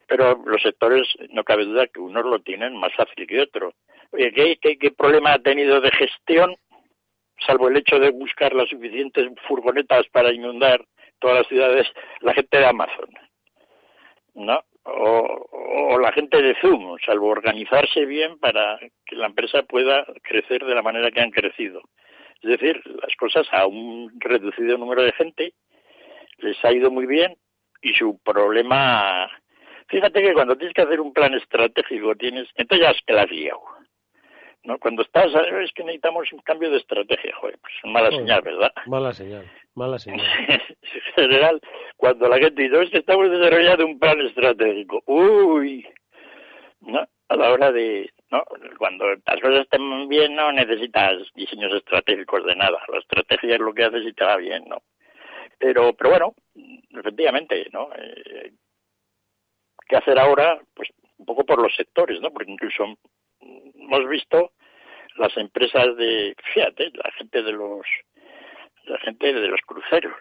Pero 0.07 0.43
los 0.45 0.61
sectores, 0.61 1.07
no 1.31 1.43
cabe 1.43 1.65
duda 1.65 1.87
que 1.87 2.01
unos 2.01 2.25
lo 2.25 2.39
tienen 2.41 2.77
más 2.77 2.95
fácil 2.95 3.27
que 3.27 3.41
otros. 3.41 3.75
¿qué, 4.13 4.59
qué, 4.61 4.91
problema 4.91 5.33
ha 5.33 5.39
tenido 5.39 5.81
de 5.81 5.91
gestión, 5.91 6.55
salvo 7.47 7.69
el 7.69 7.79
hecho 7.79 7.99
de 7.99 8.11
buscar 8.11 8.53
las 8.55 8.69
suficientes 8.69 9.27
furgonetas 9.47 10.07
para 10.13 10.35
inundar 10.35 10.85
todas 11.19 11.39
las 11.39 11.49
ciudades, 11.49 11.87
la 12.21 12.35
gente 12.35 12.59
de 12.59 12.67
Amazon? 12.67 13.09
¿No? 14.35 14.63
O, 14.97 15.99
la 16.01 16.12
gente 16.12 16.41
de 16.41 16.55
Zoom, 16.61 16.97
salvo 17.05 17.28
organizarse 17.28 18.05
bien 18.07 18.39
para 18.39 18.78
que 19.05 19.16
la 19.16 19.26
empresa 19.26 19.62
pueda 19.62 20.07
crecer 20.22 20.64
de 20.64 20.74
la 20.74 20.82
manera 20.82 21.11
que 21.11 21.20
han 21.20 21.30
crecido. 21.30 21.82
Es 22.41 22.51
decir, 22.51 22.80
las 22.84 23.14
cosas 23.16 23.47
a 23.53 23.66
un 23.66 24.12
reducido 24.20 24.78
número 24.78 25.03
de 25.03 25.12
gente 25.12 25.55
les 26.39 26.64
ha 26.64 26.72
ido 26.72 26.91
muy 26.91 27.07
bien 27.07 27.36
y 27.82 27.95
su 27.95 28.18
problema... 28.22 29.28
Fíjate 29.89 30.22
que 30.22 30.34
cuando 30.34 30.57
tienes 30.57 30.74
que 30.74 30.82
hacer 30.82 31.01
un 31.01 31.12
plan 31.12 31.34
estratégico 31.34 32.14
tienes... 32.14 32.49
Entonces 32.57 32.86
ya 32.86 32.91
es 32.93 33.03
que 33.07 33.14
la 33.14 33.22
has 33.22 33.32
¿no? 34.65 34.79
Cuando 34.79 35.03
estás, 35.03 35.27
es 35.27 35.73
que 35.73 35.85
necesitamos 35.85 36.33
un 36.33 36.41
cambio 36.41 36.71
de 36.71 36.79
estrategia, 36.79 37.35
joder, 37.37 37.59
pues 37.61 37.75
mala 37.85 38.11
señal, 38.11 38.43
¿verdad? 38.43 38.73
Mala 38.87 39.13
señal, 39.13 39.51
mala 39.75 39.99
señal. 39.99 40.27
en 40.49 41.15
general, 41.15 41.61
cuando 41.97 42.29
la 42.29 42.39
gente 42.39 42.63
dice, 42.63 42.83
es 42.83 42.91
que 42.91 42.99
estamos 42.99 43.31
desarrollando 43.31 43.87
un 43.87 43.99
plan 43.99 44.21
estratégico, 44.21 45.03
uy, 45.07 45.87
¿no? 46.81 47.07
A 47.29 47.37
la 47.37 47.51
hora 47.51 47.73
de, 47.73 48.11
¿no? 48.31 48.43
Cuando 48.79 49.07
las 49.07 49.41
cosas 49.41 49.61
estén 49.61 50.09
bien, 50.09 50.35
no 50.35 50.51
necesitas 50.53 51.15
diseños 51.35 51.73
estratégicos 51.75 52.45
de 52.45 52.57
nada, 52.57 52.79
la 52.89 52.99
estrategia 52.99 53.55
es 53.55 53.61
lo 53.61 53.75
que 53.75 53.85
haces 53.85 54.05
y 54.07 54.13
te 54.13 54.25
va 54.25 54.37
bien, 54.37 54.65
¿no? 54.67 54.83
Pero, 55.59 55.93
pero 55.95 56.11
bueno, 56.11 56.35
efectivamente, 56.99 57.67
¿no? 57.73 57.91
Eh, 57.97 58.53
¿Qué 59.89 59.97
hacer 59.97 60.19
ahora? 60.19 60.61
Pues 60.75 60.91
un 61.19 61.27
poco 61.27 61.45
por 61.45 61.61
los 61.61 61.75
sectores, 61.75 62.21
¿no? 62.21 62.31
Porque 62.31 62.53
incluso 62.53 62.85
hemos 63.41 64.09
visto 64.09 64.53
las 65.16 65.36
empresas 65.36 65.97
de, 65.97 66.34
fíjate, 66.55 66.91
la 66.95 67.11
gente 67.12 67.43
de 67.43 67.53
los, 67.53 67.86
gente 69.03 69.32
de 69.32 69.49
los 69.49 69.61
cruceros, 69.62 70.16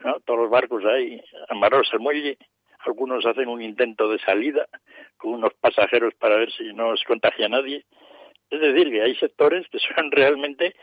¿no? 0.00 0.20
Todos 0.20 0.40
los 0.40 0.50
barcos 0.50 0.84
ahí 0.84 1.20
amarrados 1.48 1.88
al 1.92 2.00
muelle, 2.00 2.36
algunos 2.80 3.24
hacen 3.26 3.48
un 3.48 3.62
intento 3.62 4.08
de 4.08 4.18
salida 4.18 4.66
con 5.16 5.34
unos 5.34 5.54
pasajeros 5.54 6.14
para 6.14 6.36
ver 6.36 6.52
si 6.52 6.72
no 6.72 6.96
se 6.96 7.04
contagia 7.04 7.46
a 7.46 7.50
nadie. 7.50 7.84
Es 8.50 8.60
decir, 8.60 8.90
que 8.90 9.02
hay 9.02 9.14
sectores 9.16 9.66
que 9.68 9.78
son 9.78 10.10
realmente 10.12 10.74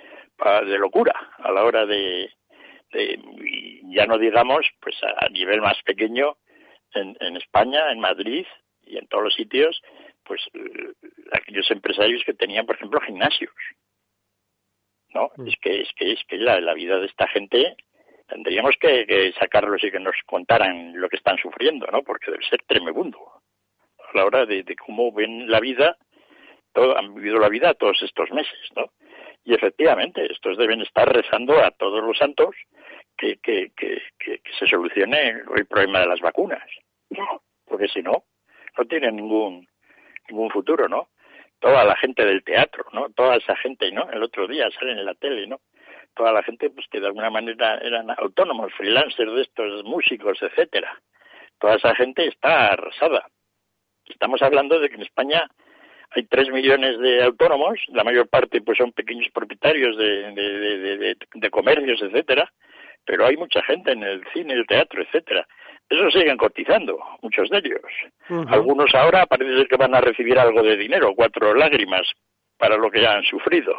de 0.65 0.77
locura 0.77 1.13
a 1.37 1.51
la 1.51 1.65
hora 1.65 1.85
de, 1.85 2.31
de 2.93 3.19
ya 3.89 4.05
no 4.05 4.17
digamos, 4.17 4.65
pues 4.79 4.95
a 5.03 5.27
nivel 5.29 5.61
más 5.61 5.81
pequeño 5.83 6.37
en 6.93 7.35
España, 7.35 7.91
en 7.91 7.99
Madrid 7.99 8.45
y 8.83 8.97
en 8.97 9.07
todos 9.07 9.25
los 9.25 9.33
sitios, 9.35 9.79
pues 10.29 10.41
eh, 10.53 10.93
aquellos 11.31 11.69
empresarios 11.71 12.23
que 12.23 12.35
tenían, 12.35 12.67
por 12.67 12.75
ejemplo, 12.75 13.01
gimnasios. 13.01 13.51
¿No? 15.11 15.31
Mm. 15.37 15.47
Es 15.47 15.55
que 15.59 15.81
es 15.81 15.89
que 15.95 16.11
es 16.11 16.19
que 16.27 16.37
la, 16.37 16.61
la 16.61 16.75
vida 16.75 16.99
de 16.99 17.07
esta 17.07 17.27
gente 17.27 17.75
tendríamos 18.27 18.75
que, 18.79 19.33
sacarlos 19.39 19.83
y 19.83 19.89
que 19.89 19.99
nos 19.99 20.15
contaran 20.27 20.93
lo 20.95 21.09
que 21.09 21.17
están 21.17 21.37
sufriendo, 21.37 21.87
¿no? 21.91 22.03
Porque 22.03 22.29
debe 22.29 22.45
ser 22.45 22.61
tremendo 22.67 23.17
a 23.97 24.17
la 24.17 24.25
hora 24.25 24.45
de, 24.45 24.63
cómo 24.75 25.11
ven 25.11 25.49
la 25.49 25.59
vida, 25.59 25.97
todo, 26.71 26.95
han 26.95 27.15
vivido 27.15 27.39
la 27.39 27.49
vida 27.49 27.73
todos 27.73 27.99
estos 28.03 28.29
meses, 28.29 28.59
¿no? 28.75 28.91
Y 29.43 29.55
efectivamente, 29.55 30.31
estos 30.31 30.57
deben 30.57 30.81
estar 30.81 31.11
rezando 31.11 31.59
a 31.59 31.71
todos 31.71 32.03
los 32.03 32.19
santos 32.19 32.55
que, 33.17 33.37
que, 33.37 33.71
que, 33.75 33.99
que 34.19 34.41
se 34.59 34.67
solucione 34.67 35.41
el 35.55 35.65
problema 35.65 36.01
de 36.01 36.07
las 36.07 36.19
vacunas, 36.19 36.69
porque 37.65 37.87
si 37.87 38.03
no, 38.03 38.25
no 38.77 38.85
tiene 38.85 39.11
ningún 39.11 39.67
ningún 40.29 40.49
futuro, 40.49 40.87
¿no? 40.87 41.09
Toda 41.59 41.83
la 41.83 41.95
gente 41.97 42.25
del 42.25 42.43
teatro, 42.43 42.85
¿no? 42.93 43.09
Toda 43.09 43.35
esa 43.37 43.55
gente, 43.57 43.91
¿no? 43.91 44.09
El 44.11 44.23
otro 44.23 44.47
día 44.47 44.69
salen 44.71 44.99
en 44.99 45.05
la 45.05 45.13
tele, 45.15 45.47
¿no? 45.47 45.59
Toda 46.15 46.31
la 46.31 46.43
gente, 46.43 46.69
pues 46.69 46.87
que 46.89 46.99
de 46.99 47.07
alguna 47.07 47.29
manera 47.29 47.77
eran 47.79 48.09
autónomos, 48.11 48.73
freelancers 48.73 49.33
de 49.33 49.41
estos 49.41 49.83
músicos, 49.83 50.41
etcétera. 50.41 50.99
Toda 51.59 51.75
esa 51.75 51.93
gente 51.95 52.27
está 52.27 52.73
arrasada. 52.73 53.27
Estamos 54.05 54.41
hablando 54.41 54.79
de 54.79 54.89
que 54.89 54.95
en 54.95 55.03
España 55.03 55.49
hay 56.11 56.23
tres 56.23 56.49
millones 56.49 56.97
de 56.99 57.23
autónomos, 57.23 57.77
la 57.89 58.03
mayor 58.03 58.27
parte 58.27 58.61
pues 58.61 58.77
son 58.77 58.91
pequeños 58.91 59.27
propietarios 59.31 59.95
de, 59.97 60.31
de, 60.31 60.97
de, 60.97 61.17
de 61.33 61.49
comercios, 61.51 62.01
etcétera, 62.01 62.51
pero 63.05 63.25
hay 63.25 63.37
mucha 63.37 63.61
gente 63.63 63.91
en 63.91 64.03
el 64.03 64.23
cine, 64.33 64.53
el 64.53 64.65
teatro, 64.65 65.03
etcétera. 65.03 65.47
Eso 65.89 66.11
siguen 66.11 66.37
cotizando, 66.37 66.99
muchos 67.21 67.49
de 67.49 67.57
ellos. 67.57 68.47
Algunos 68.49 68.93
ahora 68.93 69.25
parece 69.25 69.57
ser 69.57 69.67
que 69.67 69.77
van 69.77 69.95
a 69.95 70.01
recibir 70.01 70.37
algo 70.37 70.61
de 70.61 70.77
dinero, 70.77 71.13
cuatro 71.15 71.55
lágrimas, 71.55 72.07
para 72.57 72.77
lo 72.77 72.91
que 72.91 73.01
ya 73.01 73.13
han 73.13 73.23
sufrido. 73.23 73.73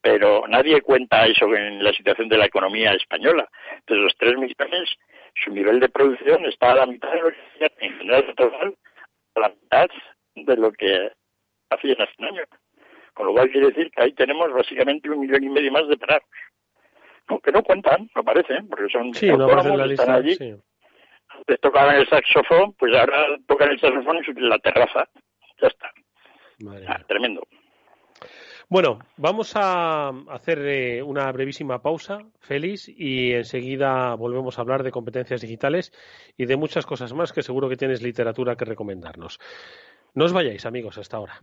Pero 0.00 0.46
nadie 0.46 0.80
cuenta 0.82 1.26
eso 1.26 1.52
en 1.52 1.82
la 1.82 1.92
situación 1.92 2.28
de 2.28 2.38
la 2.38 2.46
economía 2.46 2.92
española. 2.92 3.48
Entonces, 3.78 4.04
los 4.04 4.16
tres 4.16 4.36
millones, 4.36 4.88
su 5.34 5.50
nivel 5.50 5.80
de 5.80 5.88
producción 5.88 6.44
está 6.46 6.72
a 6.72 6.76
la 6.76 6.86
mitad 6.86 7.10
de 7.10 7.20
lo 7.22 7.30
que 7.30 7.72
en 7.80 7.98
general 7.98 8.34
total, 8.36 8.76
a 9.34 9.40
la 9.40 9.48
mitad 9.48 9.88
de 10.36 10.56
lo 10.56 10.70
que 10.70 11.10
hacían 11.70 12.02
hace 12.02 12.12
un 12.18 12.26
año. 12.26 12.42
Con 13.14 13.26
lo 13.26 13.32
cual 13.32 13.50
quiere 13.50 13.68
decir 13.68 13.90
que 13.90 14.02
ahí 14.02 14.12
tenemos 14.12 14.52
básicamente 14.52 15.10
un 15.10 15.20
millón 15.20 15.42
y 15.42 15.48
medio 15.48 15.72
más 15.72 15.88
de 15.88 15.96
parados. 15.96 16.28
No, 17.28 17.40
que 17.40 17.50
no 17.50 17.64
cuentan, 17.64 18.08
no 18.14 18.22
parece, 18.22 18.54
¿eh? 18.54 18.62
porque 18.68 18.88
son 18.92 19.12
Sí, 19.12 19.26
no 19.26 19.44
autónomos, 19.44 19.78
la 19.78 19.92
están 19.92 20.10
allí, 20.10 20.36
sí. 20.36 20.54
Les 21.46 21.60
tocaban 21.60 21.96
el 21.96 22.08
saxofón, 22.08 22.72
pues 22.74 22.94
ahora 22.94 23.26
tocan 23.46 23.70
el 23.70 23.80
saxofón 23.80 24.18
en 24.24 24.48
la 24.48 24.58
terraza. 24.58 25.08
Ya 25.60 25.68
está. 25.68 25.90
Madre 26.60 26.86
Ah, 26.88 27.02
tremendo. 27.06 27.42
Bueno, 28.68 28.98
vamos 29.16 29.52
a 29.54 30.08
hacer 30.30 30.58
eh, 30.66 31.02
una 31.02 31.30
brevísima 31.30 31.80
pausa, 31.82 32.18
Félix, 32.40 32.88
y 32.88 33.32
enseguida 33.32 34.16
volvemos 34.16 34.58
a 34.58 34.62
hablar 34.62 34.82
de 34.82 34.90
competencias 34.90 35.40
digitales 35.40 35.92
y 36.36 36.46
de 36.46 36.56
muchas 36.56 36.84
cosas 36.84 37.12
más 37.12 37.32
que 37.32 37.42
seguro 37.42 37.68
que 37.68 37.76
tienes 37.76 38.02
literatura 38.02 38.56
que 38.56 38.64
recomendarnos. 38.64 39.38
No 40.14 40.24
os 40.24 40.32
vayáis, 40.32 40.66
amigos, 40.66 40.98
hasta 40.98 41.16
ahora. 41.16 41.42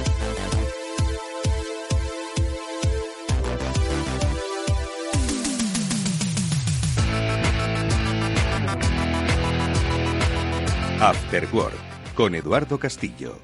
After 11.01 11.47
Work 11.51 11.73
con 12.13 12.35
Eduardo 12.35 12.77
Castillo. 12.77 13.35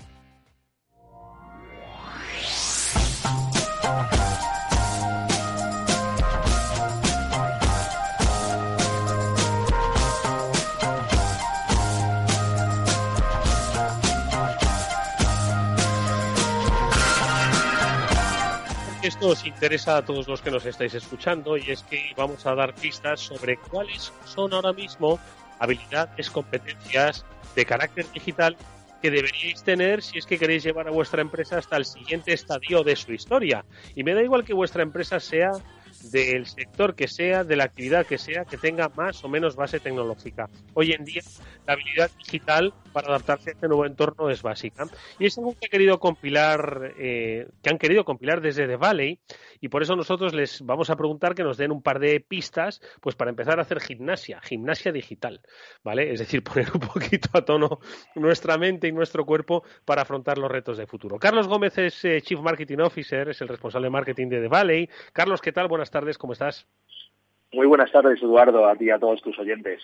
Esto 19.02 19.30
os 19.30 19.48
interesa 19.48 19.98
a 19.98 20.06
todos 20.06 20.28
los 20.28 20.44
que 20.44 20.52
nos 20.52 20.64
estáis 20.68 20.94
escuchando 20.94 21.58
y 21.58 21.72
es 21.72 21.82
que 21.82 22.14
vamos 22.16 22.46
a 22.46 22.54
dar 22.54 22.76
pistas 22.76 23.20
sobre 23.20 23.58
cuáles 23.58 24.14
son 24.26 24.54
ahora 24.54 24.74
mismo 24.74 25.18
habilidades, 25.58 26.30
competencias 26.30 27.26
de 27.58 27.66
carácter 27.66 28.06
digital 28.14 28.56
que 29.02 29.10
deberíais 29.10 29.64
tener 29.64 30.04
si 30.04 30.20
es 30.20 30.26
que 30.26 30.38
queréis 30.38 30.64
llevar 30.64 30.88
a 30.88 30.92
vuestra 30.92 31.22
empresa 31.22 31.58
hasta 31.58 31.76
el 31.78 31.86
siguiente 31.86 32.32
estadio 32.32 32.84
de 32.84 32.96
su 32.96 33.12
historia. 33.14 33.66
Y 33.96 34.04
me 34.04 34.14
da 34.14 34.22
igual 34.22 34.44
que 34.44 34.54
vuestra 34.54 34.84
empresa 34.84 35.20
sea 35.20 35.52
del 36.12 36.46
sector 36.46 36.96
que 36.96 37.08
sea, 37.08 37.44
de 37.44 37.56
la 37.56 37.66
actividad 37.66 38.06
que 38.06 38.18
sea, 38.18 38.46
que 38.46 38.58
tenga 38.58 38.90
más 38.90 39.24
o 39.24 39.30
menos 39.30 39.56
base 39.56 39.80
tecnológica. 39.80 40.50
Hoy 40.74 40.92
en 40.92 41.06
día 41.06 41.22
la 41.66 41.74
habilidad 41.74 42.10
digital 42.18 42.74
para 42.94 43.10
adaptarse 43.10 43.50
a 43.50 43.54
este 43.54 43.68
nuevo 43.68 43.86
entorno 43.86 44.30
es 44.30 44.42
básica. 44.42 44.86
Y 45.20 45.26
es 45.26 45.38
algo 45.38 45.54
que 45.60 45.68
ha 45.68 45.70
querido 45.70 46.00
compilar, 46.00 46.94
eh, 46.98 47.48
que 47.62 47.70
han 47.70 47.78
querido 47.78 48.06
compilar 48.06 48.42
desde 48.42 48.68
The 48.68 48.78
Valley, 48.78 49.20
y 49.60 49.70
por 49.70 49.82
eso 49.82 49.96
nosotros 49.96 50.34
les 50.34 50.62
vamos 50.62 50.90
a 50.90 50.96
preguntar 50.96 51.36
que 51.36 51.44
nos 51.44 51.58
den 51.58 51.72
un 51.72 51.82
par 51.82 52.00
de 52.00 52.20
pistas, 52.20 52.82
pues 53.02 53.16
para 53.16 53.30
empezar 53.30 53.60
a 53.60 53.64
hacer 53.64 53.80
gimnasia, 53.82 54.40
gimnasia 54.42 54.92
digital, 54.92 55.42
¿vale? 55.84 56.12
Es 56.12 56.20
decir, 56.20 56.44
poner 56.44 56.70
un 56.74 56.80
poquito 56.80 57.30
a 57.34 57.44
tono 57.44 57.80
nuestra 58.16 58.58
mente 58.58 58.88
y 58.88 58.92
nuestro 58.92 59.26
cuerpo 59.26 59.64
para 59.86 60.04
afrontar 60.04 60.38
los 60.38 60.50
retos 60.50 60.78
de 60.78 60.88
futuro. 60.88 61.20
Carlos 61.20 61.48
Gómez 61.48 61.78
es 61.78 62.04
eh, 62.06 62.22
Chief 62.22 62.40
Marketing 62.40 62.80
Officer, 62.80 63.30
es 63.30 63.42
el 63.42 63.48
responsable 63.48 63.88
de 63.88 63.92
marketing 63.92 64.28
de 64.30 64.42
The 64.42 64.48
Valley. 64.48 64.90
Carlos, 65.14 65.42
¿qué 65.42 65.52
tal? 65.52 65.68
Buenas 65.68 65.92
tardes, 65.92 65.97
¿cómo 66.18 66.34
estás? 66.34 66.68
Muy 67.52 67.66
buenas 67.66 67.92
tardes, 67.92 68.22
Eduardo, 68.22 68.68
a 68.68 68.76
ti 68.76 68.86
y 68.86 68.90
a 68.92 69.00
todos 69.00 69.22
tus 69.22 69.38
oyentes. 69.40 69.82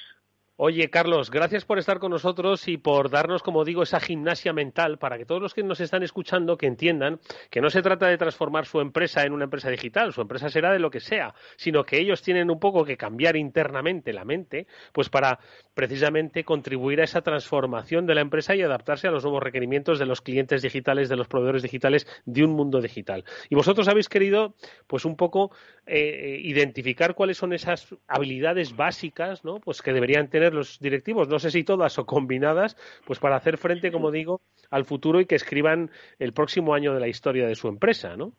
Oye, 0.56 0.92
Carlos, 0.92 1.32
gracias 1.32 1.66
por 1.66 1.80
estar 1.80 1.98
con 1.98 2.12
nosotros 2.12 2.68
y 2.68 2.78
por 2.78 3.10
darnos, 3.10 3.42
como 3.42 3.66
digo, 3.66 3.82
esa 3.82 4.00
gimnasia 4.00 4.54
mental 4.54 5.00
para 5.00 5.18
que 5.18 5.26
todos 5.26 5.42
los 5.42 5.56
que 5.56 5.64
nos 5.64 5.80
están 5.80 6.04
escuchando 6.04 6.58
que 6.58 6.68
entiendan 6.68 7.20
que 7.50 7.60
no 7.60 7.72
se 7.72 7.82
trata 7.82 8.06
de 8.06 8.20
transformar 8.20 8.68
su 8.68 8.80
empresa 8.80 9.24
en 9.24 9.34
una 9.34 9.46
empresa 9.46 9.72
digital, 9.72 10.14
su 10.14 10.22
empresa 10.22 10.50
será 10.50 10.72
de 10.72 10.78
lo 10.78 10.92
que 10.92 11.00
sea, 11.00 11.34
sino 11.58 11.84
que 11.86 12.00
ellos 12.00 12.22
tienen 12.22 12.52
un 12.52 12.60
poco 12.60 12.86
que 12.86 12.98
cambiar 12.98 13.36
internamente 13.36 14.14
la 14.14 14.26
mente, 14.26 14.68
pues 14.92 15.10
para 15.10 15.40
precisamente 15.74 16.44
contribuir 16.44 17.02
a 17.02 17.06
esa 17.06 17.22
transformación 17.22 18.06
de 18.06 18.14
la 18.14 18.22
empresa 18.22 18.56
y 18.56 18.62
adaptarse 18.62 19.08
a 19.08 19.12
los 19.12 19.24
nuevos 19.24 19.42
requerimientos 19.42 19.98
de 19.98 20.06
los 20.06 20.22
clientes 20.22 20.62
digitales, 20.62 21.10
de 21.10 21.16
los 21.16 21.28
proveedores 21.28 21.64
digitales 21.64 22.06
de 22.26 22.44
un 22.44 22.52
mundo 22.52 22.80
digital. 22.80 23.26
Y 23.50 23.56
vosotros 23.56 23.88
habéis 23.88 24.08
querido, 24.08 24.54
pues 24.86 25.04
un 25.04 25.16
poco 25.16 25.50
eh, 25.88 26.38
identificar 26.44 27.16
cuáles 27.16 27.38
son 27.38 27.54
esas 27.54 27.96
habilidades 28.08 28.76
básicas, 28.76 29.44
¿no? 29.44 29.60
Pues 29.60 29.82
que 29.82 29.94
deberían 29.94 30.30
tener 30.30 30.43
los 30.52 30.80
directivos, 30.80 31.28
no 31.30 31.40
sé 31.40 31.52
si 31.52 31.64
todas 31.64 31.98
o 32.00 32.06
combinadas, 32.06 32.76
pues 33.06 33.20
para 33.20 33.36
hacer 33.36 33.58
frente, 33.58 33.92
como 33.92 34.12
digo, 34.12 34.42
al 34.70 34.86
futuro 34.86 35.22
y 35.22 35.26
que 35.26 35.36
escriban 35.36 35.92
el 36.20 36.34
próximo 36.34 36.74
año 36.74 36.94
de 36.94 37.00
la 37.00 37.08
historia 37.08 37.48
de 37.48 37.56
su 37.56 37.68
empresa, 37.68 38.18
¿no? 38.18 38.34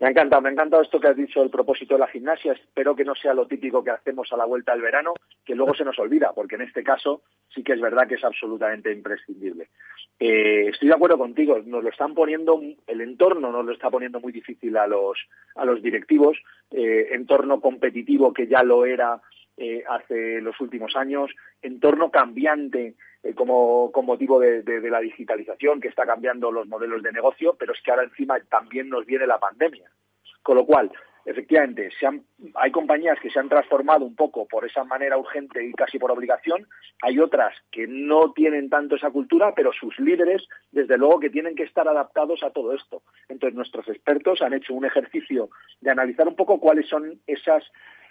Me 0.00 0.08
ha 0.08 0.10
encantado, 0.10 0.42
me 0.42 0.48
ha 0.48 0.52
encantado 0.52 0.82
esto 0.82 0.98
que 0.98 1.08
has 1.08 1.16
dicho, 1.16 1.40
el 1.42 1.50
propósito 1.50 1.94
de 1.94 2.00
la 2.00 2.08
gimnasia. 2.08 2.52
Espero 2.52 2.96
que 2.96 3.04
no 3.04 3.14
sea 3.14 3.32
lo 3.32 3.46
típico 3.46 3.84
que 3.84 3.92
hacemos 3.92 4.30
a 4.32 4.36
la 4.36 4.44
vuelta 4.44 4.72
del 4.72 4.82
verano, 4.82 5.14
que 5.44 5.54
luego 5.54 5.74
se 5.74 5.84
nos 5.84 5.98
olvida, 5.98 6.32
porque 6.34 6.56
en 6.56 6.62
este 6.62 6.82
caso 6.82 7.22
sí 7.54 7.62
que 7.62 7.74
es 7.74 7.80
verdad 7.80 8.08
que 8.08 8.16
es 8.16 8.24
absolutamente 8.24 8.92
imprescindible. 8.92 9.68
Eh, 10.18 10.68
estoy 10.68 10.88
de 10.88 10.94
acuerdo 10.94 11.16
contigo, 11.16 11.60
nos 11.64 11.84
lo 11.84 11.90
están 11.90 12.12
poniendo, 12.14 12.60
el 12.86 13.00
entorno 13.00 13.52
nos 13.52 13.64
lo 13.64 13.72
está 13.72 13.88
poniendo 13.88 14.20
muy 14.20 14.32
difícil 14.32 14.76
a 14.76 14.86
los, 14.86 15.18
a 15.54 15.64
los 15.64 15.80
directivos, 15.80 16.38
eh, 16.72 17.08
entorno 17.12 17.60
competitivo 17.60 18.32
que 18.32 18.48
ya 18.48 18.64
lo 18.64 18.86
era 18.86 19.20
eh, 19.56 19.84
hace 19.88 20.40
los 20.40 20.60
últimos 20.60 20.96
años, 20.96 21.30
entorno 21.62 22.10
cambiante 22.10 22.94
eh, 23.22 23.34
como, 23.34 23.90
con 23.92 24.06
motivo 24.06 24.38
de, 24.40 24.62
de, 24.62 24.80
de, 24.80 24.90
la 24.90 25.00
digitalización 25.00 25.80
que 25.80 25.88
está 25.88 26.04
cambiando 26.04 26.50
los 26.50 26.66
modelos 26.66 27.02
de 27.02 27.12
negocio, 27.12 27.56
pero 27.58 27.72
es 27.72 27.80
que 27.82 27.90
ahora 27.90 28.04
encima 28.04 28.38
también 28.50 28.88
nos 28.88 29.06
viene 29.06 29.26
la 29.26 29.38
pandemia. 29.38 29.90
Con 30.42 30.56
lo 30.56 30.66
cual, 30.66 30.90
efectivamente, 31.24 31.90
se 31.98 32.06
han, 32.06 32.22
hay 32.54 32.70
compañías 32.70 33.18
que 33.20 33.30
se 33.30 33.38
han 33.38 33.48
transformado 33.48 34.04
un 34.04 34.14
poco 34.14 34.46
por 34.46 34.64
esa 34.64 34.84
manera 34.84 35.16
urgente 35.16 35.64
y 35.64 35.72
casi 35.72 35.98
por 35.98 36.10
obligación, 36.10 36.66
hay 37.00 37.18
otras 37.18 37.54
que 37.70 37.86
no 37.86 38.32
tienen 38.32 38.68
tanto 38.68 38.96
esa 38.96 39.10
cultura, 39.10 39.54
pero 39.54 39.72
sus 39.72 39.98
líderes, 39.98 40.46
desde 40.70 40.98
luego, 40.98 41.20
que 41.20 41.30
tienen 41.30 41.54
que 41.54 41.62
estar 41.62 41.88
adaptados 41.88 42.42
a 42.42 42.50
todo 42.50 42.74
esto. 42.74 43.02
Entonces, 43.28 43.56
nuestros 43.56 43.88
expertos 43.88 44.42
han 44.42 44.52
hecho 44.52 44.74
un 44.74 44.84
ejercicio 44.84 45.48
de 45.80 45.90
analizar 45.90 46.28
un 46.28 46.36
poco 46.36 46.60
cuáles 46.60 46.88
son 46.88 47.20
esas 47.26 47.64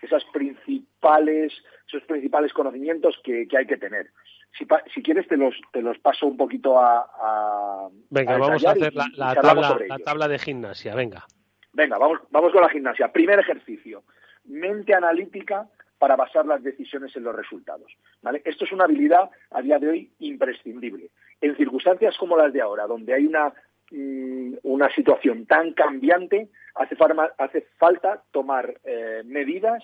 esas 0.03 0.23
principales, 0.25 1.53
esos 1.87 2.03
principales 2.03 2.53
conocimientos 2.53 3.19
que, 3.23 3.47
que 3.47 3.57
hay 3.57 3.65
que 3.65 3.77
tener. 3.77 4.11
Si, 4.57 4.67
si, 4.93 5.01
quieres 5.01 5.27
te 5.27 5.37
los, 5.37 5.55
te 5.71 5.81
los 5.81 5.97
paso 5.99 6.27
un 6.27 6.37
poquito 6.37 6.79
a... 6.79 7.09
a 7.19 7.89
venga, 8.09 8.35
a 8.35 8.37
vamos 8.37 8.65
a 8.65 8.71
hacer 8.71 8.93
y, 8.93 8.95
la, 8.95 9.07
la, 9.15 9.35
tabla, 9.35 9.79
la 9.87 9.97
tabla 9.99 10.27
de 10.27 10.37
gimnasia, 10.37 10.93
venga. 10.93 11.25
Venga, 11.71 11.97
vamos, 11.97 12.19
vamos 12.29 12.51
con 12.51 12.61
la 12.61 12.69
gimnasia. 12.69 13.11
Primer 13.11 13.39
ejercicio, 13.39 14.03
mente 14.45 14.93
analítica 14.93 15.67
para 15.97 16.15
basar 16.15 16.45
las 16.45 16.61
decisiones 16.61 17.15
en 17.15 17.23
los 17.23 17.35
resultados. 17.35 17.91
¿vale? 18.21 18.41
Esto 18.45 18.65
es 18.65 18.71
una 18.73 18.83
habilidad 18.83 19.29
a 19.51 19.61
día 19.61 19.79
de 19.79 19.87
hoy 19.87 20.11
imprescindible. 20.19 21.09
En 21.41 21.55
circunstancias 21.55 22.17
como 22.17 22.37
las 22.37 22.51
de 22.51 22.61
ahora, 22.61 22.85
donde 22.85 23.13
hay 23.13 23.25
una 23.25 23.53
una 23.93 24.89
situación 24.93 25.45
tan 25.45 25.73
cambiante, 25.73 26.49
hace, 26.75 26.95
hace 27.37 27.61
falta 27.77 28.23
tomar 28.31 28.79
eh, 28.83 29.21
medidas, 29.25 29.83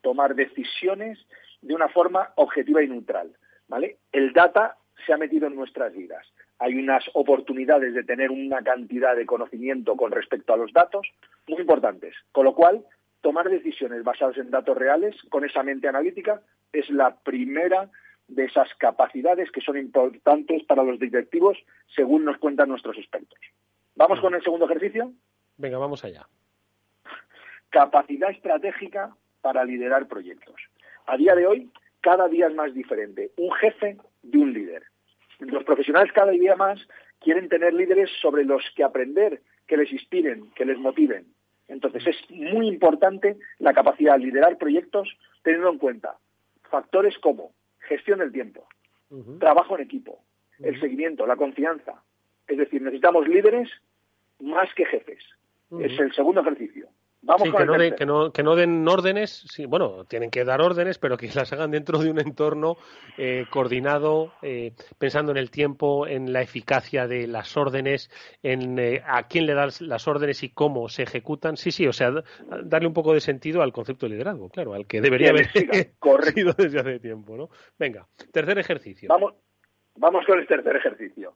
tomar 0.00 0.34
decisiones 0.34 1.18
de 1.60 1.74
una 1.74 1.88
forma 1.88 2.32
objetiva 2.36 2.82
y 2.82 2.88
neutral. 2.88 3.32
¿vale? 3.68 3.98
El 4.12 4.32
data 4.32 4.76
se 5.06 5.12
ha 5.12 5.18
metido 5.18 5.46
en 5.46 5.56
nuestras 5.56 5.92
vidas. 5.94 6.26
Hay 6.58 6.74
unas 6.74 7.04
oportunidades 7.14 7.94
de 7.94 8.04
tener 8.04 8.30
una 8.30 8.62
cantidad 8.62 9.16
de 9.16 9.26
conocimiento 9.26 9.96
con 9.96 10.10
respecto 10.10 10.52
a 10.52 10.56
los 10.56 10.72
datos 10.72 11.06
muy 11.48 11.60
importantes. 11.60 12.14
Con 12.32 12.44
lo 12.44 12.54
cual, 12.54 12.84
tomar 13.20 13.48
decisiones 13.48 14.04
basadas 14.04 14.36
en 14.38 14.50
datos 14.50 14.76
reales 14.76 15.16
con 15.30 15.44
esa 15.44 15.62
mente 15.62 15.88
analítica 15.88 16.42
es 16.72 16.88
la 16.90 17.16
primera 17.16 17.90
de 18.30 18.44
esas 18.44 18.72
capacidades 18.76 19.50
que 19.50 19.60
son 19.60 19.76
importantes 19.76 20.64
para 20.64 20.84
los 20.84 20.98
directivos, 20.98 21.58
según 21.94 22.24
nos 22.24 22.38
cuentan 22.38 22.68
nuestros 22.68 22.96
expertos. 22.96 23.38
¿Vamos 23.96 24.20
con 24.20 24.34
el 24.34 24.42
segundo 24.42 24.66
ejercicio? 24.66 25.12
Venga, 25.56 25.78
vamos 25.78 26.04
allá. 26.04 26.26
Capacidad 27.70 28.30
estratégica 28.30 29.14
para 29.40 29.64
liderar 29.64 30.06
proyectos. 30.06 30.56
A 31.06 31.16
día 31.16 31.34
de 31.34 31.46
hoy, 31.46 31.70
cada 32.00 32.28
día 32.28 32.46
es 32.46 32.54
más 32.54 32.72
diferente. 32.72 33.32
Un 33.36 33.52
jefe 33.52 33.98
de 34.22 34.38
un 34.38 34.52
líder. 34.52 34.84
Los 35.40 35.64
profesionales 35.64 36.12
cada 36.12 36.32
día 36.32 36.54
más 36.56 36.80
quieren 37.20 37.48
tener 37.48 37.74
líderes 37.74 38.10
sobre 38.20 38.44
los 38.44 38.62
que 38.76 38.84
aprender, 38.84 39.42
que 39.66 39.76
les 39.76 39.92
inspiren, 39.92 40.50
que 40.52 40.64
les 40.64 40.78
motiven. 40.78 41.26
Entonces 41.68 42.06
es 42.06 42.30
muy 42.30 42.68
importante 42.68 43.36
la 43.58 43.72
capacidad 43.72 44.14
de 44.14 44.26
liderar 44.26 44.58
proyectos 44.58 45.08
teniendo 45.42 45.70
en 45.70 45.78
cuenta 45.78 46.16
factores 46.70 47.18
como 47.18 47.52
gestión 47.90 48.20
del 48.20 48.30
tiempo, 48.32 48.66
trabajo 49.40 49.76
en 49.76 49.82
equipo, 49.82 50.22
el 50.60 50.80
seguimiento, 50.80 51.26
la 51.26 51.36
confianza. 51.36 52.02
Es 52.46 52.56
decir, 52.56 52.80
necesitamos 52.80 53.26
líderes 53.26 53.68
más 54.40 54.72
que 54.74 54.86
jefes. 54.86 55.22
Es 55.78 55.98
el 55.98 56.12
segundo 56.14 56.40
ejercicio. 56.40 56.88
Vamos 57.22 57.42
Sí, 57.42 57.50
con 57.50 57.60
que 57.60 57.66
no, 57.66 57.72
den, 57.72 57.80
tercero. 57.90 57.96
que, 57.96 58.06
no, 58.06 58.32
que 58.32 58.42
no 58.42 58.56
den 58.56 58.88
órdenes, 58.88 59.44
sí, 59.50 59.66
bueno, 59.66 60.04
tienen 60.06 60.30
que 60.30 60.42
dar 60.44 60.62
órdenes, 60.62 60.98
pero 60.98 61.18
que 61.18 61.28
las 61.34 61.52
hagan 61.52 61.70
dentro 61.70 61.98
de 61.98 62.10
un 62.10 62.18
entorno 62.18 62.76
eh, 63.18 63.44
coordinado, 63.50 64.32
eh, 64.40 64.72
pensando 64.98 65.30
en 65.30 65.36
el 65.38 65.50
tiempo, 65.50 66.06
en 66.06 66.32
la 66.32 66.40
eficacia 66.40 67.06
de 67.06 67.26
las 67.26 67.56
órdenes, 67.58 68.10
en 68.42 68.78
eh, 68.78 69.02
a 69.06 69.24
quién 69.28 69.44
le 69.44 69.52
das 69.52 69.82
las 69.82 70.08
órdenes 70.08 70.42
y 70.42 70.48
cómo 70.48 70.88
se 70.88 71.02
ejecutan. 71.02 71.58
Sí, 71.58 71.70
sí, 71.72 71.86
o 71.86 71.92
sea, 71.92 72.10
da- 72.10 72.24
darle 72.64 72.88
un 72.88 72.94
poco 72.94 73.12
de 73.12 73.20
sentido 73.20 73.60
al 73.60 73.72
concepto 73.72 74.06
de 74.06 74.12
liderazgo, 74.12 74.48
claro, 74.48 74.72
al 74.72 74.86
que 74.86 75.02
debería 75.02 75.28
haber 75.30 75.46
sido 76.34 76.54
desde 76.54 76.80
hace 76.80 77.00
tiempo, 77.00 77.36
¿no? 77.36 77.50
Venga, 77.78 78.06
tercer 78.32 78.58
ejercicio. 78.58 79.08
Vamos, 79.10 79.34
vamos 79.96 80.24
con 80.26 80.38
el 80.38 80.46
tercer 80.46 80.74
ejercicio. 80.76 81.34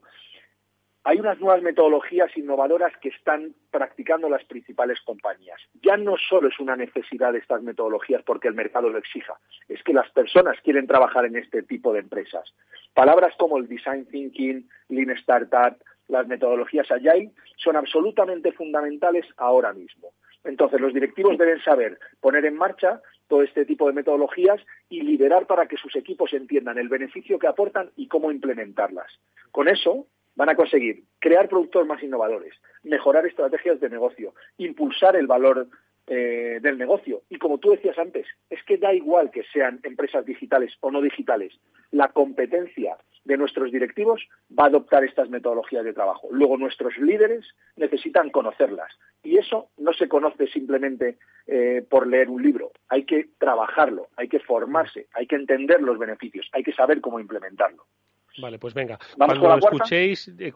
Hay 1.06 1.20
unas 1.20 1.38
nuevas 1.38 1.62
metodologías 1.62 2.34
innovadoras 2.34 2.96
que 3.02 3.10
están 3.10 3.54
practicando 3.70 4.30
las 4.30 4.42
principales 4.44 4.98
compañías. 5.02 5.60
Ya 5.82 5.98
no 5.98 6.16
solo 6.16 6.48
es 6.48 6.58
una 6.58 6.76
necesidad 6.76 7.34
de 7.34 7.40
estas 7.40 7.62
metodologías 7.62 8.22
porque 8.22 8.48
el 8.48 8.54
mercado 8.54 8.88
lo 8.88 8.96
exija, 8.96 9.34
es 9.68 9.82
que 9.82 9.92
las 9.92 10.10
personas 10.12 10.56
quieren 10.64 10.86
trabajar 10.86 11.26
en 11.26 11.36
este 11.36 11.62
tipo 11.62 11.92
de 11.92 12.00
empresas. 12.00 12.54
Palabras 12.94 13.34
como 13.38 13.58
el 13.58 13.68
design 13.68 14.06
thinking, 14.06 14.66
lean 14.88 15.10
startup, 15.10 15.76
las 16.08 16.26
metodologías 16.26 16.90
agile 16.90 17.32
son 17.56 17.76
absolutamente 17.76 18.52
fundamentales 18.52 19.26
ahora 19.36 19.74
mismo. 19.74 20.12
Entonces, 20.42 20.80
los 20.80 20.94
directivos 20.94 21.36
deben 21.36 21.60
saber 21.60 21.98
poner 22.20 22.46
en 22.46 22.56
marcha 22.56 23.02
todo 23.28 23.42
este 23.42 23.66
tipo 23.66 23.86
de 23.86 23.94
metodologías 23.94 24.60
y 24.88 25.02
liderar 25.02 25.46
para 25.46 25.66
que 25.66 25.76
sus 25.76 25.96
equipos 25.96 26.32
entiendan 26.32 26.78
el 26.78 26.88
beneficio 26.88 27.38
que 27.38 27.46
aportan 27.46 27.90
y 27.96 28.08
cómo 28.08 28.30
implementarlas. 28.30 29.10
Con 29.50 29.68
eso 29.68 30.06
van 30.36 30.48
a 30.48 30.56
conseguir 30.56 31.04
crear 31.18 31.48
productos 31.48 31.86
más 31.86 32.02
innovadores, 32.02 32.54
mejorar 32.82 33.26
estrategias 33.26 33.80
de 33.80 33.90
negocio, 33.90 34.34
impulsar 34.58 35.16
el 35.16 35.26
valor 35.26 35.68
eh, 36.06 36.58
del 36.60 36.76
negocio. 36.76 37.22
Y 37.30 37.38
como 37.38 37.58
tú 37.58 37.70
decías 37.70 37.98
antes, 37.98 38.26
es 38.50 38.62
que 38.64 38.76
da 38.76 38.92
igual 38.92 39.30
que 39.30 39.42
sean 39.52 39.80
empresas 39.84 40.26
digitales 40.26 40.74
o 40.80 40.90
no 40.90 41.00
digitales, 41.00 41.58
la 41.90 42.08
competencia 42.08 42.98
de 43.24 43.38
nuestros 43.38 43.72
directivos 43.72 44.28
va 44.50 44.64
a 44.64 44.66
adoptar 44.66 45.02
estas 45.04 45.30
metodologías 45.30 45.84
de 45.84 45.94
trabajo. 45.94 46.28
Luego 46.30 46.58
nuestros 46.58 46.98
líderes 46.98 47.46
necesitan 47.76 48.30
conocerlas. 48.30 48.92
Y 49.22 49.38
eso 49.38 49.70
no 49.78 49.94
se 49.94 50.08
conoce 50.08 50.46
simplemente 50.48 51.16
eh, 51.46 51.82
por 51.88 52.06
leer 52.06 52.28
un 52.28 52.42
libro. 52.42 52.72
Hay 52.88 53.04
que 53.04 53.30
trabajarlo, 53.38 54.08
hay 54.16 54.28
que 54.28 54.40
formarse, 54.40 55.06
hay 55.14 55.26
que 55.26 55.36
entender 55.36 55.80
los 55.80 55.98
beneficios, 55.98 56.48
hay 56.52 56.62
que 56.62 56.74
saber 56.74 57.00
cómo 57.00 57.18
implementarlo. 57.18 57.86
Vale, 58.38 58.58
pues 58.58 58.74
venga. 58.74 58.98
¿Vamos 59.16 59.38
cuando 59.38 59.66
escuchéis, 59.66 60.28
eh, 60.38 60.52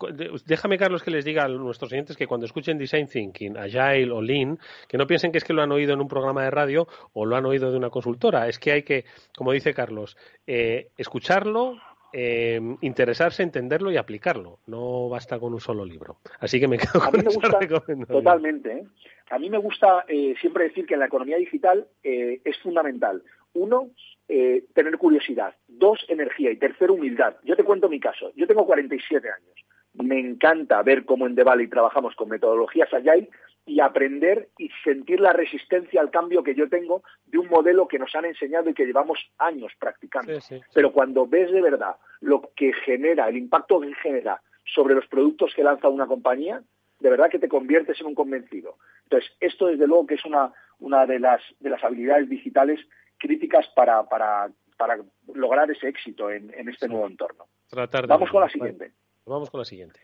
déjame, 0.46 0.76
Carlos, 0.78 1.02
que 1.02 1.10
les 1.12 1.24
diga 1.24 1.44
a 1.44 1.48
nuestros 1.48 1.92
oyentes 1.92 2.16
que 2.16 2.26
cuando 2.26 2.46
escuchen 2.46 2.76
Design 2.76 3.06
Thinking, 3.06 3.56
Agile 3.56 4.10
o 4.10 4.20
Lean, 4.20 4.58
que 4.88 4.98
no 4.98 5.06
piensen 5.06 5.30
que 5.30 5.38
es 5.38 5.44
que 5.44 5.52
lo 5.52 5.62
han 5.62 5.70
oído 5.70 5.94
en 5.94 6.00
un 6.00 6.08
programa 6.08 6.42
de 6.42 6.50
radio 6.50 6.88
o 7.12 7.24
lo 7.24 7.36
han 7.36 7.46
oído 7.46 7.70
de 7.70 7.76
una 7.76 7.90
consultora. 7.90 8.48
Es 8.48 8.58
que 8.58 8.72
hay 8.72 8.82
que, 8.82 9.04
como 9.36 9.52
dice 9.52 9.72
Carlos, 9.74 10.16
eh, 10.46 10.88
escucharlo, 10.96 11.76
eh, 12.12 12.60
interesarse, 12.80 13.42
entenderlo 13.42 13.92
y 13.92 13.96
aplicarlo. 13.96 14.58
No 14.66 15.08
basta 15.08 15.38
con 15.38 15.52
un 15.54 15.60
solo 15.60 15.84
libro. 15.84 16.16
Así 16.40 16.58
que 16.58 16.66
me 16.66 16.78
quedo 16.78 17.00
A 17.02 17.10
con 17.10 17.20
mí 17.20 17.24
me 17.24 17.30
esa 17.30 17.40
gusta 17.40 17.58
recomendación. 17.60 18.06
totalmente. 18.06 18.72
¿eh? 18.72 18.84
A 19.30 19.38
mí 19.38 19.50
me 19.50 19.58
gusta 19.58 20.04
eh, 20.08 20.34
siempre 20.40 20.64
decir 20.64 20.86
que 20.86 20.94
en 20.94 21.00
la 21.00 21.06
economía 21.06 21.36
digital 21.36 21.86
eh, 22.02 22.40
es 22.44 22.58
fundamental. 22.58 23.22
Uno, 23.54 23.90
eh, 24.28 24.64
tener 24.74 24.98
curiosidad. 24.98 25.54
Dos, 25.66 26.04
energía. 26.08 26.50
Y 26.50 26.56
tercero, 26.56 26.94
humildad. 26.94 27.36
Yo 27.44 27.56
te 27.56 27.64
cuento 27.64 27.88
mi 27.88 27.98
caso. 27.98 28.32
Yo 28.36 28.46
tengo 28.46 28.66
47 28.66 29.26
años. 29.28 29.64
Me 29.94 30.20
encanta 30.20 30.82
ver 30.82 31.04
cómo 31.04 31.26
en 31.26 31.34
The 31.34 31.44
Valley 31.44 31.68
trabajamos 31.68 32.14
con 32.14 32.28
metodologías 32.28 32.92
Agile 32.92 33.30
y 33.66 33.80
aprender 33.80 34.48
y 34.58 34.70
sentir 34.84 35.20
la 35.20 35.32
resistencia 35.32 36.00
al 36.00 36.10
cambio 36.10 36.42
que 36.42 36.54
yo 36.54 36.68
tengo 36.68 37.02
de 37.26 37.38
un 37.38 37.48
modelo 37.48 37.88
que 37.88 37.98
nos 37.98 38.14
han 38.14 38.24
enseñado 38.24 38.70
y 38.70 38.74
que 38.74 38.86
llevamos 38.86 39.18
años 39.38 39.72
practicando. 39.78 40.40
Sí, 40.40 40.56
sí. 40.56 40.60
Pero 40.74 40.92
cuando 40.92 41.26
ves 41.26 41.50
de 41.50 41.60
verdad 41.60 41.96
lo 42.20 42.50
que 42.54 42.72
genera, 42.72 43.28
el 43.28 43.36
impacto 43.36 43.80
que 43.80 43.94
genera 43.96 44.40
sobre 44.64 44.94
los 44.94 45.06
productos 45.06 45.54
que 45.54 45.64
lanza 45.64 45.88
una 45.88 46.06
compañía, 46.06 46.62
de 47.00 47.10
verdad 47.10 47.30
que 47.30 47.38
te 47.38 47.48
conviertes 47.48 48.00
en 48.00 48.08
un 48.08 48.14
convencido. 48.14 48.76
Entonces, 49.04 49.30
esto 49.40 49.66
desde 49.66 49.86
luego 49.86 50.06
que 50.06 50.14
es 50.14 50.24
una, 50.24 50.52
una 50.78 51.06
de, 51.06 51.18
las, 51.18 51.40
de 51.60 51.70
las 51.70 51.82
habilidades 51.82 52.28
digitales 52.28 52.80
críticas 53.18 53.66
para, 53.74 54.02
para, 54.04 54.50
para 54.76 54.98
lograr 55.34 55.70
ese 55.70 55.88
éxito 55.88 56.30
en, 56.30 56.52
en 56.54 56.68
este 56.68 56.88
nuevo 56.88 57.06
entorno. 57.06 57.46
Tratar 57.68 58.02
de 58.02 58.08
Vamos 58.08 58.30
con 58.30 58.40
la 58.40 58.46
Vale, 58.46 58.52
siguiente. 58.52 58.92
Vamos 59.26 59.50
con 59.50 59.58
la 59.60 59.64
siguiente. 59.64 60.00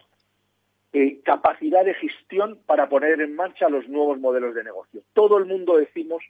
Eh, 0.93 1.21
capacidad 1.25 1.85
de 1.85 1.95
gestión 1.95 2.61
para 2.67 2.89
poner 2.89 3.21
en 3.21 3.35
marcha 3.35 3.69
los 3.69 3.89
nuevos 3.89 4.19
modelos 4.21 4.55
de 4.55 4.63
negocio. 4.63 5.03
Todo 5.13 5.39
el 5.39 5.47
mundo 5.47 5.77
decimos 5.77 6.23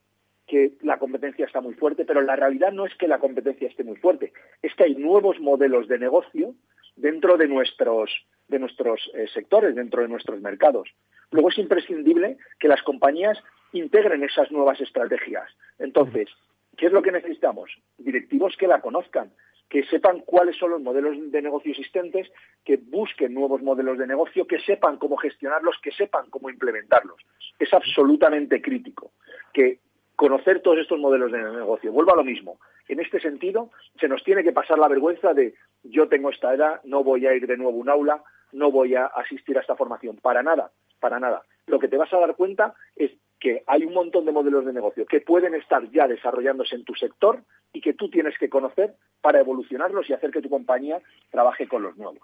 que 0.46 0.72
la 0.82 0.98
competencia 0.98 1.46
está 1.46 1.60
muy 1.60 1.74
fuerte, 1.74 2.04
pero 2.04 2.20
la 2.22 2.36
realidad 2.36 2.72
no 2.72 2.86
es 2.86 2.94
que 2.96 3.08
la 3.08 3.18
competencia 3.18 3.68
esté 3.68 3.82
muy 3.84 3.96
fuerte, 3.96 4.32
es 4.62 4.74
que 4.74 4.84
hay 4.84 4.94
nuevos 4.94 5.40
modelos 5.40 5.88
de 5.88 5.98
negocio 5.98 6.54
dentro 6.96 7.36
de 7.36 7.48
nuestros, 7.48 8.10
de 8.48 8.58
nuestros 8.58 9.10
eh, 9.14 9.26
sectores, 9.32 9.74
dentro 9.74 10.02
de 10.02 10.08
nuestros 10.08 10.40
mercados. 10.40 10.88
Luego 11.30 11.48
es 11.48 11.58
imprescindible 11.58 12.38
que 12.58 12.68
las 12.68 12.82
compañías 12.82 13.38
integren 13.72 14.22
esas 14.22 14.50
nuevas 14.52 14.80
estrategias. 14.80 15.50
Entonces, 15.78 16.28
¿qué 16.76 16.86
es 16.86 16.92
lo 16.92 17.02
que 17.02 17.12
necesitamos? 17.12 17.70
Directivos 17.98 18.56
que 18.56 18.66
la 18.66 18.80
conozcan, 18.80 19.32
que 19.68 19.84
sepan 19.84 20.20
cuáles 20.20 20.56
son 20.56 20.70
los 20.70 20.82
modelos 20.82 21.16
de 21.30 21.42
negocio 21.42 21.72
existentes, 21.72 22.30
que 22.64 22.76
busquen 22.76 23.34
nuevos 23.34 23.62
modelos 23.62 23.98
de 23.98 24.06
negocio, 24.06 24.46
que 24.46 24.60
sepan 24.60 24.98
cómo 24.98 25.16
gestionarlos, 25.16 25.78
que 25.82 25.90
sepan 25.90 26.30
cómo 26.30 26.50
implementarlos. 26.50 27.20
Es 27.58 27.72
absolutamente 27.72 28.62
crítico 28.62 29.12
que 29.52 29.80
conocer 30.16 30.60
todos 30.60 30.78
estos 30.78 30.98
modelos 30.98 31.32
de 31.32 31.38
negocio. 31.38 31.92
Vuelvo 31.92 32.12
a 32.12 32.16
lo 32.16 32.24
mismo. 32.24 32.60
En 32.88 33.00
este 33.00 33.18
sentido, 33.20 33.70
se 33.98 34.08
nos 34.08 34.22
tiene 34.22 34.44
que 34.44 34.52
pasar 34.52 34.78
la 34.78 34.88
vergüenza 34.88 35.34
de 35.34 35.54
yo 35.82 36.08
tengo 36.08 36.30
esta 36.30 36.54
edad, 36.54 36.80
no 36.84 37.02
voy 37.02 37.26
a 37.26 37.34
ir 37.34 37.46
de 37.46 37.56
nuevo 37.56 37.72
a 37.72 37.80
un 37.80 37.88
aula, 37.88 38.22
no 38.52 38.70
voy 38.70 38.94
a 38.94 39.06
asistir 39.06 39.56
a 39.58 39.60
esta 39.60 39.76
formación. 39.76 40.16
Para 40.16 40.42
nada, 40.42 40.70
para 41.00 41.18
nada. 41.18 41.42
Lo 41.66 41.78
que 41.78 41.88
te 41.88 41.96
vas 41.96 42.12
a 42.12 42.18
dar 42.18 42.36
cuenta 42.36 42.74
es 42.94 43.10
que 43.44 43.62
hay 43.66 43.84
un 43.84 43.92
montón 43.92 44.24
de 44.24 44.32
modelos 44.32 44.64
de 44.64 44.72
negocio 44.72 45.04
que 45.04 45.20
pueden 45.20 45.54
estar 45.54 45.90
ya 45.90 46.08
desarrollándose 46.08 46.76
en 46.76 46.84
tu 46.84 46.94
sector 46.94 47.42
y 47.74 47.82
que 47.82 47.92
tú 47.92 48.08
tienes 48.08 48.38
que 48.38 48.48
conocer 48.48 48.94
para 49.20 49.38
evolucionarlos 49.38 50.08
y 50.08 50.14
hacer 50.14 50.30
que 50.30 50.40
tu 50.40 50.48
compañía 50.48 51.02
trabaje 51.30 51.68
con 51.68 51.82
los 51.82 51.94
nuevos. 51.98 52.22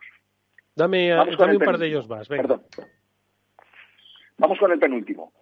Dame, 0.74 1.14
Vamos 1.14 1.36
con 1.36 1.44
dame 1.44 1.52
el 1.52 1.58
un 1.58 1.64
par 1.66 1.76
de 1.76 1.88
ellos 1.88 2.08
más. 2.08 2.26
Venga. 2.26 2.42
Perdón. 2.42 2.62
Vamos 4.38 4.58
con 4.58 4.72
el 4.72 4.78
penúltimo. 4.78 5.34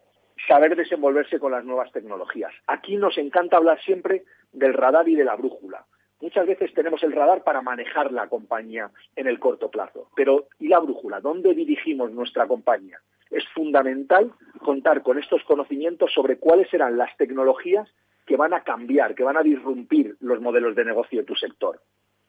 Saber 0.49 0.75
desenvolverse 0.75 1.39
con 1.39 1.53
las 1.53 1.65
nuevas 1.65 1.93
tecnologías. 1.93 2.53
Aquí 2.67 2.97
nos 2.97 3.17
encanta 3.17 3.59
hablar 3.59 3.81
siempre 3.81 4.25
del 4.51 4.75
radar 4.75 5.09
y 5.09 5.15
de 5.15 5.25
la 5.25 5.37
brújula. 5.37 5.87
Muchas 6.21 6.45
veces 6.49 6.75
tenemos 6.75 7.05
el 7.05 7.13
radar 7.13 7.45
para 7.45 7.63
manejar 7.63 8.11
la 8.11 8.27
compañía 8.27 8.91
en 9.15 9.29
el 9.29 9.39
corto 9.39 9.71
plazo. 9.71 10.11
Pero 10.17 10.49
¿y 10.59 10.67
la 10.67 10.81
brújula? 10.81 11.21
¿Dónde 11.21 11.55
dirigimos 11.55 12.11
nuestra 12.11 12.49
compañía? 12.49 12.99
Es 13.31 13.45
fundamental 13.55 14.33
contar 14.61 15.03
con 15.03 15.19
estos 15.19 15.43
conocimientos 15.45 16.13
sobre 16.13 16.37
cuáles 16.39 16.69
serán 16.71 16.97
las 16.97 17.17
tecnologías 17.17 17.89
que 18.27 18.37
van 18.37 18.53
a 18.55 18.63
cambiar, 18.63 19.15
que 19.15 19.25
van 19.25 19.37
a 19.37 19.43
disrumpir 19.43 20.17
los 20.21 20.41
modelos 20.41 20.75
de 20.77 20.85
negocio 20.85 21.21
de 21.21 21.27
tu 21.27 21.35
sector. 21.35 21.81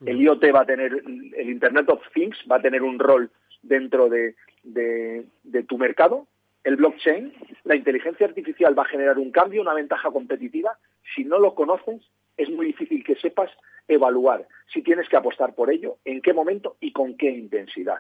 El 0.06 0.22
IoT 0.22 0.44
va 0.56 0.62
a 0.62 0.66
tener, 0.66 0.94
el 1.36 1.50
Internet 1.50 1.90
of 1.90 2.02
Things 2.14 2.38
va 2.50 2.56
a 2.58 2.62
tener 2.62 2.84
un 2.84 3.00
rol 3.00 3.30
dentro 3.62 4.08
de, 4.08 4.36
de- 4.64 5.26
de 5.44 5.64
tu 5.64 5.78
mercado. 5.78 6.28
El 6.64 6.78
blockchain, 6.78 7.34
la 7.66 7.76
inteligencia 7.76 8.26
artificial 8.26 8.78
va 8.78 8.84
a 8.84 8.88
generar 8.94 9.18
un 9.18 9.32
cambio, 9.32 9.62
una 9.62 9.74
ventaja 9.74 10.10
competitiva. 10.12 10.78
Si 11.16 11.26
no 11.26 11.38
lo 11.40 11.54
conoces, 11.54 12.02
es 12.38 12.50
muy 12.50 12.68
difícil 12.68 13.04
que 13.04 13.16
sepas 13.16 13.50
evaluar 13.90 14.48
si 14.72 14.82
tienes 14.84 15.10
que 15.10 15.18
apostar 15.18 15.54
por 15.56 15.70
ello, 15.72 15.98
en 16.06 16.22
qué 16.22 16.32
momento 16.32 16.78
y 16.80 16.94
con 16.94 17.18
qué 17.18 17.30
intensidad. 17.32 18.00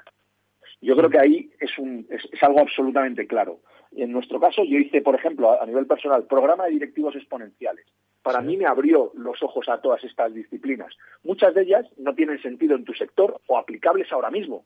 Yo 0.82 0.95
creo 0.95 1.09
que 1.09 1.19
ahí 1.19 1.51
es, 1.59 1.77
un, 1.77 2.07
es, 2.09 2.27
es 2.32 2.41
algo 2.43 2.61
absolutamente 2.61 3.27
claro. 3.27 3.59
En 3.91 4.11
nuestro 4.11 4.39
caso, 4.39 4.63
yo 4.63 4.77
hice, 4.77 5.01
por 5.01 5.15
ejemplo, 5.15 5.51
a, 5.51 5.63
a 5.63 5.65
nivel 5.65 5.86
personal, 5.88 6.25
programa 6.25 6.65
de 6.65 6.71
directivos 6.71 7.15
exponenciales. 7.15 7.86
Para 8.21 8.41
mí 8.41 8.57
me 8.57 8.65
abrió 8.65 9.11
los 9.15 9.41
ojos 9.41 9.67
a 9.69 9.82
todas 9.82 10.03
estas 10.03 10.34
disciplinas. 10.34 10.93
Muchas 11.23 11.53
de 11.53 11.63
ellas 11.63 11.86
no 11.97 12.13
tienen 12.13 12.41
sentido 12.41 12.75
en 12.75 12.84
tu 12.86 12.93
sector 12.93 13.41
o 13.47 13.57
aplicables 13.57 14.11
ahora 14.11 14.30
mismo, 14.30 14.65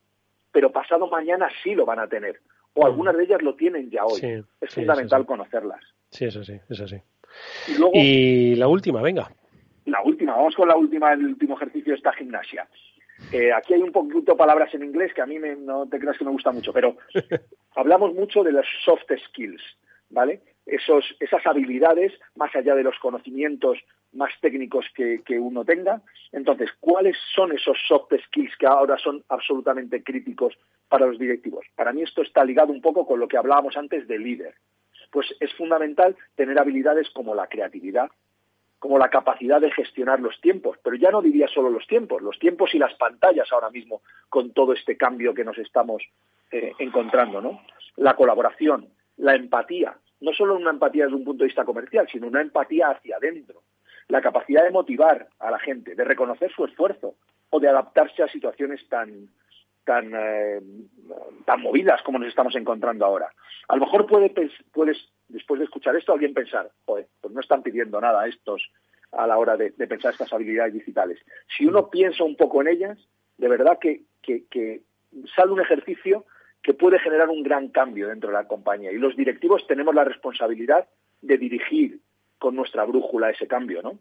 pero 0.52 0.72
pasado 0.72 1.08
mañana 1.08 1.48
sí 1.64 1.74
lo 1.76 1.86
van 1.86 2.00
a 2.00 2.08
tener. 2.08 2.42
O 2.74 2.86
algunas 2.86 3.16
de 3.16 3.24
ellas 3.24 3.42
lo 3.42 3.56
tienen 3.56 3.90
ya 3.92 4.04
hoy. 4.06 4.20
Sí, 4.20 4.28
es 4.28 4.46
sí, 4.70 4.82
fundamental 4.82 5.22
sí, 5.22 5.24
sí. 5.24 5.28
conocerlas. 5.28 5.84
Sí, 6.10 6.26
eso 6.26 6.44
sí, 6.44 6.60
eso 6.70 6.88
sí. 6.88 6.98
Y 7.68 7.78
luego, 7.78 7.92
Y 7.96 8.56
la 8.56 8.68
última, 8.68 9.02
venga. 9.02 9.32
la 9.86 10.02
última, 10.04 10.36
vamos 10.36 10.56
con 10.56 10.68
la 10.68 10.76
última, 10.76 11.14
el 11.14 11.24
último 11.26 11.56
ejercicio 11.56 11.94
de 11.94 11.98
esta 11.98 12.12
gimnasia. 12.14 12.68
Eh, 13.34 13.52
aquí 13.52 13.74
hay 13.74 13.82
un 13.82 13.92
poquito 13.92 14.38
palabras 14.38 14.72
en 14.76 14.84
inglés 14.84 15.12
que 15.12 15.24
a 15.24 15.26
mí 15.26 15.40
me, 15.40 15.56
no 15.56 15.88
te 15.88 15.98
creas 15.98 16.20
que 16.20 16.24
me 16.24 16.30
gusta 16.30 16.52
mucho, 16.52 16.72
pero 16.72 16.98
hablamos 17.76 18.14
mucho 18.14 18.44
de 18.44 18.52
los 18.52 18.68
soft 18.86 19.10
skills, 19.28 19.62
¿vale? 20.12 20.42
Esos, 20.68 21.04
esas 21.20 21.44
habilidades, 21.48 22.14
más 22.36 22.56
allá 22.56 22.76
de 22.76 22.84
los 22.84 22.98
conocimientos 23.00 23.80
más 24.12 24.32
técnicos 24.40 24.86
que, 24.96 25.24
que 25.26 25.40
uno 25.40 25.66
tenga. 25.66 26.04
Entonces, 26.32 26.70
¿cuáles 26.80 27.18
son 27.34 27.52
esos 27.52 27.76
soft 27.88 28.14
skills 28.28 28.56
que 28.58 28.68
ahora 28.68 29.00
son 29.00 29.24
absolutamente 29.30 30.04
críticos 30.04 30.56
para 30.88 31.08
los 31.08 31.18
directivos? 31.18 31.66
Para 31.76 31.92
mí 31.92 32.04
esto 32.04 32.22
está 32.22 32.46
ligado 32.46 32.72
un 32.72 32.82
poco 32.82 33.08
con 33.08 33.20
lo 33.20 33.28
que 33.28 33.38
hablábamos 33.38 33.76
antes 33.76 34.08
de 34.08 34.20
líder. 34.20 34.54
Pues 35.12 35.36
es 35.40 35.52
fundamental 35.56 36.16
tener 36.36 36.60
habilidades 36.60 37.10
como 37.10 37.34
la 37.34 37.48
creatividad, 37.48 38.12
como 38.84 38.98
la 38.98 39.08
capacidad 39.08 39.62
de 39.62 39.72
gestionar 39.72 40.20
los 40.20 40.42
tiempos, 40.42 40.78
pero 40.84 40.98
ya 40.98 41.10
no 41.10 41.22
diría 41.22 41.48
solo 41.48 41.70
los 41.70 41.88
tiempos, 41.88 42.22
los 42.22 42.38
tiempos 42.38 42.76
y 42.76 42.78
las 42.78 42.94
pantallas 42.96 43.48
ahora 43.54 43.70
mismo 43.70 44.02
con 44.28 44.52
todo 44.52 44.74
este 44.74 44.98
cambio 44.98 45.34
que 45.34 45.46
nos 45.46 45.58
estamos 45.58 46.04
eh, 46.52 46.74
encontrando, 46.80 47.40
¿no? 47.40 47.62
La 47.96 48.18
colaboración, 48.18 48.90
la 49.16 49.36
empatía, 49.36 49.96
no 50.20 50.34
solo 50.34 50.58
una 50.58 50.72
empatía 50.72 51.06
desde 51.06 51.16
un 51.16 51.24
punto 51.24 51.46
de 51.46 51.48
vista 51.48 51.64
comercial, 51.64 52.10
sino 52.12 52.28
una 52.28 52.42
empatía 52.42 52.90
hacia 52.90 53.16
adentro, 53.16 53.62
la 54.10 54.20
capacidad 54.20 54.66
de 54.66 54.72
motivar 54.72 55.30
a 55.40 55.50
la 55.50 55.60
gente, 55.60 55.96
de 55.96 56.04
reconocer 56.04 56.52
su 56.52 56.66
esfuerzo 56.66 57.16
o 57.52 57.62
de 57.62 57.70
adaptarse 57.70 58.22
a 58.22 58.28
situaciones 58.28 58.86
tan 58.90 59.30
tan 59.86 60.12
eh, 60.16 60.62
tan 61.46 61.62
movidas 61.62 62.02
como 62.04 62.20
nos 62.20 62.30
estamos 62.30 62.56
encontrando 62.56 63.06
ahora. 63.06 63.30
A 63.68 63.76
lo 63.76 63.86
mejor 63.86 64.08
puede, 64.08 64.34
puedes 64.72 64.98
después 65.28 65.60
de 65.60 65.66
escuchar 65.66 65.96
esto, 65.96 66.14
alguien 66.14 66.34
pensar, 66.34 66.70
pues 66.86 67.08
no 67.30 67.40
están 67.40 67.64
pidiendo 67.64 68.00
nada 68.00 68.28
estos 68.28 68.70
a 69.12 69.28
la 69.28 69.38
hora 69.38 69.56
de, 69.58 69.72
pensar 69.72 70.12
estas 70.12 70.34
habilidades 70.34 70.74
digitales. 70.74 71.20
Si 71.56 71.66
uno 71.66 71.90
piensa 71.90 72.24
un 72.24 72.36
poco 72.36 72.62
en 72.62 72.68
ellas, 72.68 72.98
de 73.38 73.48
verdad 73.48 73.78
que, 73.80 74.04
sale 75.36 75.52
un 75.52 75.62
ejercicio 75.62 76.26
que 76.62 76.74
puede 76.74 77.00
generar 77.00 77.30
un 77.30 77.44
gran 77.44 77.70
cambio 77.70 78.08
dentro 78.08 78.30
de 78.30 78.36
la 78.36 78.48
compañía. 78.48 78.92
Y 78.92 78.98
los 78.98 79.16
directivos 79.16 79.68
tenemos 79.68 79.94
la 79.94 80.04
responsabilidad 80.04 80.88
de 81.22 81.38
dirigir 81.38 82.00
con 82.40 82.56
nuestra 82.56 82.86
brújula 82.86 83.30
ese 83.30 83.48
cambio, 83.48 83.82
¿no? 83.82 84.00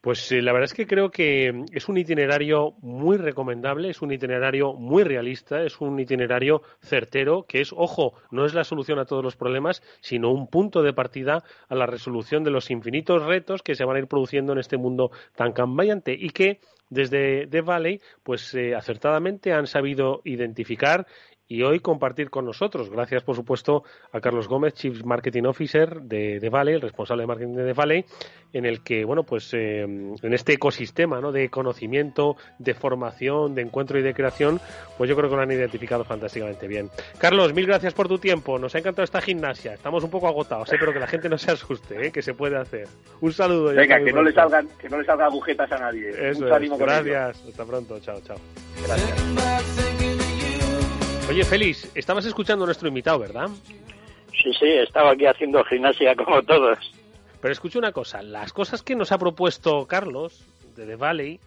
Pues 0.00 0.32
eh, 0.32 0.40
la 0.40 0.52
verdad 0.52 0.64
es 0.64 0.74
que 0.74 0.86
creo 0.86 1.10
que 1.10 1.64
es 1.72 1.88
un 1.90 1.98
itinerario 1.98 2.72
muy 2.80 3.18
recomendable, 3.18 3.90
es 3.90 4.00
un 4.00 4.12
itinerario 4.12 4.72
muy 4.72 5.04
realista, 5.04 5.62
es 5.62 5.78
un 5.80 6.00
itinerario 6.00 6.62
certero, 6.80 7.44
que 7.46 7.60
es, 7.60 7.74
ojo, 7.76 8.14
no 8.30 8.46
es 8.46 8.54
la 8.54 8.64
solución 8.64 8.98
a 8.98 9.04
todos 9.04 9.22
los 9.22 9.36
problemas, 9.36 9.82
sino 10.00 10.30
un 10.30 10.46
punto 10.46 10.82
de 10.82 10.94
partida 10.94 11.44
a 11.68 11.74
la 11.74 11.84
resolución 11.84 12.44
de 12.44 12.50
los 12.50 12.70
infinitos 12.70 13.22
retos 13.24 13.62
que 13.62 13.74
se 13.74 13.84
van 13.84 13.96
a 13.96 13.98
ir 13.98 14.06
produciendo 14.06 14.52
en 14.52 14.58
este 14.58 14.78
mundo 14.78 15.10
tan 15.36 15.52
cambiante 15.52 16.16
y 16.18 16.30
que 16.30 16.60
desde 16.88 17.46
The 17.46 17.60
Valley, 17.60 18.00
pues 18.22 18.54
eh, 18.54 18.74
acertadamente 18.74 19.52
han 19.52 19.66
sabido 19.66 20.22
identificar 20.24 21.06
y 21.50 21.64
hoy 21.64 21.80
compartir 21.80 22.30
con 22.30 22.44
nosotros. 22.44 22.88
Gracias, 22.90 23.24
por 23.24 23.34
supuesto, 23.34 23.82
a 24.12 24.20
Carlos 24.20 24.46
Gómez, 24.46 24.74
Chief 24.74 25.04
Marketing 25.04 25.42
Officer 25.42 26.00
de, 26.00 26.38
de 26.38 26.48
Valley, 26.48 26.76
el 26.76 26.80
responsable 26.80 27.24
de 27.24 27.26
marketing 27.26 27.54
de 27.54 27.72
Valley, 27.72 28.04
en 28.52 28.66
el 28.66 28.84
que, 28.84 29.04
bueno, 29.04 29.24
pues 29.24 29.52
eh, 29.52 29.80
en 29.82 30.32
este 30.32 30.52
ecosistema 30.52 31.20
¿no? 31.20 31.32
de 31.32 31.48
conocimiento, 31.48 32.36
de 32.60 32.72
formación, 32.74 33.56
de 33.56 33.62
encuentro 33.62 33.98
y 33.98 34.02
de 34.02 34.14
creación, 34.14 34.60
pues 34.96 35.10
yo 35.10 35.16
creo 35.16 35.28
que 35.28 35.34
lo 35.34 35.42
han 35.42 35.50
identificado 35.50 36.04
fantásticamente 36.04 36.68
bien. 36.68 36.88
Carlos, 37.18 37.52
mil 37.52 37.66
gracias 37.66 37.94
por 37.94 38.06
tu 38.06 38.18
tiempo. 38.18 38.56
Nos 38.56 38.76
ha 38.76 38.78
encantado 38.78 39.02
esta 39.02 39.20
gimnasia. 39.20 39.74
Estamos 39.74 40.04
un 40.04 40.10
poco 40.10 40.28
agotados, 40.28 40.72
¿eh? 40.72 40.76
pero 40.78 40.92
que 40.92 41.00
la 41.00 41.08
gente 41.08 41.28
no 41.28 41.36
se 41.36 41.50
asuste, 41.50 42.06
¿eh? 42.06 42.12
que 42.12 42.22
se 42.22 42.32
puede 42.32 42.58
hacer. 42.58 42.86
Un 43.20 43.32
saludo. 43.32 43.74
Venga, 43.74 43.98
que 43.98 44.12
no, 44.12 44.22
le 44.22 44.32
salgan, 44.32 44.68
que 44.80 44.88
no 44.88 44.98
le 44.98 45.04
salgan 45.04 45.26
agujetas 45.26 45.72
a 45.72 45.78
nadie. 45.78 46.10
Eso 46.30 46.46
Gracias. 46.46 47.44
Hasta 47.48 47.64
pronto. 47.64 47.98
Chao, 47.98 48.20
chao. 48.20 48.36
Gracias. 48.86 49.59
Oye, 51.30 51.44
Félix, 51.44 51.88
estabas 51.94 52.26
escuchando 52.26 52.64
a 52.64 52.66
nuestro 52.66 52.88
invitado, 52.88 53.20
¿verdad? 53.20 53.46
Sí, 54.32 54.52
sí, 54.58 54.66
estaba 54.66 55.12
aquí 55.12 55.26
haciendo 55.26 55.62
gimnasia 55.62 56.16
como 56.16 56.42
todos. 56.42 56.92
Pero 57.40 57.52
escucha 57.52 57.78
una 57.78 57.92
cosa, 57.92 58.20
las 58.20 58.52
cosas 58.52 58.82
que 58.82 58.96
nos 58.96 59.12
ha 59.12 59.18
propuesto 59.18 59.86
Carlos 59.86 60.44
de 60.74 60.86
The 60.86 60.96
Valley, 60.96 61.38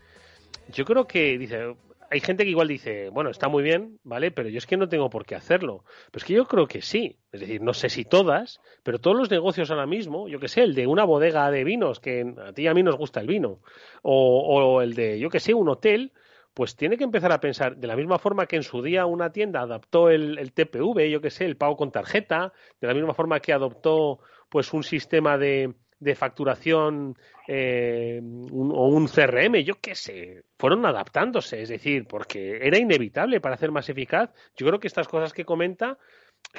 yo 0.71 0.85
creo 0.85 1.05
que 1.05 1.37
dice, 1.37 1.75
hay 2.09 2.21
gente 2.21 2.45
que 2.45 2.51
igual 2.51 2.69
dice, 2.69 3.09
bueno, 3.09 3.29
está 3.29 3.49
muy 3.49 3.61
bien, 3.61 3.99
¿vale? 4.05 4.31
Pero 4.31 4.47
yo 4.47 4.57
es 4.57 4.65
que 4.65 4.77
no 4.77 4.87
tengo 4.87 5.09
por 5.09 5.25
qué 5.25 5.35
hacerlo. 5.35 5.83
Pero 6.11 6.23
es 6.23 6.23
que 6.23 6.33
yo 6.33 6.45
creo 6.45 6.65
que 6.65 6.81
sí. 6.81 7.17
Es 7.33 7.41
decir, 7.41 7.61
no 7.61 7.73
sé 7.73 7.89
si 7.89 8.05
todas, 8.05 8.61
pero 8.83 8.99
todos 8.99 9.17
los 9.17 9.29
negocios 9.29 9.69
ahora 9.69 9.85
mismo, 9.85 10.29
yo 10.29 10.39
que 10.39 10.47
sé, 10.47 10.63
el 10.63 10.75
de 10.75 10.87
una 10.87 11.03
bodega 11.03 11.51
de 11.51 11.65
vinos, 11.65 11.99
que 11.99 12.23
a 12.41 12.53
ti 12.53 12.61
y 12.61 12.67
a 12.67 12.73
mí 12.73 12.83
nos 12.83 12.95
gusta 12.95 13.19
el 13.19 13.27
vino, 13.27 13.59
o, 14.01 14.47
o 14.47 14.81
el 14.81 14.93
de, 14.93 15.19
yo 15.19 15.29
que 15.29 15.41
sé, 15.41 15.53
un 15.53 15.67
hotel, 15.67 16.13
pues 16.53 16.75
tiene 16.75 16.97
que 16.97 17.03
empezar 17.03 17.31
a 17.31 17.39
pensar 17.39 17.77
de 17.77 17.87
la 17.87 17.95
misma 17.95 18.19
forma 18.19 18.45
que 18.45 18.55
en 18.55 18.63
su 18.63 18.81
día 18.81 19.05
una 19.05 19.31
tienda 19.31 19.61
adaptó 19.61 20.09
el, 20.09 20.51
TPV, 20.53 21.09
yo 21.09 21.21
qué 21.21 21.29
sé, 21.29 21.45
el 21.45 21.57
pago 21.57 21.75
con 21.75 21.91
tarjeta, 21.91 22.53
de 22.79 22.87
la 22.87 22.93
misma 22.93 23.13
forma 23.13 23.39
que 23.39 23.53
adoptó 23.53 24.19
pues 24.49 24.71
un 24.73 24.83
sistema 24.83 25.37
de, 25.37 25.73
de 25.99 26.15
facturación 26.15 27.17
eh, 27.47 28.21
o 28.21 28.87
un 28.87 29.07
CRM, 29.07 29.63
yo 29.63 29.75
qué 29.81 29.95
sé, 29.95 30.43
fueron 30.59 30.85
adaptándose, 30.85 31.61
es 31.61 31.69
decir, 31.69 32.07
porque 32.07 32.59
era 32.61 32.77
inevitable 32.77 33.41
para 33.41 33.55
hacer 33.55 33.71
más 33.71 33.89
eficaz. 33.89 34.31
Yo 34.55 34.67
creo 34.67 34.79
que 34.79 34.87
estas 34.87 35.07
cosas 35.07 35.33
que 35.33 35.45
comenta 35.45 35.97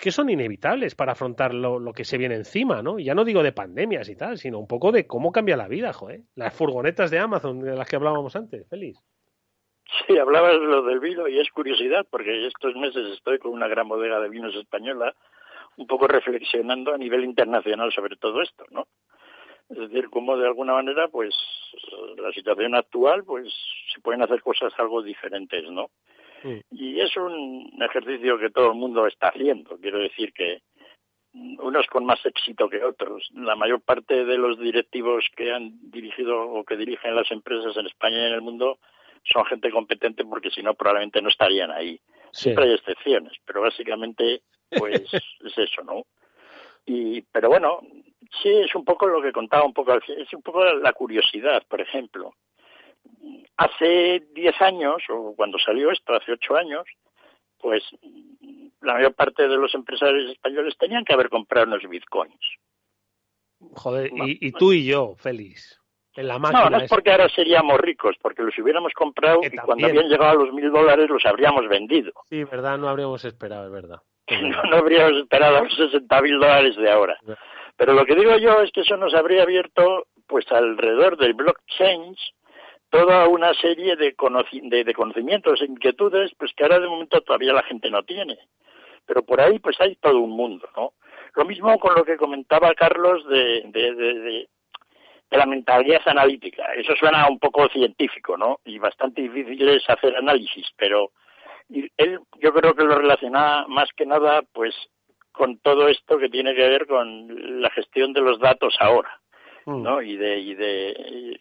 que 0.01 0.11
son 0.11 0.29
inevitables 0.29 0.95
para 0.97 1.13
afrontar 1.13 1.55
lo, 1.55 1.79
lo, 1.79 1.93
que 1.93 2.05
se 2.05 2.19
viene 2.19 2.35
encima, 2.35 2.83
¿no? 2.83 2.99
Ya 2.99 3.15
no 3.15 3.25
digo 3.25 3.43
de 3.43 3.53
pandemias 3.53 4.09
y 4.09 4.17
tal, 4.17 4.39
sino 4.39 4.59
un 4.59 4.67
poco 4.67 4.91
de 4.91 5.07
cómo 5.07 5.31
cambia 5.31 5.57
la 5.57 5.69
vida, 5.69 5.93
joder. 5.93 6.23
Las 6.35 6.55
furgonetas 6.55 7.11
de 7.11 7.19
Amazon 7.19 7.61
de 7.61 7.77
las 7.77 7.89
que 7.89 7.97
hablábamos 7.97 8.35
antes, 8.35 8.67
feliz. 8.69 8.99
Sí, 10.07 10.19
hablabas 10.19 10.53
de 10.53 10.67
lo 10.67 10.83
del 10.83 11.01
vino 11.01 11.29
y 11.29 11.39
es 11.39 11.51
curiosidad 11.51 12.07
porque 12.11 12.47
estos 12.47 12.75
meses 12.77 13.11
estoy 13.13 13.39
con 13.39 13.53
una 13.53 13.69
gran 13.69 13.89
bodega 13.89 14.21
de 14.21 14.29
vinos 14.29 14.55
española 14.55 15.15
un 15.77 15.87
poco 15.87 16.07
reflexionando 16.07 16.95
a 16.95 16.99
nivel 16.99 17.25
internacional 17.25 17.93
sobre 17.93 18.17
todo 18.17 18.43
esto, 18.43 18.65
¿no? 18.71 18.87
Es 19.69 19.79
decir, 19.79 20.11
cómo 20.11 20.37
de 20.37 20.47
alguna 20.47 20.75
manera, 20.75 21.09
pues, 21.09 21.35
la 22.19 22.31
situación 22.33 22.75
actual, 22.75 23.25
pues, 23.25 23.53
se 23.93 24.01
pueden 24.01 24.23
hacer 24.23 24.43
cosas 24.43 24.73
algo 24.79 25.03
diferentes, 25.03 25.65
¿no? 25.71 25.91
Y 26.71 27.01
es 27.01 27.17
un 27.17 27.73
ejercicio 27.81 28.39
que 28.39 28.51
todo 28.51 28.69
el 28.69 28.75
mundo 28.75 29.07
está 29.07 29.29
haciendo. 29.29 29.79
Quiero 29.79 29.99
decir 29.99 30.33
que 30.35 30.61
unos 31.33 31.87
con 31.87 32.05
más 32.05 32.25
éxito 32.27 32.69
que 32.69 32.85
otros. 32.85 33.29
La 33.33 33.57
mayor 33.57 33.81
parte 33.81 34.27
de 34.27 34.37
los 34.37 34.59
directivos 34.59 35.25
que 35.35 35.53
han 35.53 35.91
dirigido 35.91 36.39
o 36.43 36.63
que 36.65 36.77
dirigen 36.77 37.17
las 37.17 37.31
empresas 37.31 37.77
en 37.79 37.87
España 37.87 38.19
y 38.19 38.27
en 38.27 38.35
el 38.35 38.43
mundo 38.43 38.79
son 39.25 39.45
gente 39.47 39.71
competente 39.71 40.25
porque 40.25 40.51
si 40.51 40.63
no 40.63 40.75
probablemente 40.75 41.23
no 41.23 41.29
estarían 41.29 41.71
ahí. 41.71 42.01
Siempre 42.33 42.65
hay 42.65 42.75
excepciones, 42.75 43.33
pero 43.45 43.63
básicamente 43.63 44.43
pues 44.71 45.03
es 45.13 45.59
eso, 45.59 45.83
¿no? 45.83 46.07
Y 46.87 47.23
pero 47.23 47.49
bueno, 47.49 47.81
sí 48.43 48.49
es 48.49 48.75
un 48.75 48.85
poco 48.85 49.07
lo 49.07 49.23
que 49.23 49.33
contaba 49.33 49.65
un 49.65 49.73
poco 49.73 49.95
es 49.95 50.33
un 50.33 50.43
poco 50.43 50.65
la 50.65 50.93
curiosidad, 50.93 51.63
por 51.69 51.81
ejemplo. 51.81 52.35
Hace 53.57 54.25
10 54.35 54.61
años 54.61 55.03
o 55.09 55.35
cuando 55.37 55.59
salió 55.59 55.91
esto, 55.91 56.15
hace 56.15 56.33
8 56.33 56.57
años, 56.57 56.85
pues 57.59 57.83
la 58.83 58.95
mayor 58.95 59.15
parte 59.15 59.49
de 59.49 59.57
los 59.57 59.75
empresarios 59.75 60.33
españoles 60.33 60.77
tenían 60.79 61.05
que 61.05 61.15
haber 61.15 61.31
comprado 61.31 61.67
unos 61.69 61.89
bitcoins. 61.89 62.35
Joder, 63.77 64.11
y, 64.13 64.49
y 64.49 64.53
tú 64.53 64.73
y 64.73 64.85
yo, 64.85 65.15
Félix 65.17 65.81
no, 66.17 66.71
no 66.71 66.79
es 66.79 66.89
porque 66.89 67.11
ahora 67.11 67.29
seríamos 67.29 67.79
ricos, 67.81 68.17
porque 68.21 68.43
los 68.43 68.57
hubiéramos 68.59 68.93
comprado 68.93 69.41
y 69.43 69.57
cuando 69.57 69.87
habían 69.87 70.09
llegado 70.09 70.31
a 70.31 70.45
los 70.45 70.53
mil 70.53 70.71
dólares 70.71 71.09
los 71.09 71.25
habríamos 71.27 71.69
vendido. 71.69 72.13
Sí, 72.29 72.45
verdad, 72.45 72.79
no 72.79 72.89
habríamos 72.89 73.25
esperado, 73.25 73.67
es 73.67 73.73
verdad. 73.73 74.01
no, 74.71 74.77
habríamos 74.77 75.23
esperado 75.23 75.65
los 75.65 75.75
sesenta 75.75 76.23
mil 76.23 76.39
dólares 76.39 76.77
de 76.77 76.91
ahora. 76.91 77.19
Pero 77.77 77.93
lo 77.95 78.05
que 78.05 78.15
digo 78.15 78.37
yo 78.39 78.61
es 78.61 78.71
que 78.71 78.83
eso 78.83 78.97
nos 78.97 79.15
habría 79.15 79.43
abierto, 79.43 80.07
pues 80.29 80.51
alrededor 80.53 81.17
del 81.17 81.35
blockchain, 81.35 82.15
toda 82.91 83.27
una 83.27 83.53
serie 83.55 83.97
de, 83.97 84.15
de, 84.85 84.95
conocimientos 84.95 85.61
e 85.61 85.65
inquietudes, 85.65 86.33
pues 86.39 86.53
que 86.55 86.63
ahora 86.63 86.79
de 86.79 86.87
momento 86.87 87.21
todavía 87.23 87.53
la 87.53 87.65
gente 87.65 87.91
no 87.91 88.05
tiene. 88.05 88.39
Pero 89.05 89.25
por 89.25 89.41
ahí, 89.41 89.59
pues 89.59 89.81
hay 89.81 89.97
todo 89.97 90.21
un 90.21 90.31
mundo, 90.31 90.69
¿no? 90.77 90.93
Lo 91.35 91.45
mismo 91.45 91.77
con 91.81 91.95
lo 91.97 92.05
que 92.05 92.17
comentaba 92.17 92.73
Carlos 92.75 93.27
de, 93.27 93.63
de, 93.67 93.95
de 93.95 94.49
la 95.39 95.47
mentalidad 95.47 96.03
analítica. 96.07 96.73
Eso 96.75 96.95
suena 96.97 97.29
un 97.29 97.39
poco 97.39 97.69
científico, 97.69 98.37
¿no? 98.37 98.61
Y 98.65 98.79
bastante 98.79 99.23
difícil 99.23 99.69
es 99.69 99.89
hacer 99.89 100.17
análisis, 100.17 100.67
pero 100.77 101.11
él 101.69 102.21
yo 102.41 102.53
creo 102.53 102.75
que 102.75 102.85
lo 102.85 102.97
relaciona 102.97 103.65
más 103.69 103.89
que 103.97 104.07
nada 104.07 104.43
pues 104.53 104.75
con 105.33 105.59
todo 105.59 105.89
esto 105.89 106.19
que 106.19 106.29
tiene 106.29 106.55
que 106.55 106.69
ver 106.69 106.87
con 106.87 107.61
la 107.61 107.71
gestión 107.71 108.13
de 108.13 108.21
los 108.21 108.39
datos 108.39 108.77
ahora, 108.81 109.21
mm. 109.67 109.83
¿no? 109.83 110.03
Y 110.03 110.17
de 110.17 110.39
y 110.39 110.55
de 110.55 111.41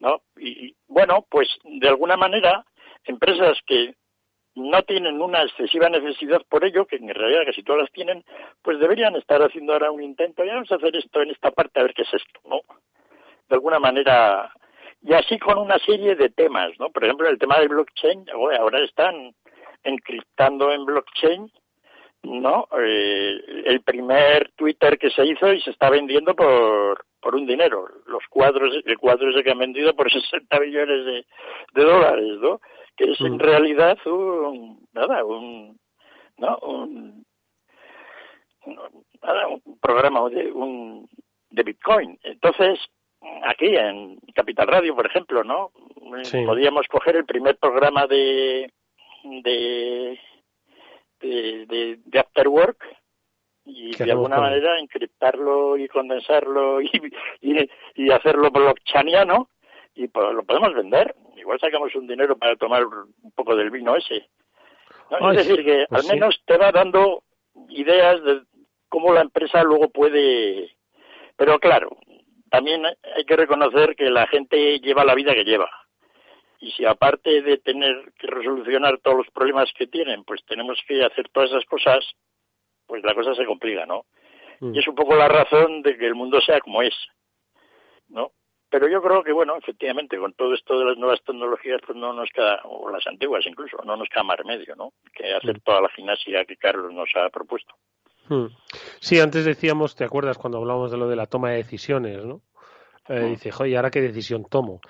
¿no? 0.00 0.22
Y 0.36 0.76
bueno, 0.86 1.26
pues 1.28 1.48
de 1.64 1.88
alguna 1.88 2.16
manera 2.16 2.64
empresas 3.04 3.58
que 3.66 3.94
no 4.54 4.82
tienen 4.82 5.20
una 5.20 5.42
excesiva 5.42 5.88
necesidad 5.88 6.42
por 6.48 6.64
ello, 6.64 6.86
que 6.86 6.96
en 6.96 7.08
realidad 7.08 7.42
casi 7.46 7.62
todas 7.62 7.82
las 7.82 7.92
tienen, 7.92 8.24
pues 8.62 8.78
deberían 8.78 9.14
estar 9.16 9.40
haciendo 9.40 9.72
ahora 9.72 9.90
un 9.90 10.02
intento, 10.02 10.44
y 10.44 10.48
vamos 10.48 10.70
a 10.72 10.76
hacer 10.76 10.96
esto 10.96 11.22
en 11.22 11.30
esta 11.30 11.50
parte 11.52 11.78
a 11.78 11.84
ver 11.84 11.94
qué 11.94 12.02
es 12.02 12.14
esto, 12.14 12.40
¿no? 12.44 12.60
De 13.48 13.54
alguna 13.56 13.78
manera 13.78 14.52
Y 15.02 15.12
así 15.14 15.38
con 15.38 15.58
una 15.58 15.78
serie 15.78 16.16
de 16.16 16.28
temas, 16.30 16.70
¿no? 16.78 16.90
Por 16.90 17.04
ejemplo, 17.04 17.28
el 17.28 17.38
tema 17.38 17.58
del 17.58 17.68
blockchain, 17.68 18.26
ahora 18.32 18.80
están 18.84 19.32
encriptando 19.84 20.72
en 20.72 20.84
blockchain, 20.84 21.50
¿no? 22.24 22.66
Eh, 22.80 23.40
el 23.66 23.80
primer 23.82 24.50
Twitter 24.56 24.98
que 24.98 25.10
se 25.10 25.24
hizo 25.24 25.52
y 25.52 25.60
se 25.60 25.70
está 25.70 25.88
vendiendo 25.88 26.34
por, 26.34 27.04
por 27.20 27.36
un 27.36 27.46
dinero. 27.46 27.86
Los 28.06 28.24
cuadros, 28.28 28.74
el 28.84 28.98
cuadro 28.98 29.30
ese 29.30 29.44
que 29.44 29.52
han 29.52 29.58
vendido 29.60 29.94
por 29.94 30.10
60 30.12 30.60
millones 30.60 31.04
de, 31.06 31.26
de 31.74 31.84
dólares, 31.84 32.38
¿no? 32.40 32.60
Que 32.96 33.12
es 33.12 33.20
en 33.20 33.36
Mm. 33.36 33.38
realidad 33.38 33.98
un, 34.06 34.84
nada, 34.92 35.24
un, 35.24 35.78
¿no? 36.38 36.56
Un, 36.58 37.24
nada, 39.22 39.46
un 39.48 39.78
programa 39.80 40.28
de, 40.28 40.50
un, 40.52 41.08
de 41.50 41.62
Bitcoin. 41.62 42.18
Entonces, 42.24 42.78
aquí 43.44 43.74
en 43.76 44.18
Capital 44.34 44.68
Radio, 44.68 44.94
por 44.94 45.06
ejemplo, 45.06 45.44
¿no? 45.44 45.72
Sí. 46.22 46.44
Podíamos 46.44 46.86
coger 46.88 47.16
el 47.16 47.24
primer 47.24 47.56
programa 47.58 48.06
de 48.06 48.72
de 49.24 50.18
de, 51.20 51.66
de, 51.66 51.98
de 52.04 52.18
After 52.18 52.48
Work 52.48 52.84
y 53.64 53.90
¿Qué 53.90 54.04
de 54.04 54.12
alguna 54.12 54.38
manera 54.38 54.78
encriptarlo 54.78 55.76
y 55.76 55.88
condensarlo 55.88 56.80
y, 56.80 56.90
y, 57.40 57.70
y 57.96 58.10
hacerlo 58.10 58.50
blockchainiano 58.50 59.50
y 59.98 60.06
pues 60.06 60.32
lo 60.32 60.44
podemos 60.44 60.74
vender. 60.74 61.14
Igual 61.36 61.58
sacamos 61.58 61.94
un 61.96 62.06
dinero 62.06 62.38
para 62.38 62.54
tomar 62.56 62.86
un 62.86 63.32
poco 63.34 63.56
del 63.56 63.70
vino 63.70 63.96
ese. 63.96 64.28
¿no? 65.10 65.28
Ay, 65.28 65.36
es 65.36 65.48
decir, 65.48 65.64
que 65.64 65.86
pues 65.88 66.00
al 66.00 66.06
sí. 66.06 66.12
menos 66.14 66.40
te 66.46 66.56
va 66.56 66.70
dando 66.70 67.24
ideas 67.68 68.22
de 68.22 68.42
cómo 68.88 69.12
la 69.12 69.22
empresa 69.22 69.62
luego 69.64 69.90
puede... 69.90 70.70
Pero 71.36 71.58
claro, 71.58 71.96
también 72.50 72.84
hay 72.86 73.24
que 73.24 73.36
reconocer 73.36 73.94
que 73.96 74.10
la 74.10 74.26
gente 74.26 74.78
lleva 74.80 75.04
la 75.04 75.14
vida 75.14 75.34
que 75.34 75.44
lleva. 75.44 75.70
Y 76.60 76.72
si 76.72 76.84
aparte 76.84 77.42
de 77.42 77.58
tener 77.58 78.12
que 78.18 78.26
resolucionar 78.26 78.98
todos 78.98 79.18
los 79.18 79.30
problemas 79.30 79.70
que 79.76 79.86
tienen, 79.86 80.24
pues 80.24 80.44
tenemos 80.44 80.78
que 80.86 81.04
hacer 81.04 81.28
todas 81.28 81.50
esas 81.50 81.64
cosas, 81.66 82.04
pues 82.86 83.02
la 83.04 83.14
cosa 83.14 83.34
se 83.34 83.46
complica, 83.46 83.86
¿no? 83.86 84.06
Mm. 84.60 84.74
Y 84.74 84.78
es 84.78 84.88
un 84.88 84.96
poco 84.96 85.14
la 85.14 85.28
razón 85.28 85.82
de 85.82 85.96
que 85.96 86.06
el 86.06 86.14
mundo 86.14 86.40
sea 86.40 86.60
como 86.60 86.82
es, 86.82 86.94
¿no? 88.08 88.32
Pero 88.70 88.88
yo 88.88 89.00
creo 89.00 89.22
que, 89.22 89.32
bueno, 89.32 89.56
efectivamente, 89.56 90.18
con 90.18 90.34
todo 90.34 90.52
esto 90.52 90.78
de 90.78 90.84
las 90.84 90.98
nuevas 90.98 91.22
tecnologías, 91.24 91.80
pues 91.86 91.96
no 91.96 92.12
nos 92.12 92.28
queda, 92.30 92.60
o 92.64 92.90
las 92.90 93.06
antiguas 93.06 93.46
incluso, 93.46 93.78
no 93.84 93.96
nos 93.96 94.08
queda 94.08 94.24
más 94.24 94.36
remedio, 94.36 94.74
¿no? 94.76 94.92
Que 95.14 95.32
hacer 95.32 95.60
toda 95.60 95.80
la 95.80 95.88
gimnasia 95.90 96.44
que 96.44 96.56
Carlos 96.56 96.92
nos 96.92 97.08
ha 97.14 97.30
propuesto. 97.30 97.74
Hmm. 98.28 98.46
Sí, 99.00 99.18
antes 99.20 99.44
decíamos, 99.44 99.94
¿te 99.94 100.04
acuerdas 100.04 100.38
cuando 100.38 100.58
hablábamos 100.58 100.90
de 100.90 100.96
lo 100.98 101.08
de 101.08 101.16
la 101.16 101.26
toma 101.26 101.50
de 101.50 101.56
decisiones, 101.58 102.24
no? 102.24 102.42
Eh, 103.08 103.22
Mm. 103.22 103.30
dice, 103.30 103.50
oye, 103.58 103.76
¿ahora 103.76 103.90
qué 103.90 104.00
decisión 104.00 104.44
tomo? 104.44 104.80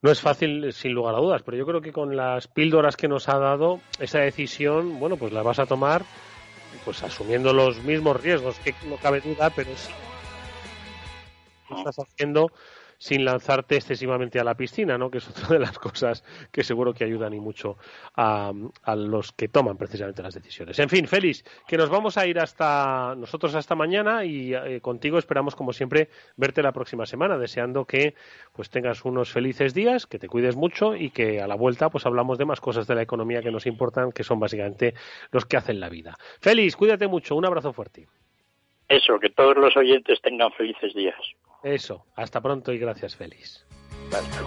No 0.00 0.10
es 0.10 0.20
fácil, 0.20 0.64
eh, 0.64 0.72
sin 0.72 0.92
lugar 0.92 1.14
a 1.14 1.18
dudas, 1.18 1.42
pero 1.42 1.56
yo 1.56 1.66
creo 1.66 1.80
que 1.80 1.92
con 1.92 2.16
las 2.16 2.48
píldoras 2.48 2.96
que 2.96 3.08
nos 3.08 3.28
ha 3.28 3.38
dado, 3.38 3.82
esa 3.98 4.20
decisión, 4.20 4.98
bueno, 4.98 5.16
pues 5.16 5.32
la 5.32 5.42
vas 5.42 5.58
a 5.58 5.66
tomar 5.66 6.06
pues 6.84 7.02
asumiendo 7.02 7.52
los 7.52 7.82
mismos 7.82 8.20
riesgos, 8.20 8.58
que 8.58 8.74
no 8.86 8.96
cabe 8.96 9.20
duda, 9.20 9.50
pero 9.50 9.76
sí 9.76 9.92
lo 11.68 11.76
estás 11.76 11.96
haciendo 11.98 12.50
sin 13.02 13.24
lanzarte 13.24 13.74
excesivamente 13.74 14.38
a 14.38 14.44
la 14.44 14.54
piscina, 14.54 14.96
¿no? 14.96 15.10
Que 15.10 15.18
es 15.18 15.28
otra 15.28 15.48
de 15.48 15.58
las 15.58 15.76
cosas 15.76 16.22
que 16.52 16.62
seguro 16.62 16.94
que 16.94 17.02
ayudan 17.02 17.34
y 17.34 17.40
mucho 17.40 17.76
a, 18.14 18.52
los 18.94 19.32
que 19.32 19.48
toman 19.48 19.76
precisamente 19.76 20.22
las 20.22 20.34
decisiones. 20.34 20.78
En 20.78 20.88
fin, 20.88 21.08
Félix, 21.08 21.42
que 21.66 21.76
nos 21.76 21.90
vamos 21.90 22.16
a 22.16 22.28
ir 22.28 22.38
hasta 22.38 23.16
nosotros 23.16 23.56
hasta 23.56 23.74
mañana 23.74 24.24
y 24.24 24.54
eh, 24.54 24.80
contigo 24.80 25.18
esperamos 25.18 25.56
como 25.56 25.72
siempre 25.72 26.10
verte 26.36 26.62
la 26.62 26.70
próxima 26.70 27.04
semana, 27.04 27.36
deseando 27.38 27.86
que 27.86 28.14
pues 28.52 28.70
tengas 28.70 29.04
unos 29.04 29.32
felices 29.32 29.74
días, 29.74 30.06
que 30.06 30.20
te 30.20 30.28
cuides 30.28 30.54
mucho 30.54 30.94
y 30.94 31.10
que 31.10 31.40
a 31.40 31.48
la 31.48 31.56
vuelta 31.56 31.90
pues 31.90 32.06
hablamos 32.06 32.38
de 32.38 32.44
más 32.44 32.60
cosas 32.60 32.86
de 32.86 32.94
la 32.94 33.02
economía 33.02 33.42
que 33.42 33.50
nos 33.50 33.66
importan, 33.66 34.12
que 34.12 34.22
son 34.22 34.38
básicamente 34.38 34.94
los 35.32 35.44
que 35.44 35.56
hacen 35.56 35.80
la 35.80 35.88
vida. 35.88 36.14
Félix, 36.40 36.76
cuídate 36.76 37.08
mucho, 37.08 37.34
un 37.34 37.46
abrazo 37.46 37.72
fuerte. 37.72 38.06
Eso, 38.88 39.18
que 39.18 39.30
todos 39.30 39.56
los 39.56 39.76
oyentes 39.76 40.20
tengan 40.20 40.52
felices 40.52 40.94
días. 40.94 41.18
Eso, 41.62 42.06
hasta 42.16 42.40
pronto 42.40 42.72
y 42.72 42.78
gracias, 42.78 43.14
Félix. 43.16 43.64
Hasta 44.10 44.42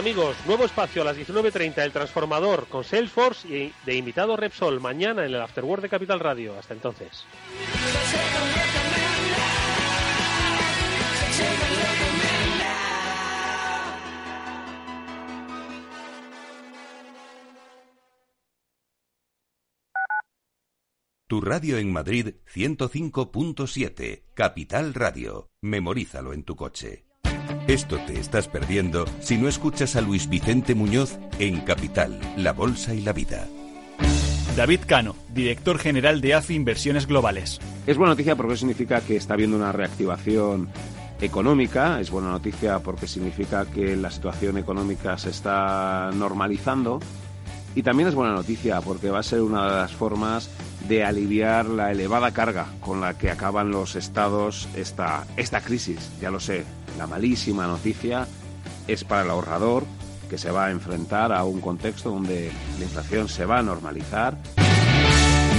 amigos. 0.00 0.34
Nuevo 0.46 0.64
espacio 0.64 1.02
a 1.02 1.04
las 1.04 1.16
19.30, 1.18 1.84
El 1.84 1.92
Transformador, 1.92 2.66
con 2.68 2.84
Salesforce 2.84 3.46
y 3.46 3.72
de 3.84 3.94
invitado 3.94 4.34
Repsol, 4.34 4.80
mañana 4.80 5.26
en 5.26 5.34
el 5.34 5.40
Afterword 5.42 5.82
de 5.82 5.90
Capital 5.90 6.20
Radio. 6.20 6.58
Hasta 6.58 6.72
entonces. 6.72 7.26
Tu 21.26 21.40
radio 21.42 21.76
en 21.76 21.92
Madrid 21.92 22.36
105.7, 22.52 24.22
Capital 24.34 24.94
Radio. 24.94 25.50
Memorízalo 25.60 26.32
en 26.32 26.42
tu 26.42 26.56
coche. 26.56 27.09
Esto 27.68 27.98
te 28.06 28.18
estás 28.18 28.48
perdiendo 28.48 29.04
si 29.20 29.36
no 29.36 29.48
escuchas 29.48 29.94
a 29.94 30.00
Luis 30.00 30.28
Vicente 30.28 30.74
Muñoz 30.74 31.18
en 31.38 31.60
Capital, 31.60 32.18
La 32.36 32.52
Bolsa 32.52 32.94
y 32.94 33.00
la 33.00 33.12
Vida. 33.12 33.46
David 34.56 34.80
Cano, 34.86 35.14
director 35.32 35.78
general 35.78 36.20
de 36.20 36.34
AFI 36.34 36.54
Inversiones 36.54 37.06
Globales. 37.06 37.60
Es 37.86 37.96
buena 37.96 38.12
noticia 38.12 38.34
porque 38.34 38.56
significa 38.56 39.00
que 39.00 39.16
está 39.16 39.34
habiendo 39.34 39.56
una 39.56 39.72
reactivación 39.72 40.68
económica, 41.20 42.00
es 42.00 42.10
buena 42.10 42.30
noticia 42.30 42.80
porque 42.80 43.06
significa 43.06 43.66
que 43.66 43.94
la 43.94 44.10
situación 44.10 44.58
económica 44.58 45.16
se 45.18 45.30
está 45.30 46.10
normalizando 46.14 46.98
y 47.74 47.82
también 47.82 48.08
es 48.08 48.14
buena 48.14 48.34
noticia 48.34 48.80
porque 48.80 49.10
va 49.10 49.20
a 49.20 49.22
ser 49.22 49.42
una 49.42 49.64
de 49.64 49.76
las 49.76 49.92
formas 49.92 50.50
de 50.90 51.04
aliviar 51.04 51.66
la 51.66 51.92
elevada 51.92 52.32
carga 52.32 52.66
con 52.80 53.00
la 53.00 53.16
que 53.16 53.30
acaban 53.30 53.70
los 53.70 53.94
estados 53.94 54.68
esta, 54.74 55.24
esta 55.36 55.60
crisis. 55.60 56.10
Ya 56.20 56.32
lo 56.32 56.40
sé, 56.40 56.64
la 56.98 57.06
malísima 57.06 57.68
noticia 57.68 58.26
es 58.88 59.04
para 59.04 59.22
el 59.22 59.30
ahorrador 59.30 59.84
que 60.28 60.36
se 60.36 60.50
va 60.50 60.66
a 60.66 60.70
enfrentar 60.72 61.32
a 61.32 61.44
un 61.44 61.60
contexto 61.60 62.10
donde 62.10 62.50
la 62.78 62.84
inflación 62.84 63.28
se 63.28 63.46
va 63.46 63.58
a 63.58 63.62
normalizar 63.62 64.36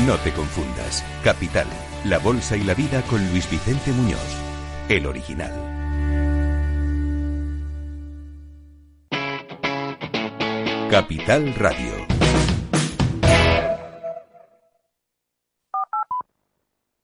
No 0.05 0.17
te 0.17 0.33
confundas. 0.33 1.01
Capital, 1.23 1.67
La 2.03 2.17
Bolsa 2.17 2.57
y 2.57 2.63
la 2.65 2.73
Vida 2.73 3.01
con 3.03 3.25
Luis 3.31 3.49
Vicente 3.49 3.91
Muñoz, 3.93 4.19
el 4.89 5.05
original. 5.05 5.53
Capital 10.89 11.55
Radio. 11.55 12.11